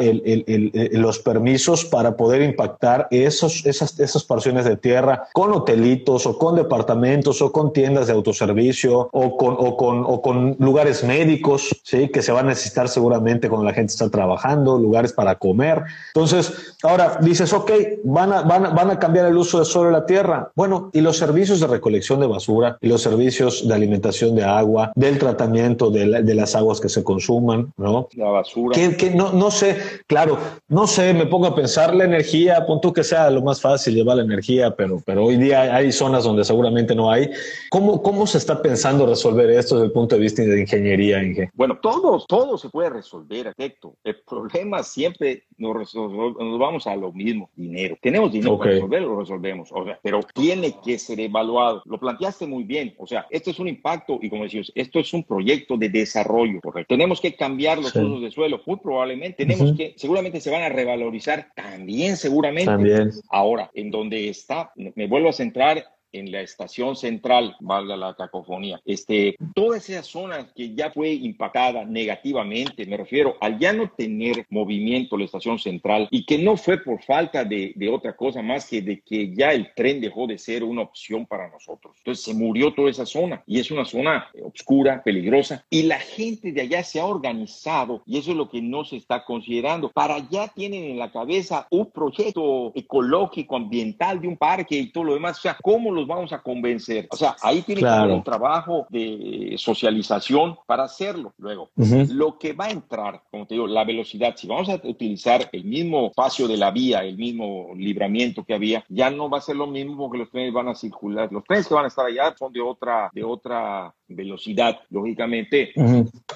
los 0.93 1.19
permisos 1.19 1.85
para 1.85 2.17
poder 2.17 2.43
impactar 2.43 3.09
esos, 3.11 3.65
esas, 3.67 3.99
esas 3.99 4.25
porciones 4.25 4.65
de 4.65 4.77
tierra 4.77 5.29
con 5.33 5.53
hotelitos 5.53 6.27
o 6.27 6.39
con 6.39 6.57
departamentos 6.57 7.43
o 7.43 7.53
con 7.53 7.73
tiendas 7.73 8.07
de 8.07 8.13
autoservicio 8.13 9.09
o 9.13 9.37
con, 9.37 9.57
o 9.59 9.77
con, 9.77 10.05
o 10.07 10.23
con 10.23 10.57
lugares 10.59 11.05
médicos, 11.05 11.75
¿sí? 11.83 12.09
que 12.09 12.23
se 12.23 12.33
van 12.33 12.47
a 12.47 12.49
necesitar 12.51 12.89
seguramente 12.89 13.49
cuando 13.49 13.65
la 13.65 13.75
gente 13.75 13.93
está 13.93 14.09
trabajando, 14.09 14.79
lugares 14.79 15.13
para 15.13 15.37
comer. 15.37 15.83
Entonces, 16.15 16.53
ahora 16.83 17.19
dices, 17.21 17.53
ok, 17.53 17.71
van 18.05 18.33
a, 18.33 18.43
van, 18.43 18.75
van 18.75 18.91
a 18.91 18.99
cambiar 18.99 19.27
el 19.27 19.37
uso 19.37 19.59
de 19.59 19.65
suelo 19.65 19.89
de 19.89 19.93
la 19.93 20.07
tierra. 20.07 20.51
Bueno, 20.55 20.91
y 20.93 21.01
los 21.01 21.17
servicios 21.17 21.61
de 21.61 21.67
recolección 21.67 22.21
de 22.21 22.27
basura 22.27 22.79
y 22.81 22.89
los 22.89 23.03
servicios 23.03 23.67
de 23.67 23.75
alimentación 23.75 24.35
de 24.35 24.45
agua, 24.45 24.93
del 24.95 25.16
tratamiento 25.19 25.37
tratamiento 25.47 25.91
de, 25.91 26.23
de, 26.23 26.35
las 26.35 26.55
aguas 26.55 26.81
que 26.81 26.89
se 26.89 27.05
consuman, 27.05 27.73
¿no? 27.77 28.09
La 28.15 28.31
basura. 28.31 28.75
Que, 28.75 28.97
que, 28.97 29.11
no, 29.11 29.33
no 29.33 29.51
sé, 29.51 29.77
claro, 30.07 30.39
no 30.69 30.87
sé, 30.87 31.15
me 31.15 31.27
pongo 31.27 31.47
a 31.47 31.55
pensar 31.55 31.95
la 31.95 32.05
energía, 32.05 32.67
punto 32.67 32.93
que 32.93 33.05
sea 33.05 33.31
lo 33.31 33.43
más 33.43 33.61
fácil 33.61 33.95
llevar 33.95 34.17
la 34.17 34.25
energía, 34.25 34.75
pero, 34.75 35.03
pero 35.05 35.25
hoy 35.25 35.37
día 35.37 35.75
hay 35.75 35.93
zonas 35.93 36.25
donde 36.25 36.45
seguramente 36.45 36.95
no 36.95 37.11
hay. 37.11 37.31
¿Cómo, 37.71 38.03
cómo 38.03 38.27
se 38.27 38.39
está 38.39 38.61
pensando 38.61 39.07
resolver 39.07 39.51
esto 39.51 39.77
desde 39.77 39.87
el 39.87 39.93
punto 39.93 40.17
de 40.17 40.23
vista 40.23 40.43
de 40.43 40.61
ingeniería, 40.61 41.23
Inge? 41.23 41.51
Bueno, 41.55 41.79
todo, 41.81 42.25
todo 42.27 42.59
se 42.59 42.69
puede 42.69 42.91
resolver, 42.91 43.47
efecto. 43.47 43.95
El 44.03 44.17
problema 44.23 44.83
siempre 44.83 45.45
nos, 45.59 45.95
nos, 45.95 46.59
vamos 46.59 46.87
a 46.87 46.97
lo 46.97 47.13
mismo, 47.13 47.51
dinero. 47.55 47.97
Tenemos 48.01 48.33
dinero 48.33 48.59
para 48.59 48.73
resolverlo, 48.73 49.09
lo 49.09 49.21
resolvemos, 49.21 49.69
o 49.73 49.85
sea, 49.85 49.99
pero 50.03 50.21
tiene 50.35 50.77
que 50.85 50.99
ser 50.99 51.21
evaluado. 51.21 51.83
Lo 51.85 51.99
planteaste 51.99 52.47
muy 52.47 52.65
bien, 52.65 52.95
o 52.99 53.07
sea, 53.07 53.27
esto 53.31 53.51
es 53.51 53.59
un 53.59 53.69
impacto 53.69 54.19
y 54.21 54.31
como 54.31 54.45
decías, 54.45 54.73
esto 54.75 54.99
es 54.99 55.06
un 55.13 55.25
proyecto 55.25 55.77
de 55.77 55.89
desarrollo, 55.89 56.61
correcto. 56.61 56.95
Tenemos 56.95 57.21
que 57.21 57.35
cambiar 57.35 57.79
los 57.79 57.95
usos 57.95 58.23
de 58.23 58.31
suelo, 58.31 58.61
muy 58.67 58.77
probablemente. 58.77 59.45
Tenemos 59.47 59.77
que, 59.77 59.95
seguramente 59.97 60.41
se 60.41 60.51
van 60.51 60.63
a 60.63 60.69
revalorizar 60.69 61.49
también, 61.55 62.17
seguramente. 62.17 62.71
También. 62.71 63.11
Ahora, 63.29 63.71
en 63.75 63.91
donde 63.91 64.29
está, 64.29 64.73
me 64.77 65.07
vuelvo 65.07 65.31
a 65.31 65.33
centrar 65.33 65.85
en 66.19 66.33
la 66.33 66.41
estación 66.41 66.97
central, 66.97 67.57
valga 67.61 67.97
la 67.97 68.15
cacofonía, 68.15 68.81
este, 68.85 69.37
toda 69.55 69.77
esa 69.77 70.03
zona 70.03 70.53
que 70.55 70.75
ya 70.75 70.91
fue 70.91 71.13
impactada 71.13 71.85
negativamente, 71.85 72.87
me 72.87 72.97
refiero 72.97 73.37
al 73.41 73.59
ya 73.59 73.73
no 73.73 73.91
tener 73.91 74.47
movimiento 74.51 75.17
la 75.17 75.25
estación 75.25 75.59
central 75.59 76.09
y 76.11 76.25
que 76.25 76.39
no 76.39 76.57
fue 76.57 76.79
por 76.79 77.03
falta 77.03 77.45
de, 77.45 77.73
de 77.75 77.89
otra 77.89 78.17
cosa 78.17 78.43
más 78.43 78.69
que 78.69 78.83
de 78.83 79.01
que 79.01 79.35
ya 79.35 79.53
el 79.53 79.73
tren 79.75 80.01
dejó 80.01 80.27
de 80.27 80.39
ser 80.39 80.65
una 80.65 80.83
opción 80.83 81.27
para 81.27 81.49
nosotros. 81.49 81.95
Entonces 81.99 82.25
se 82.25 82.35
murió 82.35 82.73
toda 82.73 82.91
esa 82.91 83.07
zona 83.07 83.43
y 83.47 83.61
es 83.61 83.71
una 83.71 83.85
zona 83.85 84.29
oscura, 84.43 85.03
peligrosa 85.03 85.65
y 85.71 85.83
la 85.83 85.99
gente 85.99 86.53
de 86.53 86.63
allá 86.63 86.83
se 86.83 87.01
ha 87.01 87.05
organizado 87.05 88.03
y 88.07 88.19
eso 88.19 88.31
es 88.31 88.37
lo 88.37 88.49
que 88.49 88.63
no 88.63 88.85
se 88.85 88.97
está 88.97 89.25
considerando. 89.25 89.91
Para 89.91 90.17
allá 90.17 90.49
tienen 90.49 90.85
en 90.85 90.99
la 90.99 91.11
cabeza 91.11 91.67
un 91.71 91.91
proyecto 91.91 92.73
ecológico, 92.75 93.57
ambiental 93.57 94.21
de 94.21 94.29
un 94.29 94.37
parque 94.37 94.77
y 94.77 94.93
todo 94.93 95.05
lo 95.05 95.15
demás. 95.15 95.39
O 95.39 95.43
sea, 95.43 95.57
¿cómo 95.63 95.91
los 95.93 96.06
vamos 96.07 96.33
a 96.33 96.43
convencer? 96.43 97.09
O 97.11 97.17
sea, 97.17 97.37
ahí 97.43 97.63
tiene 97.63 97.83
que 97.83 97.89
haber 97.89 98.15
un 98.15 98.25
trabajo 98.25 98.87
de 98.91 99.55
socialización 99.59 100.57
para 100.67 100.85
hacerlo. 100.85 101.33
Luego, 101.39 101.71
lo 101.77 102.39
que 102.39 102.53
va 102.53 102.67
a 102.67 102.71
entrar, 102.71 103.23
como 103.31 103.47
te 103.47 103.55
digo, 103.55 103.67
la 103.67 103.85
velocidad, 103.85 104.35
si 104.37 104.47
vamos 104.47 104.69
a 104.69 104.81
utilizar 104.85 105.49
el 105.53 105.65
mismo 105.65 106.09
espacio 106.09 106.49
de 106.49 106.57
la 106.57 106.71
vía, 106.71 107.05
el 107.05 107.17
mismo 107.17 107.71
libramiento 107.77 108.45
que 108.45 108.55
había, 108.55 108.85
ya 108.89 109.11
no 109.11 109.29
va 109.29 109.39
a 109.39 109.43
ser 109.43 109.57
lo 109.57 109.67
mismo 109.67 109.97
porque 109.97 110.19
los 110.19 110.31
trenes 110.31 110.53
van 110.53 110.69
a 110.69 110.75
circular. 110.75 111.31
Los 111.33 111.45
trenes 111.45 111.67
que 111.67 111.75
van 111.75 111.85
a 111.85 111.89
estar 111.89 112.07
allá 112.07 112.35
son 112.39 112.53
de 112.53 112.61
otra, 112.61 113.11
de 113.13 113.25
otra 113.25 113.95
velocidad, 114.09 114.81
lógicamente. 114.91 115.73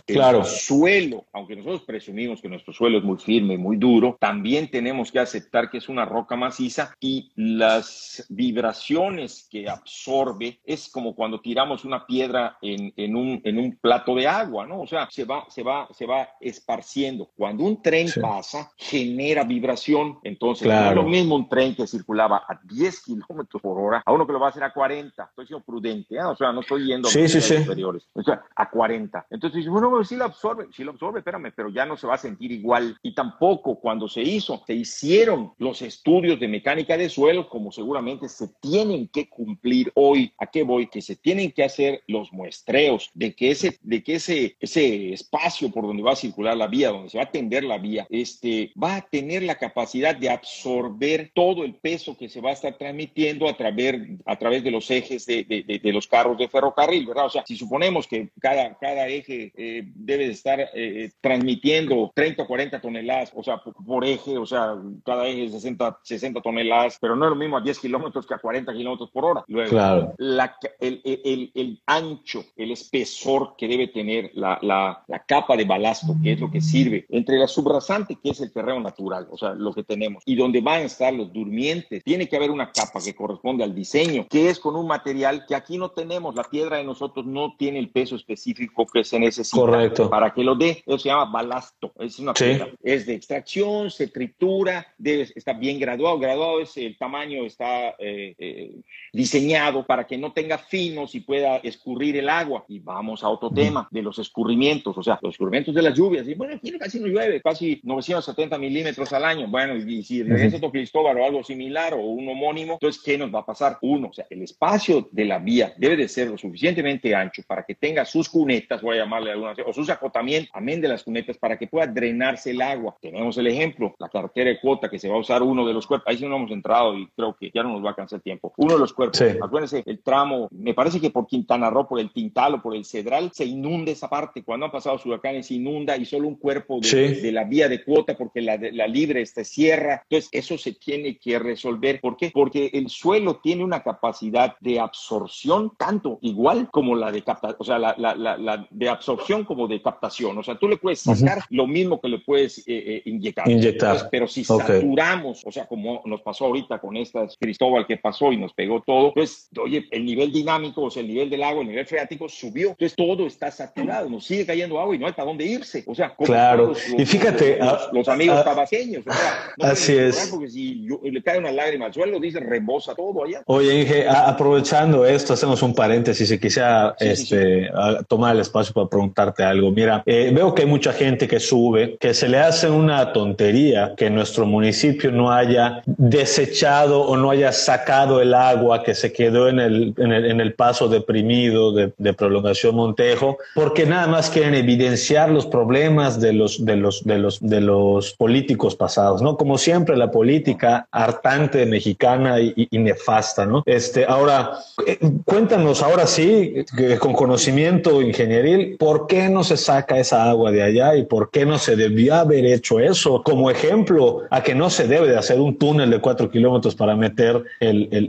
Claro. 0.07 0.41
El 0.41 0.45
suelo, 0.45 1.27
aunque 1.33 1.57
nosotros 1.57 1.83
presumimos 1.83 2.41
que 2.41 2.49
nuestro 2.49 2.73
suelo 2.73 2.99
es 2.99 3.05
muy 3.05 3.19
firme, 3.19 3.57
muy 3.57 3.77
duro, 3.77 4.17
también 4.21 4.71
tenemos 4.71 5.13
que 5.13 5.19
aceptar 5.19 5.71
que 5.71 5.79
es 5.79 5.89
una 5.89 6.05
roca 6.05 6.37
maciza 6.37 6.95
y 7.01 7.31
las 7.37 8.27
vibraciones 8.29 9.49
que 9.51 9.69
absorbe 9.69 10.61
es 10.65 10.89
como 10.89 11.15
cuando 11.15 11.41
tiramos 11.41 11.85
una 11.85 12.07
piedra 12.07 12.59
en, 12.63 12.93
en, 12.97 13.17
un, 13.17 13.41
en 13.45 13.59
un 13.59 13.77
plato 13.77 14.15
de 14.15 14.27
agua, 14.27 14.67
¿no? 14.67 14.81
O 14.81 14.87
sea, 14.87 15.09
se 15.11 15.25
va, 15.25 15.47
se 15.49 15.63
va, 15.63 15.89
se 15.93 16.07
va 16.07 16.29
esparciendo. 16.41 17.31
Cuando 17.37 17.65
un 17.65 17.83
tren 17.83 18.09
pasa, 18.21 18.73
genera 18.77 19.45
vibración. 19.45 20.19
Entonces, 20.23 20.69
no 20.69 20.89
es 20.89 20.95
lo 20.95 21.05
mismo 21.05 21.37
un 21.37 21.49
tren 21.49 21.75
que 21.75 21.87
circulaba 21.87 22.45
a 22.49 22.61
10 22.65 23.03
kilómetros 23.03 23.63
por 23.63 23.79
hora 23.79 24.03
a 24.05 24.13
uno 24.13 24.27
que 24.27 24.33
lo 24.33 24.41
va 24.41 24.47
a 24.47 24.51
hacer 24.51 24.65
a 24.65 24.73
40. 24.73 25.23
Estoy 25.23 25.47
siendo 25.47 25.65
prudente, 25.65 26.17
¿eh? 26.17 26.25
o 26.25 26.37
sea, 26.37 26.53
no 26.53 26.61
estoy 26.61 26.87
yendo 26.87 27.09
sí, 27.09 27.29
sí, 27.29 27.41
sí 27.41 27.60
superiores, 27.63 28.09
o 28.13 28.23
sea, 28.23 28.43
a 28.55 28.71
40. 28.71 29.27
Entonces 29.31 29.67
bueno, 29.69 30.03
sí 30.05 30.17
lo 30.17 30.25
absorbe, 30.25 30.67
sí 30.73 30.85
lo 30.85 30.93
absorbe, 30.93 31.21
espérame, 31.21 31.53
pero 31.55 31.69
ya 31.71 31.87
no 31.87 31.97
se 31.97 32.07
va 32.07 32.15
a 32.15 32.19
sentir 32.19 32.53
igual. 32.53 32.99
Y 33.03 33.15
tampoco 33.15 33.79
cuando 33.81 34.09
se 34.09 34.23
hizo, 34.23 34.63
se 34.67 34.75
hicieron 34.75 35.53
los 35.59 35.83
estudios 35.83 36.41
de 36.41 36.49
mecánica 36.49 36.97
de 36.97 37.09
suelo, 37.09 37.49
como 37.49 37.73
seguramente 37.73 38.29
se 38.29 38.49
tienen 38.61 39.09
que 39.09 39.29
cumplir 39.29 39.93
hoy. 39.95 40.33
¿A 40.39 40.47
qué 40.47 40.63
voy? 40.63 40.89
Que 40.89 41.03
se 41.03 41.17
tienen 41.17 41.53
que 41.53 41.65
hacer 41.65 42.03
los 42.07 42.33
muestreos 42.33 43.11
de 43.15 43.35
que 43.35 43.51
ese, 43.51 43.79
de 43.83 44.03
que 44.03 44.17
ese, 44.17 44.57
ese 44.61 45.13
espacio 45.13 45.71
por 45.71 45.87
donde 45.87 46.03
va 46.03 46.13
a 46.13 46.17
circular 46.17 46.57
la 46.57 46.67
vía, 46.67 46.91
donde 46.91 47.11
se 47.11 47.19
va 47.19 47.25
a 47.25 47.31
tender 47.31 47.65
la 47.65 47.79
vía, 47.79 48.07
este, 48.11 48.73
va 48.83 48.97
a 48.97 49.03
tener 49.03 49.43
la 49.43 49.57
capacidad 49.57 50.15
de 50.15 50.31
absorber 50.31 51.31
todo 51.35 51.65
el 51.65 51.75
peso 51.75 52.17
que 52.17 52.29
se 52.29 52.41
va 52.41 52.51
a 52.51 52.55
estar 52.55 52.77
transmitiendo 52.77 53.49
a 53.49 53.57
través, 53.57 53.97
a 54.25 54.37
través 54.37 54.65
de 54.65 54.71
los 54.71 54.91
ejes 54.91 55.27
de, 55.27 55.45
de, 55.45 55.81
de 55.83 55.93
los 55.93 56.07
carros 56.07 56.39
de 56.39 56.49
ferrocarril, 56.49 57.07
¿verdad? 57.07 57.27
O 57.27 57.31
sea, 57.31 57.45
si 57.51 57.57
suponemos 57.57 58.07
que 58.07 58.31
cada, 58.41 58.79
cada 58.79 59.09
eje 59.09 59.53
eh, 59.57 59.83
debe 59.93 60.29
estar 60.29 60.71
eh, 60.73 61.11
transmitiendo 61.21 62.13
30 62.15 62.45
o 62.45 62.47
40 62.47 62.81
toneladas, 62.81 63.33
o 63.35 63.43
sea, 63.43 63.61
por, 63.61 64.05
eje, 64.05 64.39
o 64.39 64.47
sea, 64.47 64.77
cada 65.05 65.27
eje 65.27 65.49
60, 65.49 65.99
60 66.01 66.41
toneladas, 66.43 66.97
pero 67.01 67.17
no 67.17 67.25
es 67.25 67.31
lo 67.31 67.35
mismo 67.35 67.57
a 67.57 67.61
10 67.61 67.81
kilómetros 67.81 68.25
que 68.25 68.35
a 68.35 68.39
40 68.39 68.73
kilómetros 68.73 69.11
por 69.11 69.25
hora. 69.25 69.45
Luego, 69.49 69.71
claro. 69.71 70.15
la, 70.19 70.57
el, 70.79 71.01
el, 71.05 71.51
el, 71.53 71.83
ancho, 71.87 72.45
el 72.55 72.71
espesor 72.71 73.55
que 73.59 73.67
debe 73.67 73.89
tener 73.89 74.31
la, 74.35 74.57
la, 74.63 75.03
la, 75.09 75.19
capa 75.25 75.57
de 75.57 75.65
balasto, 75.65 76.15
que 76.23 76.33
es 76.33 76.41
lo 76.41 76.53
que 76.53 76.61
sirve, 76.61 77.05
entre 77.09 77.37
la 77.37 77.49
subrasante, 77.49 78.17
que 78.23 78.31
es 78.31 78.41
el 78.41 78.53
terreno 78.53 78.79
natural, 78.79 79.27
o 79.29 79.37
sea, 79.37 79.55
lo 79.55 79.73
que 79.73 79.83
tenemos, 79.83 80.23
y 80.25 80.37
donde 80.37 80.61
van 80.61 80.83
a 80.83 80.85
estar 80.85 81.13
los 81.13 81.33
durmientes, 81.33 82.05
tiene 82.05 82.29
que 82.29 82.37
haber 82.37 82.53
una 82.53 82.71
capa 82.71 83.01
que 83.05 83.17
corresponde 83.17 83.65
al 83.65 83.75
diseño, 83.75 84.29
que 84.31 84.51
es 84.51 84.61
con 84.61 84.77
un 84.77 84.87
material 84.87 85.47
que 85.49 85.57
aquí 85.57 85.79
no 85.79 85.91
tenemos, 85.91 86.37
la 86.37 86.45
piedra 86.45 86.77
de 86.77 86.85
nosotros 86.85 87.27
no 87.27 87.40
tiene 87.59 87.79
el 87.79 87.91
peso 87.91 88.17
específico 88.17 88.87
que 88.87 89.05
se 89.05 89.19
necesita 89.19 90.09
para 90.09 90.33
que 90.33 90.45
lo 90.45 90.55
dé. 90.55 90.83
Eso 90.87 90.99
se 90.99 91.09
llama 91.09 91.27
balasto. 91.27 91.93
Es 91.99 92.19
una 92.19 92.35
piedra. 92.35 92.69
Es 92.83 93.07
de 93.07 93.15
extracción, 93.15 93.91
se 93.91 94.09
tritura, 94.09 94.87
debe, 94.99 95.29
está 95.35 95.53
bien 95.53 95.79
graduado. 95.79 96.19
Graduado 96.19 96.61
es 96.61 96.77
el 96.77 96.97
tamaño, 96.97 97.45
está 97.45 97.91
eh, 97.99 98.35
eh, 98.39 98.77
diseñado 99.13 99.87
para 99.87 100.07
que 100.07 100.19
no 100.19 100.33
tenga 100.33 100.59
finos 100.59 101.15
y 101.15 101.21
pueda 101.21 101.57
escurrir 101.59 102.17
el 102.17 102.29
agua. 102.29 102.65
Y 102.69 102.79
vamos 102.81 103.25
a 103.25 103.29
otro 103.29 103.51
tema 103.51 103.89
de 103.91 104.03
los 104.03 104.19
escurrimientos, 104.19 104.97
o 104.97 105.03
sea, 105.03 105.19
los 105.23 105.35
escurrimientos 105.35 105.75
de 105.75 105.83
las 105.83 105.97
lluvias. 105.97 106.27
Y 106.29 106.35
bueno, 106.35 106.55
aquí 106.55 106.77
casi 106.79 107.01
no 107.01 107.07
llueve, 107.07 107.41
casi 107.41 107.81
970 107.83 108.59
milímetros 108.59 109.13
al 109.13 109.25
año. 109.25 109.49
Bueno, 109.49 109.77
y, 109.77 110.03
si 110.03 110.23
regresa 110.23 110.57
otro 110.57 110.71
Cristóbal 110.71 111.19
o 111.19 111.25
algo 111.25 111.43
similar 111.43 111.95
o 111.95 112.01
un 112.01 112.29
homónimo, 112.29 112.75
entonces, 112.75 113.03
¿qué 113.03 113.19
nos 113.19 113.33
va 113.35 113.41
a 113.41 113.47
pasar? 113.47 113.79
Uno, 113.83 114.09
o 114.09 114.13
sea, 114.13 114.27
el 114.31 114.43
espacio 114.43 115.09
de 115.11 115.25
la 115.25 115.39
vía 115.39 115.75
debe 115.77 115.97
de 115.97 116.09
ser 116.09 116.29
lo 116.29 116.39
suficientemente 116.39 117.15
ancho 117.15 117.30
para 117.47 117.65
que 117.65 117.75
tenga 117.75 118.05
sus 118.05 118.29
cunetas, 118.29 118.83
voy 118.83 118.97
a 118.97 119.03
llamarle 119.03 119.33
algunas, 119.33 119.57
o 119.67 119.73
sus 119.73 119.89
acotamientos, 119.91 120.51
amén 120.55 120.81
de 120.81 120.89
las 120.89 121.03
cunetas, 121.03 121.39
para 121.39 121.59
que 121.59 121.67
pueda 121.67 121.87
drenarse 121.87 122.51
el 122.51 122.63
agua. 122.63 122.97
Tenemos 123.01 123.37
el 123.39 123.47
ejemplo, 123.47 123.95
la 123.99 124.09
carretera 124.09 124.51
de 124.51 124.61
cuota 124.61 124.89
que 124.89 124.99
se 124.99 125.09
va 125.09 125.17
a 125.17 125.21
usar 125.21 125.43
uno 125.43 125.67
de 125.67 125.73
los 125.73 125.87
cuerpos, 125.87 126.09
ahí 126.09 126.19
sí 126.19 126.27
no 126.27 126.37
hemos 126.37 126.51
entrado 126.51 126.97
y 126.97 127.07
creo 127.09 127.37
que 127.39 127.51
ya 127.55 127.63
no 127.63 127.71
nos 127.71 127.83
va 127.83 127.87
a 127.87 127.91
alcanzar 127.91 128.19
el 128.19 128.23
tiempo. 128.23 128.53
Uno 128.57 128.75
de 128.75 128.81
los 128.81 128.93
cuerpos, 128.93 129.21
acuérdense, 129.21 129.83
el 129.87 130.01
tramo, 130.01 130.49
me 130.51 130.75
parece 130.75 131.01
que 131.01 131.11
por 131.11 131.27
Quintana 131.27 131.71
Roo, 131.71 131.89
por 131.89 132.01
el 132.01 132.13
Tintal 132.13 132.55
o 132.55 132.63
por 132.63 132.75
el 132.75 132.85
Cedral, 132.85 133.31
se 133.33 133.45
inunda 133.45 133.93
esa 133.93 134.09
parte. 134.09 134.43
Cuando 134.43 134.67
han 134.67 134.73
pasado 134.73 135.01
huracanes, 135.05 135.47
se 135.47 135.55
inunda 135.55 135.97
y 135.97 136.05
solo 136.05 136.29
un 136.29 136.37
cuerpo 136.37 136.81
de, 136.81 137.33
la 137.33 137.45
vía 137.45 137.69
de 137.69 137.85
cuota 137.85 138.17
porque 138.17 138.41
la, 138.41 138.57
la 138.57 138.87
libre 138.87 139.23
este, 139.23 139.45
cierra. 139.45 140.03
Entonces, 140.09 140.29
eso 140.33 140.59
se 140.59 140.73
tiene 140.73 141.19
que 141.19 141.39
resolver. 141.39 142.01
¿Por 142.01 142.17
qué? 142.17 142.31
Porque 142.33 142.71
el 142.73 142.89
suelo 142.89 143.37
tiene 143.37 143.65
una 143.65 143.83
capacidad 143.83 144.57
de 144.61 144.81
absorción 144.81 145.73
tanto 145.77 146.19
igual 146.23 146.69
como 146.71 146.97
la 146.97 147.13
de 147.13 147.20
captación, 147.23 147.57
o 147.59 147.65
sea, 147.65 147.79
la, 147.79 147.95
la, 147.99 148.15
la, 148.15 148.67
de 148.71 148.89
absorción 148.89 149.45
como 149.45 149.69
de 149.69 149.81
captación. 149.83 150.37
O 150.39 150.43
sea, 150.43 150.57
tú 150.57 150.69
le 150.69 150.77
puedes 150.77 151.01
sacar 151.01 151.45
lo 151.51 151.67
mismo 151.67 152.01
que 152.01 152.09
le 152.09 152.19
puedes 152.19 152.59
eh, 152.59 152.63
eh, 152.67 153.03
inyectar. 153.07 153.49
Inyectar. 153.49 154.09
pero 154.11 154.27
si 154.27 154.45
saturamos, 154.45 155.43
o 155.45 155.53
sea, 155.53 155.67
como 155.67 156.03
nos 156.05 156.23
pasó 156.23 156.47
ahorita 156.47 156.79
con 156.79 156.97
esta 156.97 157.27
Cristóbal 157.39 157.87
que 157.87 157.97
pasó 157.97 158.33
y 158.33 158.37
nos 158.37 158.53
pegó 158.53 158.83
todo, 158.83 159.13
pues, 159.15 159.49
oye, 159.61 159.87
el 159.91 160.05
nivel 160.05 160.33
dinámico, 160.33 160.83
o 160.83 160.91
sea, 160.91 161.03
el 161.03 161.09
nivel 161.09 161.31
del 161.31 161.43
agua, 161.43 161.63
el 161.63 161.69
nivel 161.69 161.87
freático 161.87 162.29
subió. 162.29 162.71
Entonces, 162.71 162.97
todo 162.97 163.27
está 163.27 163.51
saturado, 163.51 164.09
nos 164.09 164.25
sigue 164.25 164.47
cayendo 164.47 164.81
agua 164.81 164.95
y 164.95 164.99
no 164.99 165.07
hay 165.07 165.13
para 165.13 165.27
dónde 165.27 165.45
irse. 165.45 165.85
O 165.87 165.95
sea, 165.95 166.15
claro. 166.15 166.73
y 166.97 167.05
fíjate, 167.05 167.59
los, 167.93 168.09
ah, 168.09 168.13
amigos 168.13 168.43
ah, 168.45 168.51
o 168.61 168.67
sea, 168.67 169.55
no 169.57 169.67
así 169.67 169.97
es. 169.97 170.29
Porque 170.31 170.49
si 170.49 170.87
le 171.03 171.23
cae 171.23 171.39
una 171.39 171.53
lágrima 171.53 171.87
al 171.87 171.95
suelo, 171.95 172.19
dice 172.21 172.41
rebosa 172.41 172.95
todo 172.95 173.25
allá. 173.25 173.43
Oye, 173.47 173.81
Inge, 173.81 174.09
aprovechando 174.09 175.05
esto, 175.05 175.35
hacemos 175.35 175.63
un 175.63 175.75
paréntesis. 175.75 176.29
Si 176.29 176.39
quisiera 176.39 176.95
este, 177.11 177.71
tomar 178.09 178.35
el 178.35 178.41
espacio 178.41 178.73
para 178.73 178.89
preguntarte 178.89 179.43
algo. 179.45 179.71
Mira, 179.71 180.03
eh, 180.07 180.31
veo 180.35 180.55
que 180.55 180.63
hay 180.63 180.69
mucha 180.69 180.93
gente 180.93 181.29
que 181.29 181.41
sube, 181.41 181.97
que 181.99 182.15
se 182.15 182.29
le 182.29 182.39
hace 182.39 182.71
una 182.71 183.13
tontería 183.13 183.95
que 183.97 184.11
nuestro 184.11 184.47
municipio 184.47 185.11
no 185.13 185.33
haya 185.33 185.83
desechado 185.87 187.03
o 187.03 187.17
no 187.17 187.31
haya 187.31 187.53
sacado 187.53 188.21
el 188.21 188.35
agua 188.35 188.83
que 188.83 188.95
se 188.95 189.13
quedó 189.13 189.49
en 189.49 189.59
el, 189.59 189.95
en 189.99 190.13
el, 190.13 190.25
en 190.27 190.41
el 190.41 190.55
paso 190.55 190.89
deprimido 190.89 191.73
de, 191.73 191.91
prolongación 192.13 192.75
Montejo, 192.75 193.39
porque 193.55 193.87
nada 193.87 194.07
más 194.09 194.31
quieren 194.31 194.55
evidenciar 194.55 195.31
los 195.31 195.47
problemas 195.47 196.21
de 196.21 196.33
los, 196.33 196.65
de 196.65 196.77
los, 196.77 197.05
de 197.05 197.19
los, 197.19 197.41
de 197.41 197.61
los 197.61 198.13
políticos 198.15 198.75
pasados, 198.75 199.23
¿no? 199.23 199.37
Como 199.37 199.59
siempre, 199.59 199.97
la 199.97 200.11
política 200.11 200.89
hartante 200.91 201.65
mexicana 201.67 202.41
y, 202.41 202.69
y 202.71 202.79
nefasta, 202.79 203.47
¿no? 203.47 203.63
Este, 203.65 204.05
ahora, 204.07 204.59
eh, 204.87 204.99
cuéntanos 205.25 205.83
ahora 205.83 206.07
sí, 206.07 206.65
con 207.01 207.13
conocimiento 207.15 208.01
ingenieril, 208.01 208.77
¿por 208.79 209.07
qué 209.09 209.29
no 209.29 209.43
se 209.43 209.57
saca 209.57 209.99
esa 209.99 210.31
agua 210.31 210.53
de 210.53 210.63
allá 210.63 210.95
y 210.95 211.05
por 211.05 211.31
qué 211.31 211.45
no 211.45 211.59
se 211.59 211.75
debió 211.75 212.15
haber 212.15 212.45
hecho 212.47 212.79
eso? 212.79 213.23
Como 213.25 213.51
ejemplo 213.51 214.23
a 214.31 214.43
que 214.43 214.55
no 214.55 214.71
se 214.71 214.87
debe 214.87 215.09
de 215.09 215.17
hacer 215.17 215.41
un 215.41 215.59
túnel 215.59 215.91
de 215.91 216.01
cuatro 216.01 216.31
kilómetros 216.31 216.77
para 216.77 216.95
meter 216.95 217.43
el, 217.59 217.89
el, 217.91 218.09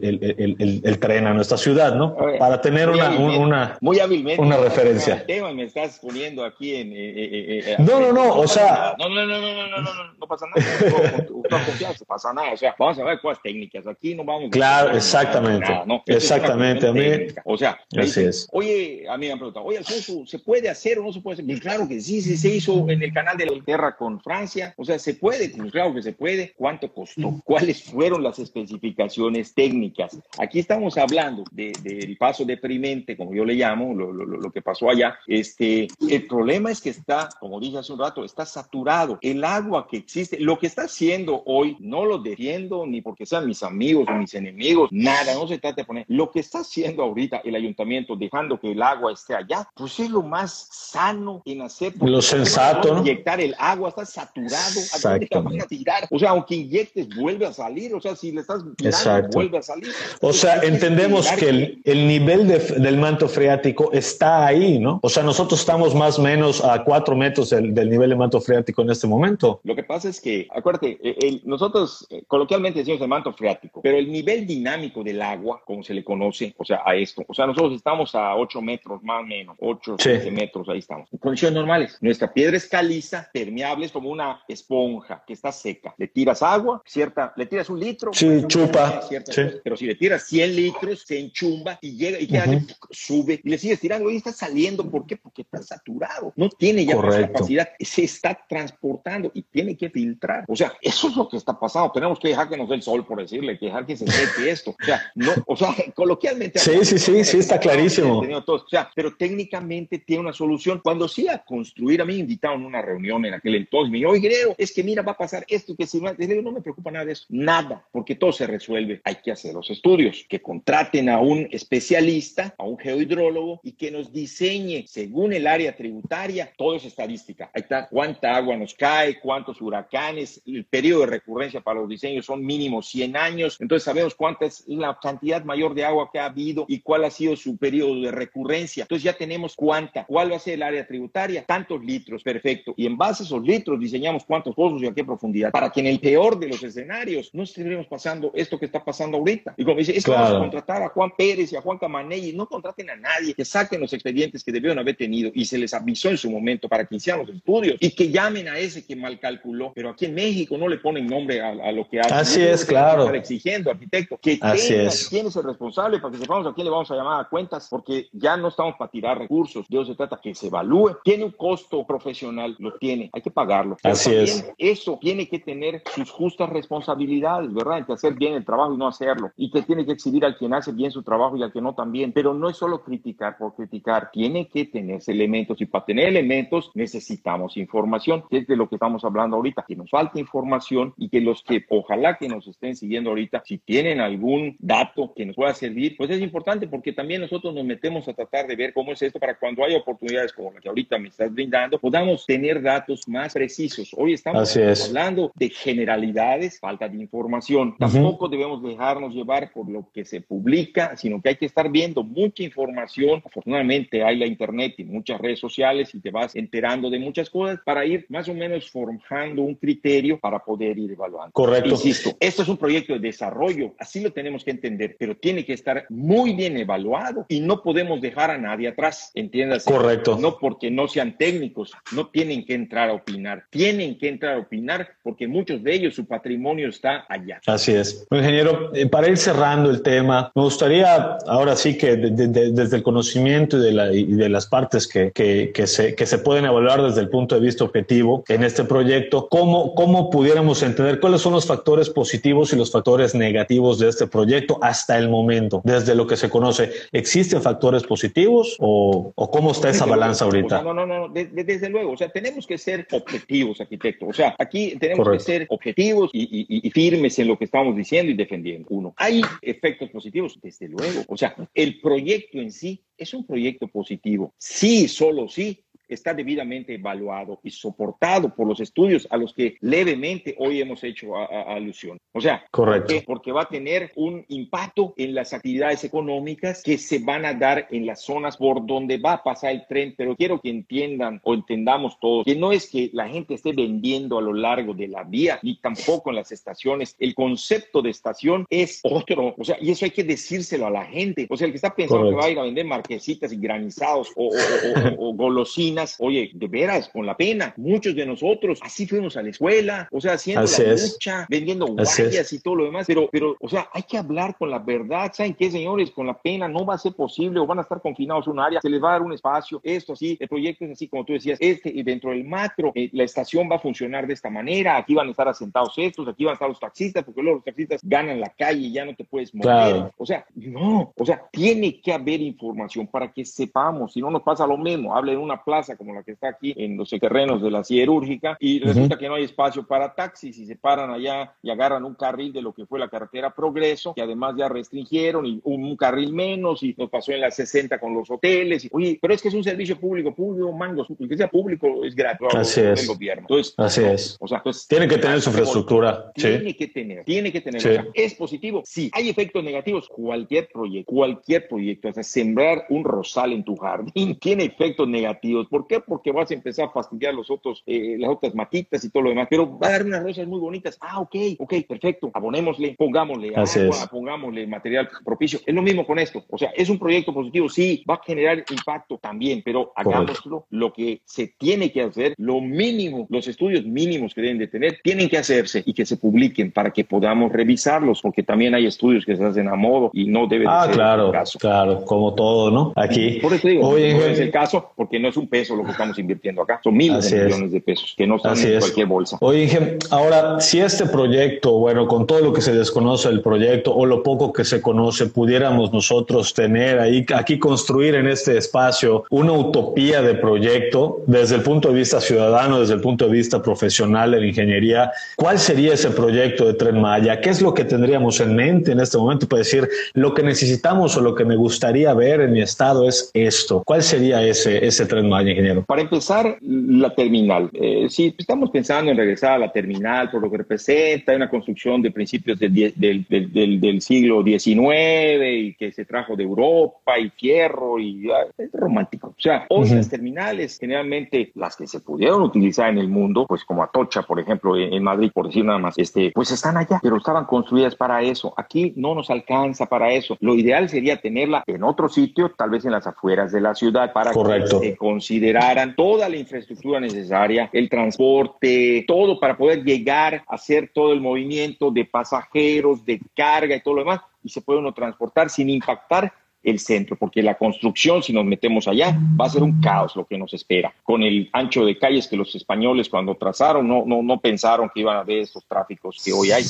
el, 0.59 0.81
el 0.83 0.99
tren 0.99 1.25
a 1.25 1.33
nuestra 1.33 1.57
ciudad, 1.57 1.95
¿no? 1.95 2.15
para 2.37 2.61
tener 2.61 2.89
una, 2.89 3.09
una, 3.09 3.77
muy 3.81 3.99
hábilmente, 3.99 4.41
una 4.41 4.57
referencia. 4.57 5.25
me 5.55 5.63
estás 5.63 5.99
poniendo 5.99 6.43
aquí 6.43 6.75
en... 6.75 6.91
Eh, 6.91 6.95
eh, 6.95 7.63
eh, 7.65 7.75
no, 7.79 7.99
no, 7.99 8.11
no, 8.11 8.35
o 8.35 8.47
sea... 8.47 8.95
No, 8.99 9.09
no, 9.09 9.25
no, 9.25 9.39
no, 9.39 9.53
no, 9.53 9.67
no, 9.69 9.81
no, 9.81 10.13
no 10.19 10.27
pasa 10.27 10.45
nada. 10.47 11.25
No 11.29 12.05
pasa 12.07 12.33
nada. 12.33 12.53
O 12.53 12.57
sea, 12.57 12.75
vamos 12.77 12.99
a 12.99 13.03
ver 13.03 13.19
cuáles 13.21 13.41
técnicas. 13.41 13.87
Aquí 13.87 14.15
no 14.15 14.23
vamos... 14.23 14.49
Claro, 14.51 14.95
exactamente. 14.95 15.67
Exactamente. 16.07 16.87
A 16.87 16.91
mí... 16.91 17.01
O 17.45 17.57
sea, 17.57 17.79
así 17.97 18.23
es. 18.23 18.47
Oye, 18.51 18.70
a 19.09 19.17
mí 19.17 19.26
me 19.28 19.34
han 19.34 19.39
preguntado, 19.39 19.65
oye, 19.65 19.80
¿se 19.84 20.39
puede 20.39 20.69
hacer 20.69 20.99
o 20.99 21.03
no 21.03 21.13
se 21.13 21.22
puede 21.22 21.36
hacer. 21.36 21.45
Pues 21.45 21.59
claro 21.59 21.88
que 21.88 21.99
sí, 22.01 22.22
sí 22.22 22.38
se 22.38 22.55
hizo 22.55 22.89
en 22.89 23.01
el 23.01 23.13
canal 23.13 23.38
de 23.38 23.45
la 23.45 23.53
guerra 23.59 23.95
con 23.95 24.19
Francia. 24.22 24.74
O 24.78 24.86
sea, 24.86 24.99
se 24.99 25.15
puede, 25.15 25.49
pues 25.49 25.72
claro 25.72 25.93
que 25.93 26.01
se 26.01 26.13
puede. 26.13 26.53
¿Cuánto 26.55 26.91
costó? 26.91 27.41
¿Cuáles 27.43 27.84
fueron 27.84 28.24
las 28.24 28.39
especificaciones 28.39 29.53
técnicas? 29.53 30.19
Aquí 30.38 30.59
estamos 30.59 30.97
hablando 30.97 31.43
del 31.51 31.74
de, 31.84 32.15
paso 32.19 32.45
deprimente, 32.45 33.17
como 33.17 33.34
yo 33.34 33.45
le 33.45 33.55
llamo, 33.55 33.93
lo, 33.93 34.11
lo, 34.11 34.26
lo, 34.26 34.51
que 34.51 34.61
pasó 34.61 34.89
allá. 34.89 35.17
Este, 35.28 35.88
el 36.09 36.28
problema 36.28 36.72
es 36.72 36.82
que 36.82 36.89
está, 36.89 37.30
como 37.39 37.59
dije 37.59 37.78
hace 37.78 37.93
un 37.93 37.99
rato, 37.99 38.24
está 38.24 38.45
saturado. 38.45 39.17
El 39.22 39.43
agua 39.43 39.88
que 39.89 39.97
existe, 39.97 40.39
lo 40.39 40.59
que 40.59 40.67
está 40.67 40.84
haciendo 40.84 41.43
hoy, 41.45 41.78
no 41.80 42.05
lo 42.05 42.19
defiendo 42.19 42.86
ni 42.86 43.01
porque 43.01 43.26
sean 43.26 43.47
mis 43.47 43.63
amigos 43.63 44.07
o 44.09 44.13
mis 44.13 44.34
enemigos, 44.34 44.89
nada, 44.91 45.34
no 45.34 45.47
se 45.47 45.57
trata 45.57 45.82
de 45.82 45.86
poner. 45.86 46.05
Lo 46.07 46.32
que 46.32 46.39
está 46.39 46.59
haciendo 46.59 47.03
ahorita 47.03 47.41
el 47.43 47.55
ayuntamiento, 47.55 48.15
dejando 48.15 48.57
que 48.62 48.72
el 48.72 48.82
agua 48.82 49.12
esté 49.12 49.36
allá, 49.36 49.68
pues 49.76 49.99
es 49.99 50.09
lo 50.09 50.22
más 50.22 50.68
sano 50.72 51.41
en 51.45 51.62
hacer. 51.64 51.93
Lo 51.99 52.22
sensato, 52.22 52.93
¿no? 52.93 52.99
Inyectar 53.01 53.41
el 53.41 53.55
agua, 53.57 53.89
está 53.89 54.05
saturado. 54.05 54.80
¿A 54.93 54.99
dónde 54.99 55.28
la 55.32 55.41
van 55.41 55.62
a 55.62 55.66
tirar? 55.66 56.07
O 56.12 56.20
sea, 56.20 56.32
aunque 56.32 56.55
inyectes, 56.55 57.07
vuelve 57.16 57.45
a 57.45 57.53
salir. 57.53 57.93
O 57.95 58.01
sea, 58.01 58.16
si 58.16 58.32
le 58.32 58.41
estás 58.41 58.64
tirando, 58.78 59.30
vuelve 59.30 59.57
a 59.57 59.62
salir. 59.62 59.91
O 60.22 60.32
sea, 60.34 60.57
entendemos 60.62 61.30
que 61.32 61.49
el, 61.49 61.82
el 61.84 62.07
nivel 62.07 62.47
de, 62.47 62.59
del 62.59 62.97
manto 62.97 63.28
freático 63.28 63.91
está 63.91 64.45
ahí, 64.45 64.80
¿no? 64.80 64.99
O 65.01 65.09
sea, 65.09 65.24
nosotros 65.24 65.59
estamos 65.59 65.95
más 65.95 66.20
o 66.20 66.22
menos 66.22 66.64
a 66.64 66.84
cuatro 66.84 67.16
metros 67.16 67.49
del, 67.49 67.74
del 67.74 67.89
nivel 67.89 68.12
de 68.12 68.16
manto 68.16 68.39
freático 68.39 68.82
en 68.82 68.91
este 68.91 69.07
momento. 69.07 69.59
Lo 69.64 69.76
que 69.76 69.84
pasa 69.84 70.09
es 70.09 70.22
que, 70.22 70.47
acuérdate, 70.51 70.99
el, 71.01 71.41
nosotros 71.45 72.05
eh, 72.09 72.24
coloquialmente 72.28 72.80
decimos 72.80 73.01
el 73.01 73.07
manto 73.07 73.34
freático, 73.34 73.82
pero 73.82 73.97
el 73.97 74.12
nivel 74.12 74.45
dinámico 74.45 75.03
del 75.03 75.22
agua, 75.22 75.62
como 75.66 75.84
se 75.84 75.93
le 75.93 76.03
conoce, 76.03 76.53
o 76.57 76.66
sea, 76.66 76.82
a 76.86 76.95
esto, 76.95 77.24
o 77.28 77.34
sea, 77.34 77.47
nosotros 77.47 77.74
estamos 77.74 78.14
a 78.16 78.36
8 78.36 78.50
metros 78.59 79.03
más 79.03 79.21
o 79.21 79.25
menos, 79.27 79.55
8, 79.59 79.97
sí. 79.99 80.09
7 80.09 80.31
metros, 80.31 80.67
ahí 80.67 80.79
estamos. 80.79 81.07
En 81.11 81.19
condiciones 81.19 81.55
normales. 81.55 81.97
Nuestra 82.01 82.33
piedra 82.33 82.57
es 82.57 82.65
caliza, 82.65 83.29
permeable, 83.31 83.85
es 83.85 83.91
como 83.91 84.09
una 84.09 84.41
esponja 84.47 85.23
que 85.27 85.33
está 85.33 85.51
seca. 85.51 85.93
Le 85.97 86.07
tiras 86.07 86.41
agua, 86.41 86.81
cierta, 86.85 87.33
le 87.35 87.45
tiras 87.45 87.69
un 87.69 87.79
litro. 87.79 88.11
Sí, 88.13 88.25
pues, 88.25 88.47
chupa. 88.47 89.01
Cierta, 89.03 89.31
sí. 89.31 89.41
Pero 89.63 89.77
si 89.77 89.85
le 89.85 89.95
tiras 89.95 90.23
100 90.23 90.55
litros, 90.55 91.03
se 91.05 91.19
enchumba 91.19 91.77
y 91.81 91.95
llega 91.95 92.19
y 92.19 92.27
queda, 92.27 92.45
uh 92.47 92.53
-huh. 92.53 92.75
sube 92.89 93.39
y 93.43 93.49
le 93.49 93.57
sigues 93.57 93.79
tirando 93.79 94.09
y 94.09 94.15
está 94.17 94.31
saliendo. 94.31 94.89
¿Por 94.89 95.05
qué? 95.05 95.17
Porque 95.17 95.43
está 95.43 95.61
saturado. 95.61 96.33
No 96.35 96.49
tiene 96.49 96.85
ya 96.85 96.95
más 96.95 97.15
capacidad. 97.15 97.69
Se 97.79 98.03
está 98.03 98.39
transportando 98.49 99.31
y 99.33 99.43
tiene 99.43 99.77
que 99.77 99.89
filtrar. 99.89 100.45
O 100.47 100.55
sea, 100.55 100.73
eso 100.81 101.09
es 101.09 101.15
lo 101.15 101.27
que 101.27 101.37
está 101.37 101.59
pasando. 101.59 101.91
Tenemos 101.91 102.19
que 102.19 102.29
dejar 102.29 102.49
que 102.49 102.57
nos 102.57 102.69
dé 102.69 102.75
el 102.75 102.81
sol, 102.81 103.05
por 103.05 103.19
decirle, 103.19 103.59
que 103.59 103.67
dejar 103.67 103.85
que 103.85 103.97
se 103.97 104.07
seque 104.07 104.49
esto. 104.49 104.71
O 104.71 104.85
sea, 104.85 105.01
no, 105.15 105.31
o 105.45 105.55
sea, 105.55 105.75
coloquialmente. 105.95 106.59
Sí, 106.59 106.83
sí, 106.83 106.97
sí, 106.97 107.23
sí, 107.23 107.37
está 107.37 107.59
clarísimo. 107.59 108.23
O 108.47 108.67
sea, 108.67 108.89
pero 108.95 109.15
técnicamente 109.15 109.99
tiene 109.99 110.21
una 110.21 110.33
solución. 110.33 110.81
Cuando 110.83 111.07
sí 111.07 111.27
a 111.27 111.39
construir, 111.39 112.01
a 112.01 112.05
mí 112.05 112.13
me 112.13 112.19
invitaron 112.19 112.63
a 112.63 112.67
una 112.67 112.81
reunión 112.81 113.25
en 113.25 113.33
aquel 113.33 113.55
entonces, 113.55 113.91
me 113.91 113.99
dijo, 113.99 114.11
oye, 114.11 114.31
es 114.57 114.73
que 114.73 114.83
mira, 114.83 115.01
va 115.01 115.13
a 115.13 115.17
pasar 115.17 115.45
esto, 115.47 115.75
que 115.75 115.85
si 115.85 115.99
no, 115.99 116.13
digo, 116.13 116.41
no 116.41 116.51
me 116.51 116.61
preocupa 116.61 116.91
nada 116.91 117.05
de 117.05 117.13
eso, 117.13 117.25
nada, 117.29 117.85
porque 117.91 118.15
todo 118.15 118.31
se 118.31 118.47
resuelve. 118.47 119.01
Hay 119.03 119.15
que 119.23 119.31
hacer 119.31 119.53
los 119.53 119.69
estudios, 119.69 120.25
que 120.29 120.41
contraten 120.41 121.09
a 121.09 121.19
un 121.19 121.47
especialista, 121.51 122.55
a 122.57 122.63
un 122.63 122.77
geohidrólogo 122.77 123.59
y 123.63 123.73
que 123.73 123.91
nos 123.91 124.11
diseñe 124.11 124.85
según 124.87 125.33
el 125.33 125.47
área 125.47 125.75
tributaria, 125.75 126.51
todo 126.57 126.75
es 126.75 126.85
estadística. 126.85 127.51
Ahí 127.53 127.61
está, 127.61 127.87
cuánta 127.87 128.35
agua 128.35 128.55
nos 128.57 128.73
cae, 128.73 129.19
cuántos 129.19 129.61
huracanes, 129.61 130.41
el 130.45 130.65
periodo 130.65 131.01
de 131.01 131.07
recurrencia 131.07 131.61
para 131.61 131.79
los 131.79 131.89
diseños 131.89 132.25
son 132.25 132.45
mínimo 132.45 132.81
100 132.81 133.17
años, 133.17 133.57
entonces 133.59 133.83
sabemos 133.83 134.15
cuánta 134.15 134.45
es 134.45 134.63
la 134.67 134.97
cantidad 135.01 135.43
mayor 135.43 135.73
de 135.73 135.85
agua 135.85 136.09
que 136.11 136.19
ha 136.19 136.25
habido 136.25 136.65
y 136.67 136.79
cuál 136.79 137.03
ha 137.03 137.11
sido 137.11 137.35
su 137.35 137.57
periodo 137.57 138.01
de 138.01 138.11
recurrencia. 138.11 138.30
Entonces 138.34 139.03
ya 139.03 139.13
tenemos 139.13 139.55
cuánta, 139.55 140.05
cuál 140.05 140.32
va 140.32 140.36
a 140.38 140.39
ser 140.39 140.55
el 140.55 140.63
área 140.63 140.86
tributaria, 140.86 141.43
tantos 141.45 141.84
litros, 141.84 142.23
perfecto. 142.23 142.73
Y 142.77 142.86
en 142.86 142.97
base 142.97 143.23
a 143.23 143.25
esos 143.25 143.41
litros 143.41 143.79
diseñamos 143.79 144.23
cuántos 144.25 144.55
pozos 144.55 144.82
y 144.82 144.88
a 144.88 144.93
qué 144.93 145.03
profundidad, 145.03 145.51
para 145.51 145.69
que 145.69 145.79
en 145.79 145.88
el 145.88 145.99
peor 145.99 146.39
de 146.39 146.47
los 146.47 146.63
escenarios 146.63 147.29
no 147.34 147.43
estemos 147.43 147.88
pasando 147.88 148.32
esto 148.36 148.57
que 148.59 148.65
está 148.65 148.84
pasando 148.84 149.17
ahorita. 149.17 149.53
Y 149.57 149.63
como 149.65 149.77
dice, 149.77 149.95
es 149.95 150.03
que 150.03 150.11
claro. 150.11 150.23
vamos 150.23 150.38
a 150.38 150.41
contratar 150.41 150.84
a 150.84 150.89
Juan 150.89 151.11
Pérez 151.17 151.51
y 151.51 151.55
a 151.55 151.61
Juan 151.61 151.77
Camanelli, 151.77 152.34
no 152.34 152.47
contraten 152.47 152.89
a 152.89 152.95
nadie, 152.95 153.34
que 153.34 153.45
saquen 153.45 153.79
los 153.82 153.93
expedientes 153.93 154.43
que 154.43 154.51
debieron 154.51 154.79
haber 154.79 154.95
tenido 154.95 155.32
y 155.34 155.45
se 155.45 155.57
les 155.57 155.73
avisó 155.73 156.09
en 156.09 156.17
su 156.17 156.29
momento 156.29 156.67
para 156.67 156.86
que 156.86 156.95
hicieran 156.95 157.25
los 157.25 157.36
estudios 157.36 157.77
y 157.79 157.91
que 157.91 158.09
llamen 158.09 158.47
a 158.47 158.57
ese 158.57 158.86
que 158.86 158.95
mal 158.95 159.19
calculó. 159.19 159.71
Pero 159.73 159.89
aquí 159.89 160.05
en 160.05 160.15
México 160.15 160.57
no 160.57 160.67
le 160.67 160.77
ponen 160.77 161.07
nombre 161.07 161.41
a, 161.41 161.49
a 161.49 161.71
lo 161.71 161.88
que 161.88 161.99
hace. 161.99 162.13
Así 162.13 162.41
es, 162.41 162.65
claro. 162.65 163.03
Estar 163.03 163.15
exigiendo, 163.15 163.71
arquitecto, 163.71 164.17
que 164.17 164.38
Así 164.41 164.69
tenga 164.69 164.84
es. 164.84 165.09
quién 165.09 165.27
es 165.27 165.36
el 165.36 165.43
responsable 165.43 165.99
para 165.99 166.11
que 166.11 166.19
sepamos 166.19 166.47
a 166.47 166.53
quién 166.53 166.65
le 166.65 166.71
vamos 166.71 166.89
a 166.91 166.95
llamar 166.95 167.21
a 167.21 167.29
cuentas, 167.29 167.67
porque 167.69 168.09
ya 168.22 168.38
no 168.38 168.49
estamos 168.49 168.76
para 168.76 168.91
tirar 168.91 169.17
recursos. 169.17 169.67
De 169.67 169.78
eso 169.78 169.91
se 169.91 169.95
trata, 169.95 170.19
que 170.22 170.36
se 170.36 170.47
evalúe. 170.47 170.97
Tiene 171.03 171.26
un 171.26 171.32
costo 171.32 171.86
profesional, 171.86 172.55
lo 172.59 172.74
tiene, 172.78 173.09
hay 173.13 173.22
que 173.22 173.32
pagarlo. 173.32 173.78
Pero 173.82 173.93
Así 173.93 174.13
es. 174.13 174.53
Eso 174.57 174.97
tiene 175.01 175.28
que 175.28 175.39
tener 175.39 175.84
sus 175.93 176.09
justas 176.11 176.49
responsabilidades, 176.49 177.53
¿verdad? 177.53 177.80
Entre 177.80 177.93
hacer 177.93 178.13
bien 178.13 178.34
el 178.34 178.45
trabajo 178.45 178.74
y 178.74 178.78
no 178.78 178.88
hacerlo. 178.88 179.32
Y 179.36 179.51
que 179.51 179.63
tiene 179.63 179.86
que 179.86 179.93
exhibir 179.93 180.26
al 180.26 180.38
quien 180.38 180.53
hace 180.53 180.72
bien 180.72 180.91
su 180.91 181.03
trabajo 181.03 181.36
y 181.36 181.43
al 181.43 181.51
que 181.51 181.61
no 181.61 181.74
también. 181.74 182.11
Pero 182.13 182.34
no 182.34 182.49
es 182.49 182.57
solo 182.57 182.84
criticar 182.84 183.38
por 183.38 183.55
criticar, 183.55 184.11
tiene 184.11 184.47
que 184.47 184.65
tenerse 184.65 185.11
elementos 185.11 185.59
y 185.61 185.65
para 185.65 185.86
tener 185.86 186.07
elementos 186.07 186.72
necesitamos 186.74 187.57
información, 187.57 188.24
que 188.30 188.39
es 188.39 188.47
de 188.47 188.55
lo 188.55 188.69
que 188.69 188.76
estamos 188.76 189.03
hablando 189.03 189.38
ahorita, 189.38 189.65
que 189.67 189.76
nos 189.76 189.89
falta 189.89 190.19
información 190.19 190.93
y 190.97 191.09
que 191.09 191.22
los 191.22 191.43
que 191.43 191.65
ojalá 191.69 192.17
que 192.17 192.28
nos 192.28 192.47
estén 192.47 192.76
siguiendo 192.76 193.09
ahorita, 193.09 193.43
si 193.45 193.57
tienen 193.57 193.99
algún 193.99 194.57
dato 194.59 195.13
que 195.15 195.26
nos 195.26 195.36
pueda 195.36 195.53
servir, 195.53 195.95
pues 195.97 196.09
es 196.09 196.22
importante 196.22 196.67
porque 196.67 196.93
también 196.93 197.22
nosotros 197.22 197.53
nos 197.53 197.65
metemos 197.65 198.07
a 198.07 198.11
tratar 198.14 198.47
de 198.47 198.55
ver 198.55 198.74
cómo 198.74 198.91
es 198.91 199.01
esto 199.01 199.20
para 199.20 199.38
cuando 199.38 199.64
haya 199.64 199.78
oportunidades 199.78 200.34
como 200.34 200.51
la 200.51 200.59
que 200.59 200.70
ahorita 200.70 200.97
me 200.97 201.09
estás 201.09 201.34
brindando, 201.34 201.80
podamos 201.80 202.26
tener 202.26 202.62
datos 202.62 203.07
más 203.07 203.34
precisos. 203.34 203.93
Hoy 203.97 204.14
estamos 204.14 204.55
es. 204.55 204.88
hablando 204.88 205.32
de 205.36 205.49
generalidades, 205.49 206.59
falta 206.59 206.88
de 206.88 206.97
información. 206.97 207.76
Tampoco 207.78 208.28
debemos 208.28 208.62
dejarnos 208.64 209.14
llevar 209.14 209.51
por 209.51 209.70
lo 209.70 209.89
que 209.93 210.05
se 210.05 210.22
publica, 210.22 210.95
sino 210.97 211.22
que 211.22 211.30
hay 211.30 211.36
que 211.36 211.45
estar 211.45 211.70
viendo 211.70 212.03
mucha 212.03 212.43
información. 212.43 213.22
Afortunadamente 213.26 214.03
hay 214.03 214.18
la 214.18 214.26
internet 214.26 214.76
y 214.78 214.84
muchas 214.84 215.20
redes 215.20 215.39
sociales 215.39 215.93
y 215.93 215.99
te 215.99 216.12
vas 216.12 216.36
enterando 216.36 216.89
de 216.89 216.99
muchas 216.99 217.30
cosas 217.30 217.59
para 217.64 217.86
ir 217.86 218.05
más 218.09 218.28
o 218.28 218.34
menos 218.34 218.70
forjando 218.70 219.41
un 219.41 219.55
criterio 219.55 220.20
para 220.20 220.39
poder 220.39 220.78
ir 220.78 220.91
evaluando. 220.91 221.32
Correcto. 221.34 221.70
Insisto, 221.70 222.16
esto 222.20 222.41
es 222.41 222.49
un 222.49 222.57
proyecto 222.57 222.93
de 222.93 222.99
desarrollo, 222.99 223.74
así 223.80 224.01
lo 224.01 224.12
tenemos 224.12 224.43
que 224.43 224.51
entender, 224.51 224.95
pero 224.97 225.16
tiene 225.16 225.45
que 225.45 225.53
estar 225.53 225.86
muy 225.89 226.34
bien 226.34 226.57
evaluado 226.57 227.26
y 227.30 227.39
no 227.39 227.62
podemos 227.62 228.00
dejar 228.01 228.31
a 228.31 228.37
nadie 228.37 228.67
atrás, 228.67 229.11
entiéndase. 229.15 229.71
Correcto. 229.71 230.17
No 230.19 230.37
porque 230.37 230.71
no 230.71 230.87
sean 230.87 231.17
técnicos, 231.17 231.71
no 231.91 232.07
tienen 232.07 232.45
que 232.45 232.53
entrar 232.53 232.89
a 232.89 232.93
opinar, 232.93 233.45
tienen 233.49 233.97
que 233.97 234.09
entrar 234.09 234.35
a 234.35 234.39
opinar 234.39 234.89
porque 235.03 235.27
muchos 235.27 235.63
de 235.63 235.73
ellos 235.73 235.95
su 235.95 236.05
patrimonio 236.05 236.69
está 236.69 237.05
allá. 237.07 237.39
Así 237.45 237.73
es. 237.73 238.05
Ingeniero, 238.11 238.73
eh, 238.73 238.87
para 238.87 239.07
ir 239.07 239.17
cerrando 239.17 239.69
el 239.69 239.81
tema, 239.81 240.31
me 240.35 240.43
gustaría 240.43 241.17
ahora 241.27 241.55
sí 241.55 241.77
que 241.77 241.95
de, 241.95 242.27
de, 242.27 242.51
desde 242.51 242.77
el 242.77 242.83
conocimiento 242.83 243.57
y 243.57 243.61
de, 243.61 243.71
la, 243.71 243.93
y 243.93 244.05
de 244.05 244.29
las 244.29 244.47
partes 244.47 244.87
que, 244.87 245.11
que, 245.11 245.51
que, 245.53 245.67
se, 245.67 245.95
que 245.95 246.05
se 246.05 246.17
pueden 246.17 246.45
evaluar 246.45 246.81
desde 246.81 247.01
el 247.01 247.09
punto 247.09 247.35
de 247.35 247.41
vista 247.41 247.63
objetivo 247.63 248.23
en 248.27 248.43
este 248.43 248.63
proyecto, 248.63 249.27
¿cómo, 249.29 249.75
cómo 249.75 250.09
pudiéramos 250.09 250.63
entender 250.63 250.99
cuáles 250.99 251.21
son 251.21 251.33
los 251.33 251.45
factores 251.45 251.89
positivos 251.89 252.53
y 252.53 252.55
los 252.55 252.71
factores 252.71 253.15
negativos 253.15 253.79
de 253.79 253.89
este 253.89 254.07
proyecto 254.07 254.59
hasta 254.61 254.97
el 254.97 255.09
momento, 255.09 255.61
desde 255.63 255.95
lo 255.95 256.07
que 256.07 256.17
se 256.17 256.29
conoce? 256.29 256.71
¿Existen 256.91 257.41
factores 257.41 257.80
positivos 257.84 258.55
o, 258.59 259.11
o 259.15 259.32
cómo 259.32 259.51
está 259.51 259.69
esa 259.69 259.86
balanza 259.86 260.25
ahorita? 260.25 260.61
No, 260.61 260.73
no, 260.73 260.86
no, 260.86 261.09
de, 261.09 261.25
desde 261.25 261.69
luego, 261.69 261.91
o 261.91 261.97
sea, 261.97 262.09
tenemos 262.09 262.47
que 262.47 262.57
ser 262.57 262.88
objetivos, 262.91 263.61
arquitecto. 263.61 264.07
O 264.07 264.13
sea, 264.13 264.36
aquí 264.38 264.75
tenemos 264.79 265.05
Correcto. 265.05 265.25
que 265.25 265.32
ser 265.32 265.47
objetivos 265.49 266.09
y, 266.13 266.23
y, 266.23 266.67
y, 266.67 266.71
firmes 266.71 267.17
en 267.19 267.27
lo 267.27 267.38
que 267.38 267.45
estamos 267.45 267.75
diciendo 267.75 268.11
y 268.11 268.15
defendiendo. 268.15 268.67
Uno, 268.69 268.93
hay 268.97 269.21
efectos 269.41 269.89
positivos, 269.89 270.39
desde 270.41 270.67
luego. 270.67 271.03
O 271.07 271.17
sea, 271.17 271.36
el 271.53 271.79
proyecto 271.79 272.39
en 272.39 272.51
sí 272.51 272.84
es 272.97 273.13
un 273.13 273.25
proyecto 273.25 273.67
positivo. 273.67 274.34
Sí, 274.38 274.88
solo 274.88 275.27
sí, 275.27 275.63
está 275.93 276.13
debidamente 276.13 276.75
evaluado 276.75 277.39
y 277.43 277.51
soportado 277.51 278.33
por 278.33 278.47
los 278.47 278.59
estudios 278.59 279.07
a 279.09 279.17
los 279.17 279.33
que 279.33 279.55
levemente 279.61 280.35
hoy 280.37 280.61
hemos 280.61 280.83
hecho 280.83 281.15
a, 281.15 281.25
a, 281.25 281.55
alusión. 281.55 281.99
O 282.13 282.21
sea, 282.21 282.45
Correcto. 282.51 282.87
¿por 282.87 282.95
qué? 282.95 283.03
porque 283.05 283.31
va 283.31 283.43
a 283.43 283.49
tener 283.49 283.91
un 283.95 284.25
impacto 284.29 284.93
en 284.97 285.13
las 285.13 285.33
actividades 285.33 285.83
económicas 285.83 286.63
que 286.63 286.77
se 286.77 286.99
van 286.99 287.25
a 287.25 287.33
dar 287.33 287.67
en 287.71 287.85
las 287.85 288.01
zonas 288.01 288.37
por 288.37 288.65
donde 288.65 288.97
va 288.97 289.13
a 289.13 289.23
pasar 289.23 289.51
el 289.51 289.65
tren, 289.67 289.93
pero 289.97 290.15
quiero 290.15 290.39
que 290.39 290.49
entiendan 290.49 291.19
o 291.23 291.33
entendamos 291.33 291.99
todos 291.99 292.25
que 292.25 292.35
no 292.35 292.51
es 292.51 292.69
que 292.69 292.89
la 292.93 293.07
gente 293.07 293.33
esté 293.33 293.53
vendiendo 293.53 294.17
a 294.17 294.21
lo 294.21 294.33
largo 294.33 294.73
de 294.73 294.87
la 294.87 295.03
vía, 295.03 295.39
ni 295.43 295.55
tampoco 295.57 296.09
en 296.09 296.17
las 296.17 296.31
estaciones. 296.31 296.95
El 296.99 297.15
concepto 297.15 297.81
de 297.81 297.89
estación 297.89 298.45
es 298.49 298.79
otro, 298.83 299.35
o 299.37 299.43
sea, 299.43 299.57
y 299.61 299.71
eso 299.71 299.85
hay 299.85 299.91
que 299.91 300.03
decírselo 300.03 300.67
a 300.67 300.71
la 300.71 300.85
gente. 300.85 301.27
O 301.29 301.37
sea, 301.37 301.45
el 301.45 301.53
que 301.53 301.57
está 301.57 301.75
pensando 301.75 302.05
Correcto. 302.05 302.19
que 302.19 302.21
va 302.21 302.27
a 302.27 302.31
ir 302.31 302.39
a 302.39 302.43
vender 302.43 302.65
marquesitas 302.65 303.31
y 303.31 303.37
granizados 303.37 304.11
o, 304.15 304.27
o, 304.27 304.97
o, 304.97 305.09
o 305.09 305.13
golosinas, 305.13 305.80
oye, 305.99 306.32
de 306.34 306.47
veras, 306.47 306.89
con 306.89 307.05
la 307.05 307.15
pena, 307.15 307.53
muchos 307.57 307.95
de 307.95 308.05
nosotros 308.05 308.59
así 308.61 308.88
fuimos 308.88 309.17
a 309.17 309.23
la 309.23 309.29
escuela, 309.29 309.88
o 309.91 310.01
sea, 310.01 310.13
haciendo 310.13 310.43
la 310.43 310.73
lucha, 310.73 311.25
vendiendo 311.29 311.67
guayas 311.67 312.34
y 312.34 312.39
todo 312.39 312.55
lo 312.55 312.65
demás, 312.65 312.86
pero, 312.88 313.09
pero, 313.11 313.36
o 313.39 313.49
sea, 313.49 313.69
hay 313.73 313.84
que 313.84 313.97
hablar 313.97 314.36
con 314.38 314.49
la 314.49 314.59
verdad, 314.59 315.11
¿saben 315.13 315.34
qué, 315.34 315.51
señores? 315.51 315.91
Con 315.91 316.07
la 316.07 316.19
pena 316.19 316.47
no 316.47 316.65
va 316.65 316.75
a 316.75 316.77
ser 316.77 316.93
posible 316.93 317.39
o 317.39 317.45
van 317.45 317.59
a 317.59 317.61
estar 317.61 317.82
confinados 317.82 318.27
en 318.27 318.34
un 318.34 318.39
área, 318.39 318.61
se 318.61 318.69
les 318.69 318.82
va 318.82 318.89
a 318.89 318.91
dar 318.93 319.01
un 319.01 319.13
espacio, 319.13 319.59
esto 319.63 319.93
así, 319.93 320.17
el 320.19 320.27
proyecto 320.27 320.65
es 320.65 320.71
así, 320.71 320.88
como 320.88 321.05
tú 321.05 321.13
decías, 321.13 321.38
este, 321.41 321.69
y 321.69 321.84
dentro 321.84 322.11
del 322.11 322.23
macro, 322.23 322.71
eh, 322.75 322.89
la 322.93 323.03
estación 323.03 323.49
va 323.51 323.55
a 323.55 323.59
funcionar 323.59 324.07
de 324.07 324.13
esta 324.13 324.29
manera, 324.29 324.77
aquí 324.77 324.93
van 324.93 325.07
a 325.07 325.11
estar 325.11 325.27
asentados 325.27 325.73
estos, 325.77 326.07
aquí 326.07 326.25
van 326.25 326.32
a 326.32 326.34
estar 326.34 326.49
los 326.49 326.59
taxistas, 326.59 327.03
porque 327.03 327.21
luego 327.21 327.38
los 327.38 327.45
taxistas 327.45 327.82
ganan 327.84 328.19
la 328.19 328.29
calle 328.29 328.67
y 328.67 328.71
ya 328.71 328.86
no 328.86 328.95
te 328.95 329.03
puedes 329.03 329.34
mover. 329.34 329.91
O 329.97 330.05
sea, 330.05 330.25
no, 330.36 330.93
o 330.95 331.05
sea, 331.05 331.23
tiene 331.32 331.82
que 331.82 331.93
haber 331.93 332.21
información 332.21 332.88
para 332.88 333.11
que 333.11 333.25
sepamos, 333.25 333.93
si 333.93 334.01
no 334.01 334.11
nos 334.11 334.21
pasa 334.21 334.45
lo 334.45 334.57
mismo, 334.57 334.95
hable 334.95 335.13
en 335.13 335.19
una 335.19 335.43
plaza 335.43 335.70
como 335.76 335.93
la 335.93 336.03
que 336.03 336.11
está 336.11 336.30
aquí 336.30 336.53
en 336.57 336.78
los 336.78 336.89
terrenos 336.89 337.41
de 337.41 337.51
la 337.51 337.63
siderúrgica 337.63 338.38
y 338.39 338.59
resulta 338.59 338.97
que 338.97 339.07
no 339.07 339.15
hay 339.15 339.24
espacio 339.24 339.65
para 339.65 339.93
taxis 339.93 340.38
y 340.38 340.45
se 340.45 340.55
paran 340.55 340.91
allá 340.91 341.34
y 341.41 341.49
agarran 341.49 341.86
un 341.86 341.95
carril 341.95 342.34
de 342.34 342.41
lo 342.41 342.53
que 342.53 342.65
fue 342.65 342.80
la 342.80 342.89
carretera 342.89 343.34
Progreso, 343.34 343.93
que 343.93 344.01
además 344.01 344.36
ya 344.38 344.49
restringieron 344.49 345.26
y 345.26 345.41
un, 345.43 345.76
carril 345.76 346.13
menos 346.13 346.63
y 346.63 346.76
nos 346.78 346.89
pasó 346.89 347.11
en 347.11 347.22
la 347.22 347.32
60 347.32 347.80
con 347.80 347.93
los 347.93 348.09
hoteles. 348.11 348.65
Y, 348.65 348.69
oye, 348.72 348.99
pero 349.01 349.13
es 349.13 349.22
que 349.22 349.30
es 349.30 349.34
un 349.34 349.43
servicio 349.43 349.80
público, 349.80 350.13
público, 350.13 350.51
mangos, 350.51 350.88
el 350.99 351.09
que 351.09 351.17
sea 351.17 351.30
público 351.30 351.84
es 351.84 351.95
gratuito. 351.95 352.38
Así 352.38 352.61
es. 352.61 352.88
Gobierno. 352.88 353.22
Entonces, 353.22 353.53
Así 353.57 353.84
es. 353.84 354.17
O 354.19 354.28
sea, 354.28 354.43
pues, 354.43 354.67
tiene 354.67 354.88
que 354.88 354.97
tener 354.97 355.22
su 355.22 355.30
infraestructura. 355.30 356.11
Tiene 356.13 356.55
que 356.55 356.67
tener, 356.67 357.05
tiene 357.05 357.32
que 357.32 357.41
tener. 357.41 357.89
¿Es 357.93 358.13
positivo? 358.13 358.61
Sí. 358.65 358.91
¿Hay 358.93 359.09
efectos 359.09 359.43
negativos? 359.43 359.88
Cualquier 359.88 360.49
proyecto, 360.49 360.91
cualquier 360.91 361.47
proyecto, 361.47 361.89
o 361.89 361.93
sea, 361.93 362.03
sembrar 362.03 362.65
un 362.69 362.84
rosal 362.84 363.34
en 363.34 363.43
tu 363.43 363.55
jardín 363.55 364.15
tiene 364.19 364.45
efectos 364.45 364.88
negativos. 364.88 365.47
¿Por 365.62 365.68
qué? 365.68 365.80
Porque 365.80 366.12
vas 366.12 366.32
a 366.32 366.34
empezar 366.34 366.66
a 366.66 366.72
fastidiar 366.72 367.14
los 367.14 367.30
otros, 367.30 367.62
eh, 367.68 367.95
las 367.99 368.09
otras 368.09 368.34
matitas 368.34 368.84
y 368.84 368.89
todo 368.89 369.03
lo 369.03 369.09
demás, 369.09 369.28
pero 369.30 369.59
va 369.59 369.68
a 369.68 369.72
dar 369.74 369.86
unas 369.86 370.01
rosas 370.01 370.26
muy 370.26 370.39
bonitas. 370.39 370.76
Ah, 370.82 370.99
ok, 370.99 371.16
ok, 371.38 371.53
perfecto. 371.70 372.09
Abonémosle, 372.16 372.74
pongámosle 372.76 373.36
agua, 373.36 373.88
pongámosle 373.91 374.47
material 374.47 374.89
propicio. 375.05 375.39
Es 375.45 375.53
lo 375.53 375.62
mismo 375.62 375.86
con 375.86 375.99
esto. 375.99 376.24
O 376.30 376.38
sea, 376.39 376.49
es 376.55 376.68
un 376.68 376.80
proyecto 376.80 377.14
positivo, 377.14 377.47
sí, 377.47 377.84
va 377.88 377.95
a 377.95 378.01
generar 378.03 378.43
impacto 378.49 378.97
también, 378.97 379.43
pero 379.45 379.72
hagámoslo 379.76 380.47
lo 380.49 380.74
que 380.74 381.01
se 381.05 381.28
tiene 381.38 381.72
que 381.72 381.84
hacer, 381.84 382.16
lo 382.18 382.41
mínimo, 382.41 383.05
los 383.12 383.28
estudios 383.28 383.64
mínimos 383.64 384.16
que 384.16 384.22
deben 384.22 384.39
de 384.39 384.47
tener, 384.47 384.80
tienen 384.84 385.09
que 385.09 385.20
hacerse 385.20 385.62
y 385.64 385.74
que 385.74 385.86
se 385.86 385.97
publiquen 385.97 386.51
para 386.51 386.72
que 386.72 386.86
podamos 386.86 387.32
revisarlos, 387.32 388.01
porque 388.01 388.24
también 388.24 388.55
hay 388.55 388.66
estudios 388.66 389.05
que 389.05 389.16
se 389.16 389.24
hacen 389.24 389.47
a 389.47 389.55
modo 389.55 389.91
y 389.93 390.05
no 390.05 390.26
debe 390.26 390.45
ah, 390.47 390.66
ser 390.66 390.74
claro, 390.74 391.05
el 391.07 391.12
caso. 391.12 391.38
Claro, 391.38 391.86
como 391.86 392.16
todo, 392.16 392.49
¿no? 392.49 392.74
Aquí. 392.76 393.20
Por 393.22 393.34
eso 393.34 393.47
digo, 393.47 393.72
no 393.72 393.78
es 393.78 394.20
el 394.20 394.32
caso, 394.32 394.72
porque 394.76 394.99
no 394.99 395.09
es 395.09 395.18
un 395.18 395.28
peso 395.41 395.55
lo 395.55 395.63
que 395.63 395.71
estamos 395.71 395.97
invirtiendo 395.97 396.43
acá, 396.43 396.59
son 396.63 396.75
miles 396.75 397.09
de 397.09 397.25
millones 397.25 397.51
de 397.51 397.61
pesos 397.61 397.93
que 397.97 398.05
no 398.05 398.17
están 398.17 398.37
en 398.37 398.59
cualquier 398.59 398.87
bolsa. 398.87 399.17
Oye, 399.21 399.43
Inge, 399.43 399.77
ahora, 399.89 400.39
si 400.39 400.59
este 400.59 400.85
proyecto, 400.85 401.57
bueno, 401.57 401.87
con 401.87 402.05
todo 402.05 402.19
lo 402.19 402.31
que 402.31 402.41
se 402.41 402.53
desconoce 402.53 403.09
del 403.09 403.21
proyecto 403.21 403.73
o 403.73 403.85
lo 403.85 404.03
poco 404.03 404.31
que 404.31 404.45
se 404.45 404.61
conoce, 404.61 405.07
pudiéramos 405.07 405.73
nosotros 405.73 406.33
tener 406.33 406.79
ahí, 406.79 407.05
aquí 407.15 407.39
construir 407.39 407.95
en 407.95 408.07
este 408.07 408.37
espacio 408.37 409.03
una 409.09 409.33
utopía 409.33 410.01
de 410.01 410.13
proyecto 410.13 411.01
desde 411.07 411.35
el 411.35 411.41
punto 411.41 411.69
de 411.69 411.75
vista 411.75 411.99
ciudadano, 411.99 412.59
desde 412.59 412.75
el 412.75 412.81
punto 412.81 413.05
de 413.05 413.11
vista 413.11 413.41
profesional 413.41 414.11
de 414.11 414.19
la 414.19 414.27
ingeniería, 414.27 414.91
¿cuál 415.15 415.39
sería 415.39 415.73
ese 415.73 415.89
proyecto 415.89 416.45
de 416.45 416.53
Tren 416.53 416.79
Maya? 416.79 417.19
¿Qué 417.19 417.29
es 417.29 417.41
lo 417.41 417.53
que 417.53 417.65
tendríamos 417.65 418.19
en 418.19 418.35
mente 418.35 418.71
en 418.71 418.79
este 418.79 418.97
momento 418.97 419.27
para 419.27 419.39
decir 419.39 419.67
lo 419.93 420.13
que 420.13 420.21
necesitamos 420.21 420.95
o 420.97 421.01
lo 421.01 421.15
que 421.15 421.25
me 421.25 421.35
gustaría 421.35 421.93
ver 421.93 422.21
en 422.21 422.33
mi 422.33 422.41
estado 422.41 422.87
es 422.87 423.09
esto? 423.13 423.63
¿Cuál 423.65 423.81
sería 423.81 424.21
ese, 424.23 424.65
ese 424.65 424.85
Tren 424.85 425.09
Maya, 425.09 425.30
ingeniero? 425.32 425.63
Para 425.63 425.82
empezar, 425.82 426.38
la 426.41 426.93
terminal. 426.93 427.49
Eh, 427.53 427.88
si 427.89 428.13
estamos 428.17 428.49
pensando 428.51 428.91
en 428.91 428.97
regresar 428.97 429.34
a 429.34 429.38
la 429.38 429.51
terminal 429.51 430.09
por 430.09 430.21
lo 430.21 430.29
que 430.29 430.38
representa, 430.38 431.15
una 431.15 431.29
construcción 431.29 431.82
de 431.82 431.91
principios 431.91 432.39
del, 432.39 432.53
del, 432.53 433.05
del, 433.07 433.59
del 433.59 433.82
siglo 433.82 434.23
XIX 434.23 435.21
y 435.21 435.55
que 435.55 435.71
se 435.71 435.86
trajo 435.86 436.15
de 436.15 436.23
Europa 436.23 436.97
y 436.99 437.09
fierro 437.09 437.79
y 437.79 438.09
es 438.38 438.51
romántico. 438.53 439.09
O 439.09 439.21
sea, 439.21 439.45
hoy 439.49 439.69
las 439.69 439.89
terminales, 439.89 440.57
generalmente 440.59 441.32
las 441.36 441.55
que 441.55 441.67
se 441.67 441.79
pudieron 441.79 442.21
utilizar 442.21 442.69
en 442.69 442.77
el 442.77 442.88
mundo, 442.88 443.25
pues 443.27 443.43
como 443.43 443.63
Atocha, 443.63 444.03
por 444.03 444.19
ejemplo, 444.19 444.57
en, 444.57 444.84
Madrid, 444.84 445.11
por 445.13 445.27
decir 445.27 445.45
nada 445.45 445.59
más, 445.59 445.77
este, 445.77 446.11
pues 446.13 446.32
están 446.32 446.57
allá, 446.57 446.79
pero 446.82 446.97
estaban 446.97 447.25
construidas 447.25 447.75
para 447.75 448.01
eso. 448.01 448.34
Aquí 448.38 448.73
no 448.75 448.95
nos 448.95 449.09
alcanza 449.09 449.65
para 449.65 449.93
eso. 449.93 450.17
Lo 450.19 450.36
ideal 450.36 450.69
sería 450.69 450.97
tenerla 450.97 451.43
en 451.47 451.63
otro 451.63 451.89
sitio, 451.89 452.32
tal 452.36 452.49
vez 452.49 452.65
en 452.65 452.71
las 452.71 452.88
afueras 452.88 453.32
de 453.32 453.41
la 453.41 453.55
ciudad, 453.55 453.93
para 453.93 454.11
que 454.11 454.47
se 454.47 454.75
consideraran 455.22 455.76
toda 455.76 456.09
la 456.09 456.17
infraestructura 456.17 456.80
necesaria, 456.80 457.47
el 457.53 457.69
transporte, 457.69 458.84
todo 458.88 459.19
para 459.19 459.38
poder 459.38 459.63
llegar 459.63 460.24
a 460.28 460.34
hacer 460.34 460.72
todo 460.74 460.93
el 460.93 460.99
movimiento 460.99 461.69
de 461.69 461.86
pasajeros, 461.86 462.84
de 462.84 462.99
carga 463.15 463.55
y 463.55 463.61
todo 463.61 463.76
lo 463.76 463.82
demás, 463.82 464.01
y 464.24 464.30
se 464.30 464.41
puede 464.41 464.57
uno 464.57 464.74
transportar 464.74 465.30
sin 465.30 465.51
impactar 465.51 466.11
el 466.41 466.57
centro, 466.57 466.95
porque 466.95 467.22
la 467.22 467.36
construcción, 467.36 468.01
si 468.01 468.11
nos 468.11 468.26
metemos 468.26 468.67
allá, 468.67 468.97
va 469.19 469.26
a 469.26 469.30
ser 469.30 469.43
un 469.43 469.61
caos 469.61 469.95
lo 469.95 470.05
que 470.05 470.17
nos 470.17 470.34
espera. 470.34 470.74
Con 470.82 471.03
el 471.03 471.30
ancho 471.34 471.65
de 471.65 471.78
calles 471.78 472.07
que 472.07 472.17
los 472.17 472.34
españoles 472.34 472.89
cuando 472.89 473.13
trazaron 473.13 473.67
no, 473.67 473.84
no, 473.86 474.01
no 474.01 474.19
pensaron 474.19 474.72
que 474.74 474.80
iban 474.80 474.97
a 474.97 475.01
haber 475.01 475.19
estos 475.19 475.45
tráficos 475.45 476.01
que 476.03 476.11
hoy 476.13 476.32
hay. 476.32 476.43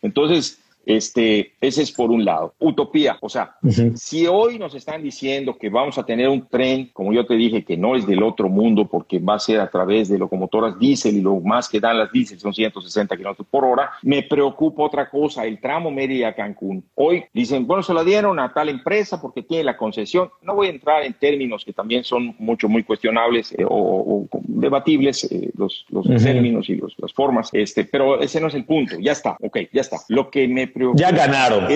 Entonces, 0.00 0.58
este, 0.86 1.52
ese 1.60 1.82
es 1.82 1.90
por 1.90 2.10
un 2.10 2.24
lado. 2.24 2.54
Utopía, 2.60 3.18
o 3.20 3.28
sea, 3.28 3.56
si 3.94 4.26
hoy 4.26 4.58
nos 4.58 4.74
están 4.74 5.02
diciendo 5.02 5.58
que 5.58 5.68
vamos 5.68 5.98
a 5.98 6.06
tener 6.06 6.28
un 6.28 6.46
tren, 6.46 6.90
como 6.92 7.12
yo 7.12 7.26
te 7.26 7.34
dije, 7.34 7.64
que 7.64 7.76
no 7.76 7.96
es 7.96 8.06
del 8.06 8.22
otro 8.22 8.48
mundo 8.48 8.86
porque 8.86 9.18
va 9.18 9.34
a 9.34 9.40
ser 9.40 9.60
a 9.60 9.68
través 9.68 10.08
de 10.08 10.16
locomotoras 10.16 10.78
diésel 10.78 11.16
y 11.16 11.20
lo 11.20 11.40
más 11.40 11.68
que 11.68 11.80
dan 11.80 11.98
las 11.98 12.12
diésel 12.12 12.38
son 12.38 12.54
160 12.54 13.16
kilómetros 13.16 13.48
por 13.50 13.64
hora, 13.64 13.90
me 14.02 14.22
preocupa 14.22 14.84
otra 14.84 15.10
cosa, 15.10 15.44
el 15.44 15.60
tramo 15.60 15.90
Mérida-Cancún. 15.90 16.84
Hoy 16.94 17.24
dicen, 17.32 17.66
bueno, 17.66 17.82
se 17.82 17.92
la 17.92 18.04
dieron 18.04 18.38
a 18.38 18.52
tal 18.54 18.68
empresa 18.68 19.20
porque 19.20 19.42
tiene 19.42 19.64
la 19.64 19.76
concesión. 19.76 20.30
No 20.42 20.54
voy 20.54 20.68
a 20.68 20.70
entrar 20.70 21.02
en 21.02 21.14
términos 21.14 21.64
que 21.64 21.72
también 21.72 22.04
son 22.04 22.36
mucho, 22.38 22.68
muy 22.68 22.84
cuestionables 22.84 23.52
eh, 23.58 23.64
o, 23.68 24.26
debatibles, 24.42 25.24
eh, 25.32 25.50
los, 25.56 25.84
los 25.88 26.06
términos 26.22 26.68
y 26.68 26.76
los, 26.76 26.94
las 26.98 27.12
formas, 27.12 27.50
este, 27.52 27.84
pero 27.84 28.20
ese 28.20 28.40
no 28.40 28.46
es 28.46 28.54
el 28.54 28.64
punto. 28.64 28.96
Ya 29.00 29.12
está, 29.12 29.36
ok, 29.40 29.58
ya 29.72 29.80
está. 29.80 29.96
Lo 30.08 30.30
que 30.30 30.46
me 30.46 30.68
ya 30.94 31.10
ganaron. 31.10 31.68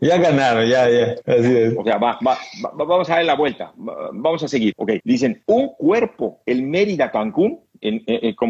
ya 0.00 0.18
ganaron, 0.18 0.66
ya, 0.66 0.88
ya. 0.88 1.14
Así 1.26 1.56
es. 1.56 1.74
O 1.76 1.84
sea, 1.84 1.98
va, 1.98 2.18
va, 2.26 2.38
vamos 2.74 3.10
a 3.10 3.16
dar 3.16 3.24
la 3.24 3.34
vuelta. 3.34 3.72
Vamos 3.76 4.42
a 4.42 4.48
seguir. 4.48 4.72
Ok, 4.76 4.92
dicen, 5.04 5.42
un 5.46 5.68
cuerpo, 5.74 6.40
el 6.46 6.62
Mérida-Cancún, 6.62 7.60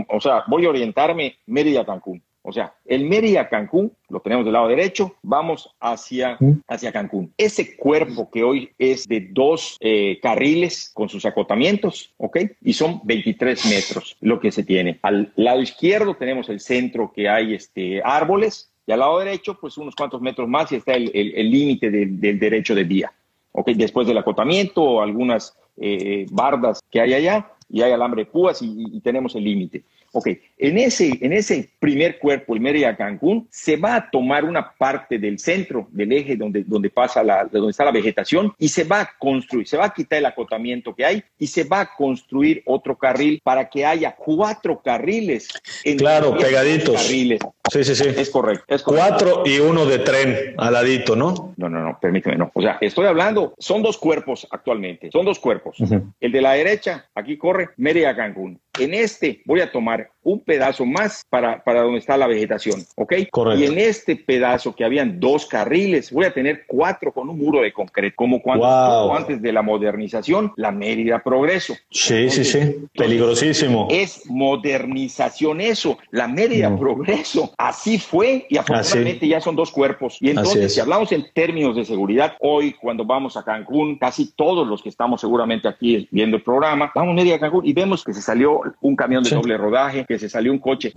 o 0.09 0.21
sea, 0.21 0.45
voy 0.47 0.67
a 0.67 0.71
orientarme 0.71 1.39
Mérida-Cancún. 1.47 2.23
O 2.49 2.53
sea, 2.53 2.73
el 2.87 3.05
Mérida-Cancún, 3.05 3.93
lo 4.09 4.21
tenemos 4.21 4.47
del 4.47 4.55
lado 4.55 4.69
derecho, 4.69 5.15
vamos 5.21 5.71
hacia, 5.81 6.39
hacia 6.67 6.93
Cancún. 6.93 7.31
Ese 7.37 7.77
cuerpo 7.77 8.31
que 8.31 8.43
hoy 8.43 8.71
es 8.79 9.07
de 9.07 9.29
dos 9.33 9.77
eh, 9.81 10.19
carriles 10.23 10.91
con 10.95 11.11
sus 11.11 11.27
acotamientos, 11.27 12.15
¿ok? 12.17 12.39
Y 12.63 12.73
son 12.73 13.03
23 13.05 13.67
metros 13.67 14.17
lo 14.23 14.41
que 14.41 14.51
se 14.51 14.65
tiene. 14.65 14.99
Al 15.03 15.31
lado 15.37 15.61
izquierdo 15.61 16.15
tenemos 16.15 16.49
el 16.49 16.61
centro 16.61 17.13
que 17.15 17.29
hay 17.29 17.53
este, 17.53 18.01
árboles 18.03 18.73
y 18.87 18.93
al 18.93 19.01
lado 19.01 19.19
derecho, 19.19 19.59
pues 19.61 19.77
unos 19.77 19.95
cuantos 19.95 20.23
metros 20.23 20.49
más 20.49 20.73
y 20.73 20.77
está 20.77 20.95
el 20.95 21.51
límite 21.51 21.91
del, 21.91 22.19
derecho 22.19 22.75
de 22.75 22.85
vía. 22.85 23.13
¿Ok? 23.53 23.73
Después 23.73 24.07
del 24.07 24.17
acotamiento, 24.17 25.03
algunas 25.03 25.55
eh, 25.77 26.25
bardas 26.31 26.81
que 26.91 27.03
hay 27.03 27.13
allá 27.13 27.51
y 27.69 27.83
hay 27.83 27.93
alambre 27.93 28.25
de 28.25 28.31
púas 28.31 28.61
y 28.63 28.99
tenemos 29.01 29.37
el 29.37 29.45
límite. 29.45 29.85
Ok, 30.13 30.29
en 30.57 30.79
ese, 30.79 31.19
en 31.21 31.33
ese 31.33 31.69
primer 31.79 32.19
cuerpo, 32.19 32.55
el 32.55 32.61
Mérida 32.61 32.97
Cancún, 32.97 33.47
se 33.51 33.77
va 33.77 33.97
a 33.97 34.11
tomar 34.11 34.45
una 34.45 34.73
parte 34.73 35.19
del 35.19 35.39
centro 35.39 35.87
del 35.91 36.13
eje 36.13 36.37
donde, 36.37 36.65
donde 36.65 36.89
pasa 36.89 37.23
la, 37.23 37.45
donde 37.45 37.71
está 37.71 37.85
la 37.85 37.93
vegetación 37.93 38.53
y 38.59 38.69
se 38.69 38.85
va 38.85 39.03
a 39.03 39.11
construir, 39.19 39.69
se 39.69 39.77
va 39.77 39.87
a 39.87 39.93
quitar 39.93 40.19
el 40.19 40.27
acotamiento 40.27 40.95
que 40.95 41.05
hay 41.05 41.23
y 41.39 41.47
se 41.47 41.65
va 41.65 41.81
a 41.81 41.95
construir 41.95 42.63
otro 42.65 42.97
carril 42.97 43.41
para 43.45 43.69
que 43.69 43.85
haya 43.85 44.17
cuatro 44.17 44.81
carriles. 44.83 45.49
En 45.85 45.99
claro, 45.99 46.37
pegaditos. 46.37 47.03
Carriles. 47.03 47.41
Sí, 47.71 47.85
sí, 47.85 47.95
sí. 47.95 48.05
Es 48.17 48.31
correcto, 48.31 48.75
Cuatro 48.87 49.43
y 49.45 49.59
uno 49.59 49.85
de 49.85 49.99
tren 49.99 50.55
al 50.57 50.73
ladito, 50.73 51.15
¿no? 51.15 51.53
No, 51.59 51.69
no, 51.69 51.81
no, 51.81 51.99
permíteme, 52.01 52.37
no. 52.37 52.51
O 52.55 52.63
sea, 52.63 52.79
estoy 52.81 53.05
hablando, 53.05 53.55
son 53.59 53.83
dos 53.83 53.99
cuerpos 53.99 54.47
actualmente, 54.51 55.11
son 55.13 55.27
dos 55.27 55.39
cuerpos. 55.39 55.77
El 56.19 56.33
de 56.33 56.41
la 56.41 56.53
derecha, 56.53 57.07
aquí 57.15 57.37
corre 57.37 57.71
Mérida 57.77 58.17
Cancún 58.17 58.59
en 58.79 58.95
este 58.95 59.43
voy 59.45 59.61
a 59.61 59.71
tomar 59.71 59.98
un 60.23 60.41
pedazo 60.41 60.85
más 60.85 61.25
para, 61.29 61.63
para 61.65 61.83
donde 61.83 61.99
está 61.99 62.17
la 62.17 62.27
vegetación, 62.27 62.85
¿ok? 62.97 63.15
Correcto. 63.31 63.61
Y 63.61 63.67
en 63.67 63.79
este 63.79 64.17
pedazo 64.17 64.75
que 64.75 64.85
habían 64.85 65.19
dos 65.21 65.47
carriles, 65.47 66.13
voy 66.13 66.27
a 66.27 66.35
tener 66.35 66.65
cuatro 66.67 67.13
con 67.13 67.29
un 67.29 67.39
muro 67.39 67.63
de 67.63 67.73
concreto, 67.73 68.15
como 68.17 68.43
cuando 68.43 69.15
antes 69.15 69.41
de 69.41 69.53
la 69.53 69.63
modernización, 69.63 70.53
la 70.57 70.71
Mérida 70.71 71.23
Progreso. 71.23 71.75
Sí, 71.91 72.29
sí, 72.31 72.45
sí, 72.45 72.89
peligrosísimo. 72.95 73.89
Es 73.91 74.29
modernización 74.29 75.61
eso, 75.61 75.99
la 76.11 76.29
Mérida 76.29 76.71
mm. 76.71 76.79
Progreso, 76.79 77.53
así 77.57 77.99
fue 77.99 78.47
y 78.49 78.59
afortunadamente 78.59 79.29
ya 79.29 79.41
son 79.41 79.57
dos 79.57 79.71
cuerpos. 79.71 80.19
Y 80.21 80.31
entonces, 80.31 80.75
si 80.75 80.81
hablamos 80.81 81.13
en 81.13 81.27
términos 81.33 81.77
de 81.77 81.85
seguridad, 81.85 82.35
hoy 82.41 82.75
cuando 82.75 83.05
vamos 83.05 83.37
a 83.37 83.45
Cancún, 83.45 83.97
casi 83.99 84.33
todos 84.35 84.67
los 84.67 84.83
que 84.83 84.89
estamos 84.89 85.21
seguramente 85.21 85.69
aquí 85.69 86.09
viendo 86.11 86.37
el 86.37 86.43
programa, 86.43 86.93
vamos 86.95 87.15
media 87.15 87.37
a 87.37 87.39
Cancún 87.39 87.67
y 87.67 87.73
vemos 87.73 88.05
que 88.05 88.13
se 88.13 88.23
salió 88.23 88.61
un 88.81 88.97
camión 88.97 89.25
de 89.25 89.31
doble 89.31 89.57
rodaje, 89.57 89.88
que 90.07 90.19
se 90.19 90.29
salió 90.29 90.53
un 90.53 90.59
coche, 90.59 90.93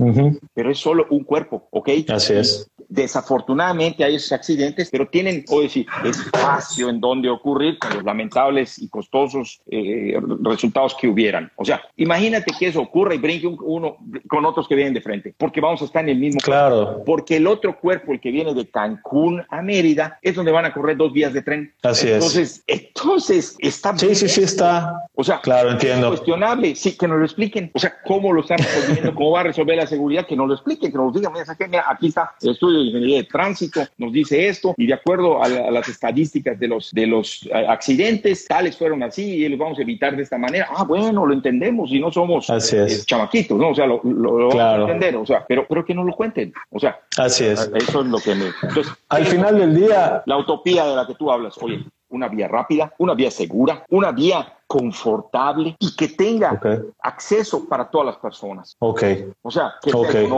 pero 0.54 0.72
es 0.72 0.78
solo 0.78 1.08
un 1.10 1.24
cuerpo, 1.24 1.68
¿ok? 1.72 1.90
Así 2.10 2.34
es. 2.34 2.71
Desafortunadamente 2.92 4.04
hay 4.04 4.16
esos 4.16 4.34
accidentes, 4.34 4.90
pero 4.92 5.08
tienen, 5.08 5.46
o 5.48 5.62
decir, 5.62 5.86
espacio 6.04 6.90
en 6.90 7.00
donde 7.00 7.30
ocurrir 7.30 7.80
con 7.80 7.94
los 7.94 8.04
lamentables 8.04 8.78
y 8.80 8.90
costosos 8.90 9.62
eh, 9.72 10.20
resultados 10.42 10.94
que 11.00 11.08
hubieran. 11.08 11.50
O 11.56 11.64
sea, 11.64 11.82
imagínate 11.96 12.52
que 12.60 12.68
eso 12.68 12.82
ocurra 12.82 13.16
y 13.16 13.18
brinque 13.18 13.48
uno 13.48 13.96
con 14.28 14.46
otros 14.46 14.68
que 14.68 14.76
vienen 14.76 14.94
de 14.94 15.00
frente, 15.00 15.34
porque 15.38 15.62
vamos 15.62 15.82
a 15.82 15.86
estar 15.86 16.04
en 16.04 16.10
el 16.10 16.18
mismo. 16.18 16.42
Claro. 16.42 17.02
Porque 17.06 17.38
el 17.38 17.48
otro 17.48 17.80
cuerpo, 17.80 18.12
el 18.12 18.20
que 18.20 18.30
viene 18.30 18.54
de 18.54 18.70
Cancún 18.70 19.42
a 19.50 19.62
Mérida, 19.62 20.20
es 20.22 20.36
donde 20.36 20.52
van 20.52 20.66
a 20.66 20.74
correr 20.74 20.98
dos 20.98 21.14
vías 21.14 21.32
de 21.32 21.42
tren. 21.44 21.74
Así 21.84 22.10
entonces, 22.10 22.62
es. 22.68 22.82
Entonces, 22.88 23.56
está. 23.60 23.98
Sí, 23.98 24.14
sí, 24.16 24.28
sí, 24.28 24.44
está. 24.44 24.94
O 25.16 25.24
sea, 25.24 25.40
claro, 25.40 25.72
entiendo. 25.72 26.08
Es 26.08 26.20
cuestionable. 26.20 26.76
Sí, 26.76 26.98
que 26.98 27.08
nos 27.08 27.20
lo 27.20 27.24
expliquen. 27.24 27.72
O 27.74 27.80
sea, 27.80 27.96
cómo 28.06 28.34
lo 28.34 28.42
están 28.42 28.58
resolviendo, 28.58 29.16
cómo 29.16 29.32
va 29.32 29.40
a 29.40 29.44
resolver 29.44 29.78
la 29.78 29.88
seguridad, 29.88 30.28
que 30.28 30.36
nos 30.36 30.50
lo 30.50 30.56
expliquen, 30.56 30.92
que 30.92 30.98
nos 30.98 31.14
digan, 31.14 31.32
mira, 31.70 31.86
aquí 31.88 32.08
está 32.08 32.34
el 32.42 32.52
estudio 32.52 32.81
de 32.82 32.88
ingeniería 32.88 33.18
de 33.18 33.24
tránsito, 33.24 33.82
nos 33.98 34.12
dice 34.12 34.48
esto, 34.48 34.74
y 34.78 34.88
de 34.88 34.94
acuerdo 34.94 35.44
a, 35.44 35.48
las 35.48 35.88
estadísticas 35.88 36.60
de 36.60 36.68
los, 36.68 36.92
de 36.92 37.08
los 37.08 37.48
eh, 37.48 37.66
accidentes, 37.68 38.46
tales 38.46 38.78
fueron 38.78 39.04
así, 39.04 39.24
y 39.24 39.50
los 39.50 39.60
vamos 39.60 39.80
a 39.80 39.82
evitar 39.82 40.16
de 40.16 40.24
esta 40.24 40.38
manera. 40.38 40.68
Ah, 40.76 40.84
bueno, 40.84 41.26
lo 41.26 41.34
entendemos, 41.34 41.92
y 41.92 42.00
no 42.00 42.12
somos 42.12 42.50
eh, 42.50 42.88
chamaquitos, 43.06 43.58
¿no? 43.58 43.70
O 43.70 43.76
sea, 43.76 43.86
lo, 43.86 44.02
vamos 44.02 44.56
a 44.56 44.76
entender, 44.82 45.16
o 45.16 45.26
sea, 45.26 45.46
pero, 45.48 45.66
pero 45.68 45.86
que 45.86 45.94
nos 45.94 46.06
lo 46.06 46.14
cuenten, 46.14 46.54
o 46.70 46.80
sea. 46.80 47.00
Así 47.18 47.46
es. 47.46 47.72
Eso 47.76 48.02
es 48.02 48.08
lo 48.08 48.18
que 48.18 48.36
me... 48.36 48.46
Entonces, 48.62 48.94
Al 49.10 49.26
final 49.26 49.58
del 49.58 49.76
día... 49.76 50.24
La 50.26 50.38
utopía 50.38 50.86
de 50.86 50.96
la 50.96 51.08
que 51.08 51.16
tú 51.16 51.32
hablas, 51.32 51.58
oye, 51.62 51.84
una 52.12 52.28
vía 52.28 52.48
rápida, 52.48 52.94
una 52.98 53.14
vía 53.14 53.32
segura, 53.32 53.84
una 53.90 54.12
vía 54.12 54.54
confortable 54.68 55.76
y 55.80 55.96
que 55.96 56.10
tenga 56.10 56.60
acceso 57.02 57.68
para 57.68 57.90
todas 57.90 58.08
las 58.08 58.18
personas. 58.18 58.76
Ok. 58.80 59.04
O 59.42 59.52
sea, 59.52 59.74
que 59.82 59.92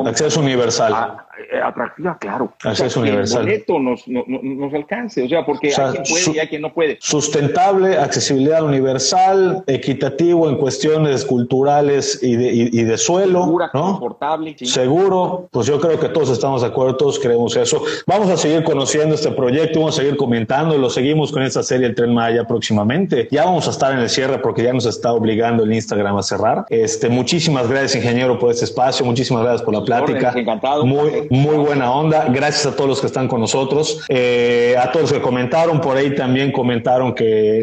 acceso 0.08 0.40
universal. 0.40 1.18
Eh, 1.33 1.33
atractiva, 1.64 2.18
claro. 2.18 2.54
Acceso 2.64 3.02
universal. 3.02 3.46
Que 3.46 3.54
el 3.54 3.64
boleto 3.66 3.80
nos, 3.80 4.08
nos, 4.08 4.74
alcance, 4.74 5.24
o 5.24 5.30
sea, 5.30 5.46
porque 5.46 5.68
hay 5.68 5.92
quien 5.92 6.04
puede 6.04 6.36
y 6.36 6.40
hay 6.40 6.48
quien 6.48 6.62
no 6.62 6.74
puede. 6.74 6.98
Sustentable, 7.02 7.98
accesibilidad 7.98 8.64
universal, 8.64 9.64
equitativo 9.68 10.50
en 10.50 10.58
cuestiones 10.58 11.26
culturales 11.26 12.20
y 12.24 12.36
de, 12.36 12.54
y, 12.54 12.84
de 12.84 12.98
suelo. 12.98 13.44
Segura, 13.44 13.70
confortable. 13.72 14.56
Seguro, 14.64 15.50
pues 15.52 15.68
yo 15.68 15.80
creo 15.80 16.00
que 16.00 16.10
todos 16.10 16.30
estamos 16.30 16.62
de 16.62 16.68
acuerdo, 16.68 16.96
todos 16.98 17.20
creemos 17.20 17.56
eso. 17.56 17.84
Vamos 18.08 18.30
a 18.30 18.38
seguir 18.38 18.64
conociendo 18.64 19.16
este 19.16 19.32
proyecto, 19.32 19.80
vamos 19.80 19.98
a 19.98 20.02
seguir 20.02 20.18
comentando, 20.18 20.78
lo 20.78 20.90
seguimos 20.90 21.32
con 21.32 21.44
esta 21.44 21.64
serie 21.64 21.88
El 21.88 21.96
Tren 21.96 22.14
Maya 22.14 22.46
próximamente. 22.46 23.28
Ya 23.32 23.46
vamos 23.46 23.68
a 23.68 23.72
estar 23.72 23.92
en 23.94 24.00
el 24.00 24.10
porque 24.42 24.64
ya 24.64 24.74
nos 24.74 24.86
está 24.86 25.12
obligando 25.12 25.64
el 25.64 25.74
Instagram 25.74 26.18
a 26.18 26.24
cerrar. 26.24 26.66
Este, 26.70 27.10
muchísimas 27.10 27.68
gracias, 27.68 27.96
ingeniero, 27.96 28.38
por 28.38 28.52
este 28.52 28.66
espacio. 28.66 29.06
Muchísimas 29.06 29.44
gracias 29.44 29.64
por 29.64 29.74
la 29.74 29.84
plática. 29.84 30.34
encantado. 30.36 30.86
Muy, 30.86 31.23
muy 31.30 31.58
buena 31.58 31.92
onda. 31.92 32.28
Gracias 32.30 32.66
a 32.66 32.76
todos 32.76 32.90
los 32.90 33.02
que 33.02 33.08
están 33.08 33.28
con 33.28 33.42
nosotros. 33.42 34.04
Eh, 34.10 34.76
a 34.80 34.92
todos 34.92 35.12
los 35.12 35.14
que 35.14 35.22
comentaron, 35.22 35.82
por 35.82 35.98
ahí 35.98 36.16
también 36.16 36.52
comentaron 36.52 37.14
que 37.14 37.62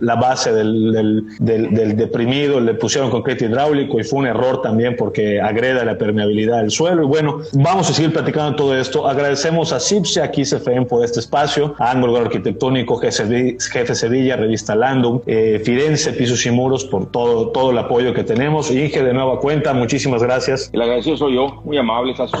la 0.00 0.14
base 0.16 0.52
del, 0.52 1.24
del, 1.38 1.96
deprimido 1.96 2.60
le 2.60 2.74
pusieron 2.74 3.10
concreto 3.10 3.44
hidráulico 3.44 3.98
y 4.00 4.04
fue 4.04 4.20
un 4.20 4.26
error 4.26 4.62
también 4.62 4.96
porque 4.96 5.40
agreda 5.40 5.84
la 5.84 5.98
permeabilidad 5.98 6.60
del 6.60 6.70
suelo. 6.70 7.02
Y 7.02 7.06
bueno, 7.06 7.38
vamos 7.52 7.90
a 7.90 7.92
seguir 7.92 8.12
platicando 8.12 8.56
todo 8.56 8.76
esto. 8.76 9.06
Agradecemos 9.06 9.72
a 9.72 9.80
CIPSE, 9.80 10.22
aquí 10.22 10.42
CFM 10.42 10.86
por 10.86 11.04
este 11.04 11.20
espacio, 11.20 11.74
a 11.78 11.90
Ángulo 11.90 12.16
Arquitectónico, 12.16 12.98
Jefe 12.98 13.94
Sevilla, 13.94 14.36
Revista 14.36 14.74
Landum, 14.74 15.20
eh, 15.26 15.60
Firenze, 15.64 16.12
Pisos 16.12 16.44
y 16.46 16.50
Muros, 16.50 16.84
por 16.84 17.10
todo, 17.10 17.48
todo 17.48 17.70
el 17.70 17.78
apoyo 17.78 18.14
que 18.14 18.24
tenemos. 18.24 18.70
Inge, 18.70 19.02
de 19.02 19.12
nueva 19.12 19.40
cuenta, 19.40 19.72
muchísimas 19.74 20.22
gracias. 20.22 20.70
El 20.72 20.82
agradecido 20.82 21.16
soy 21.16 21.34
yo, 21.34 21.60
muy 21.64 21.76
amables 21.78 22.20
a 22.20 22.28
sus 22.28 22.40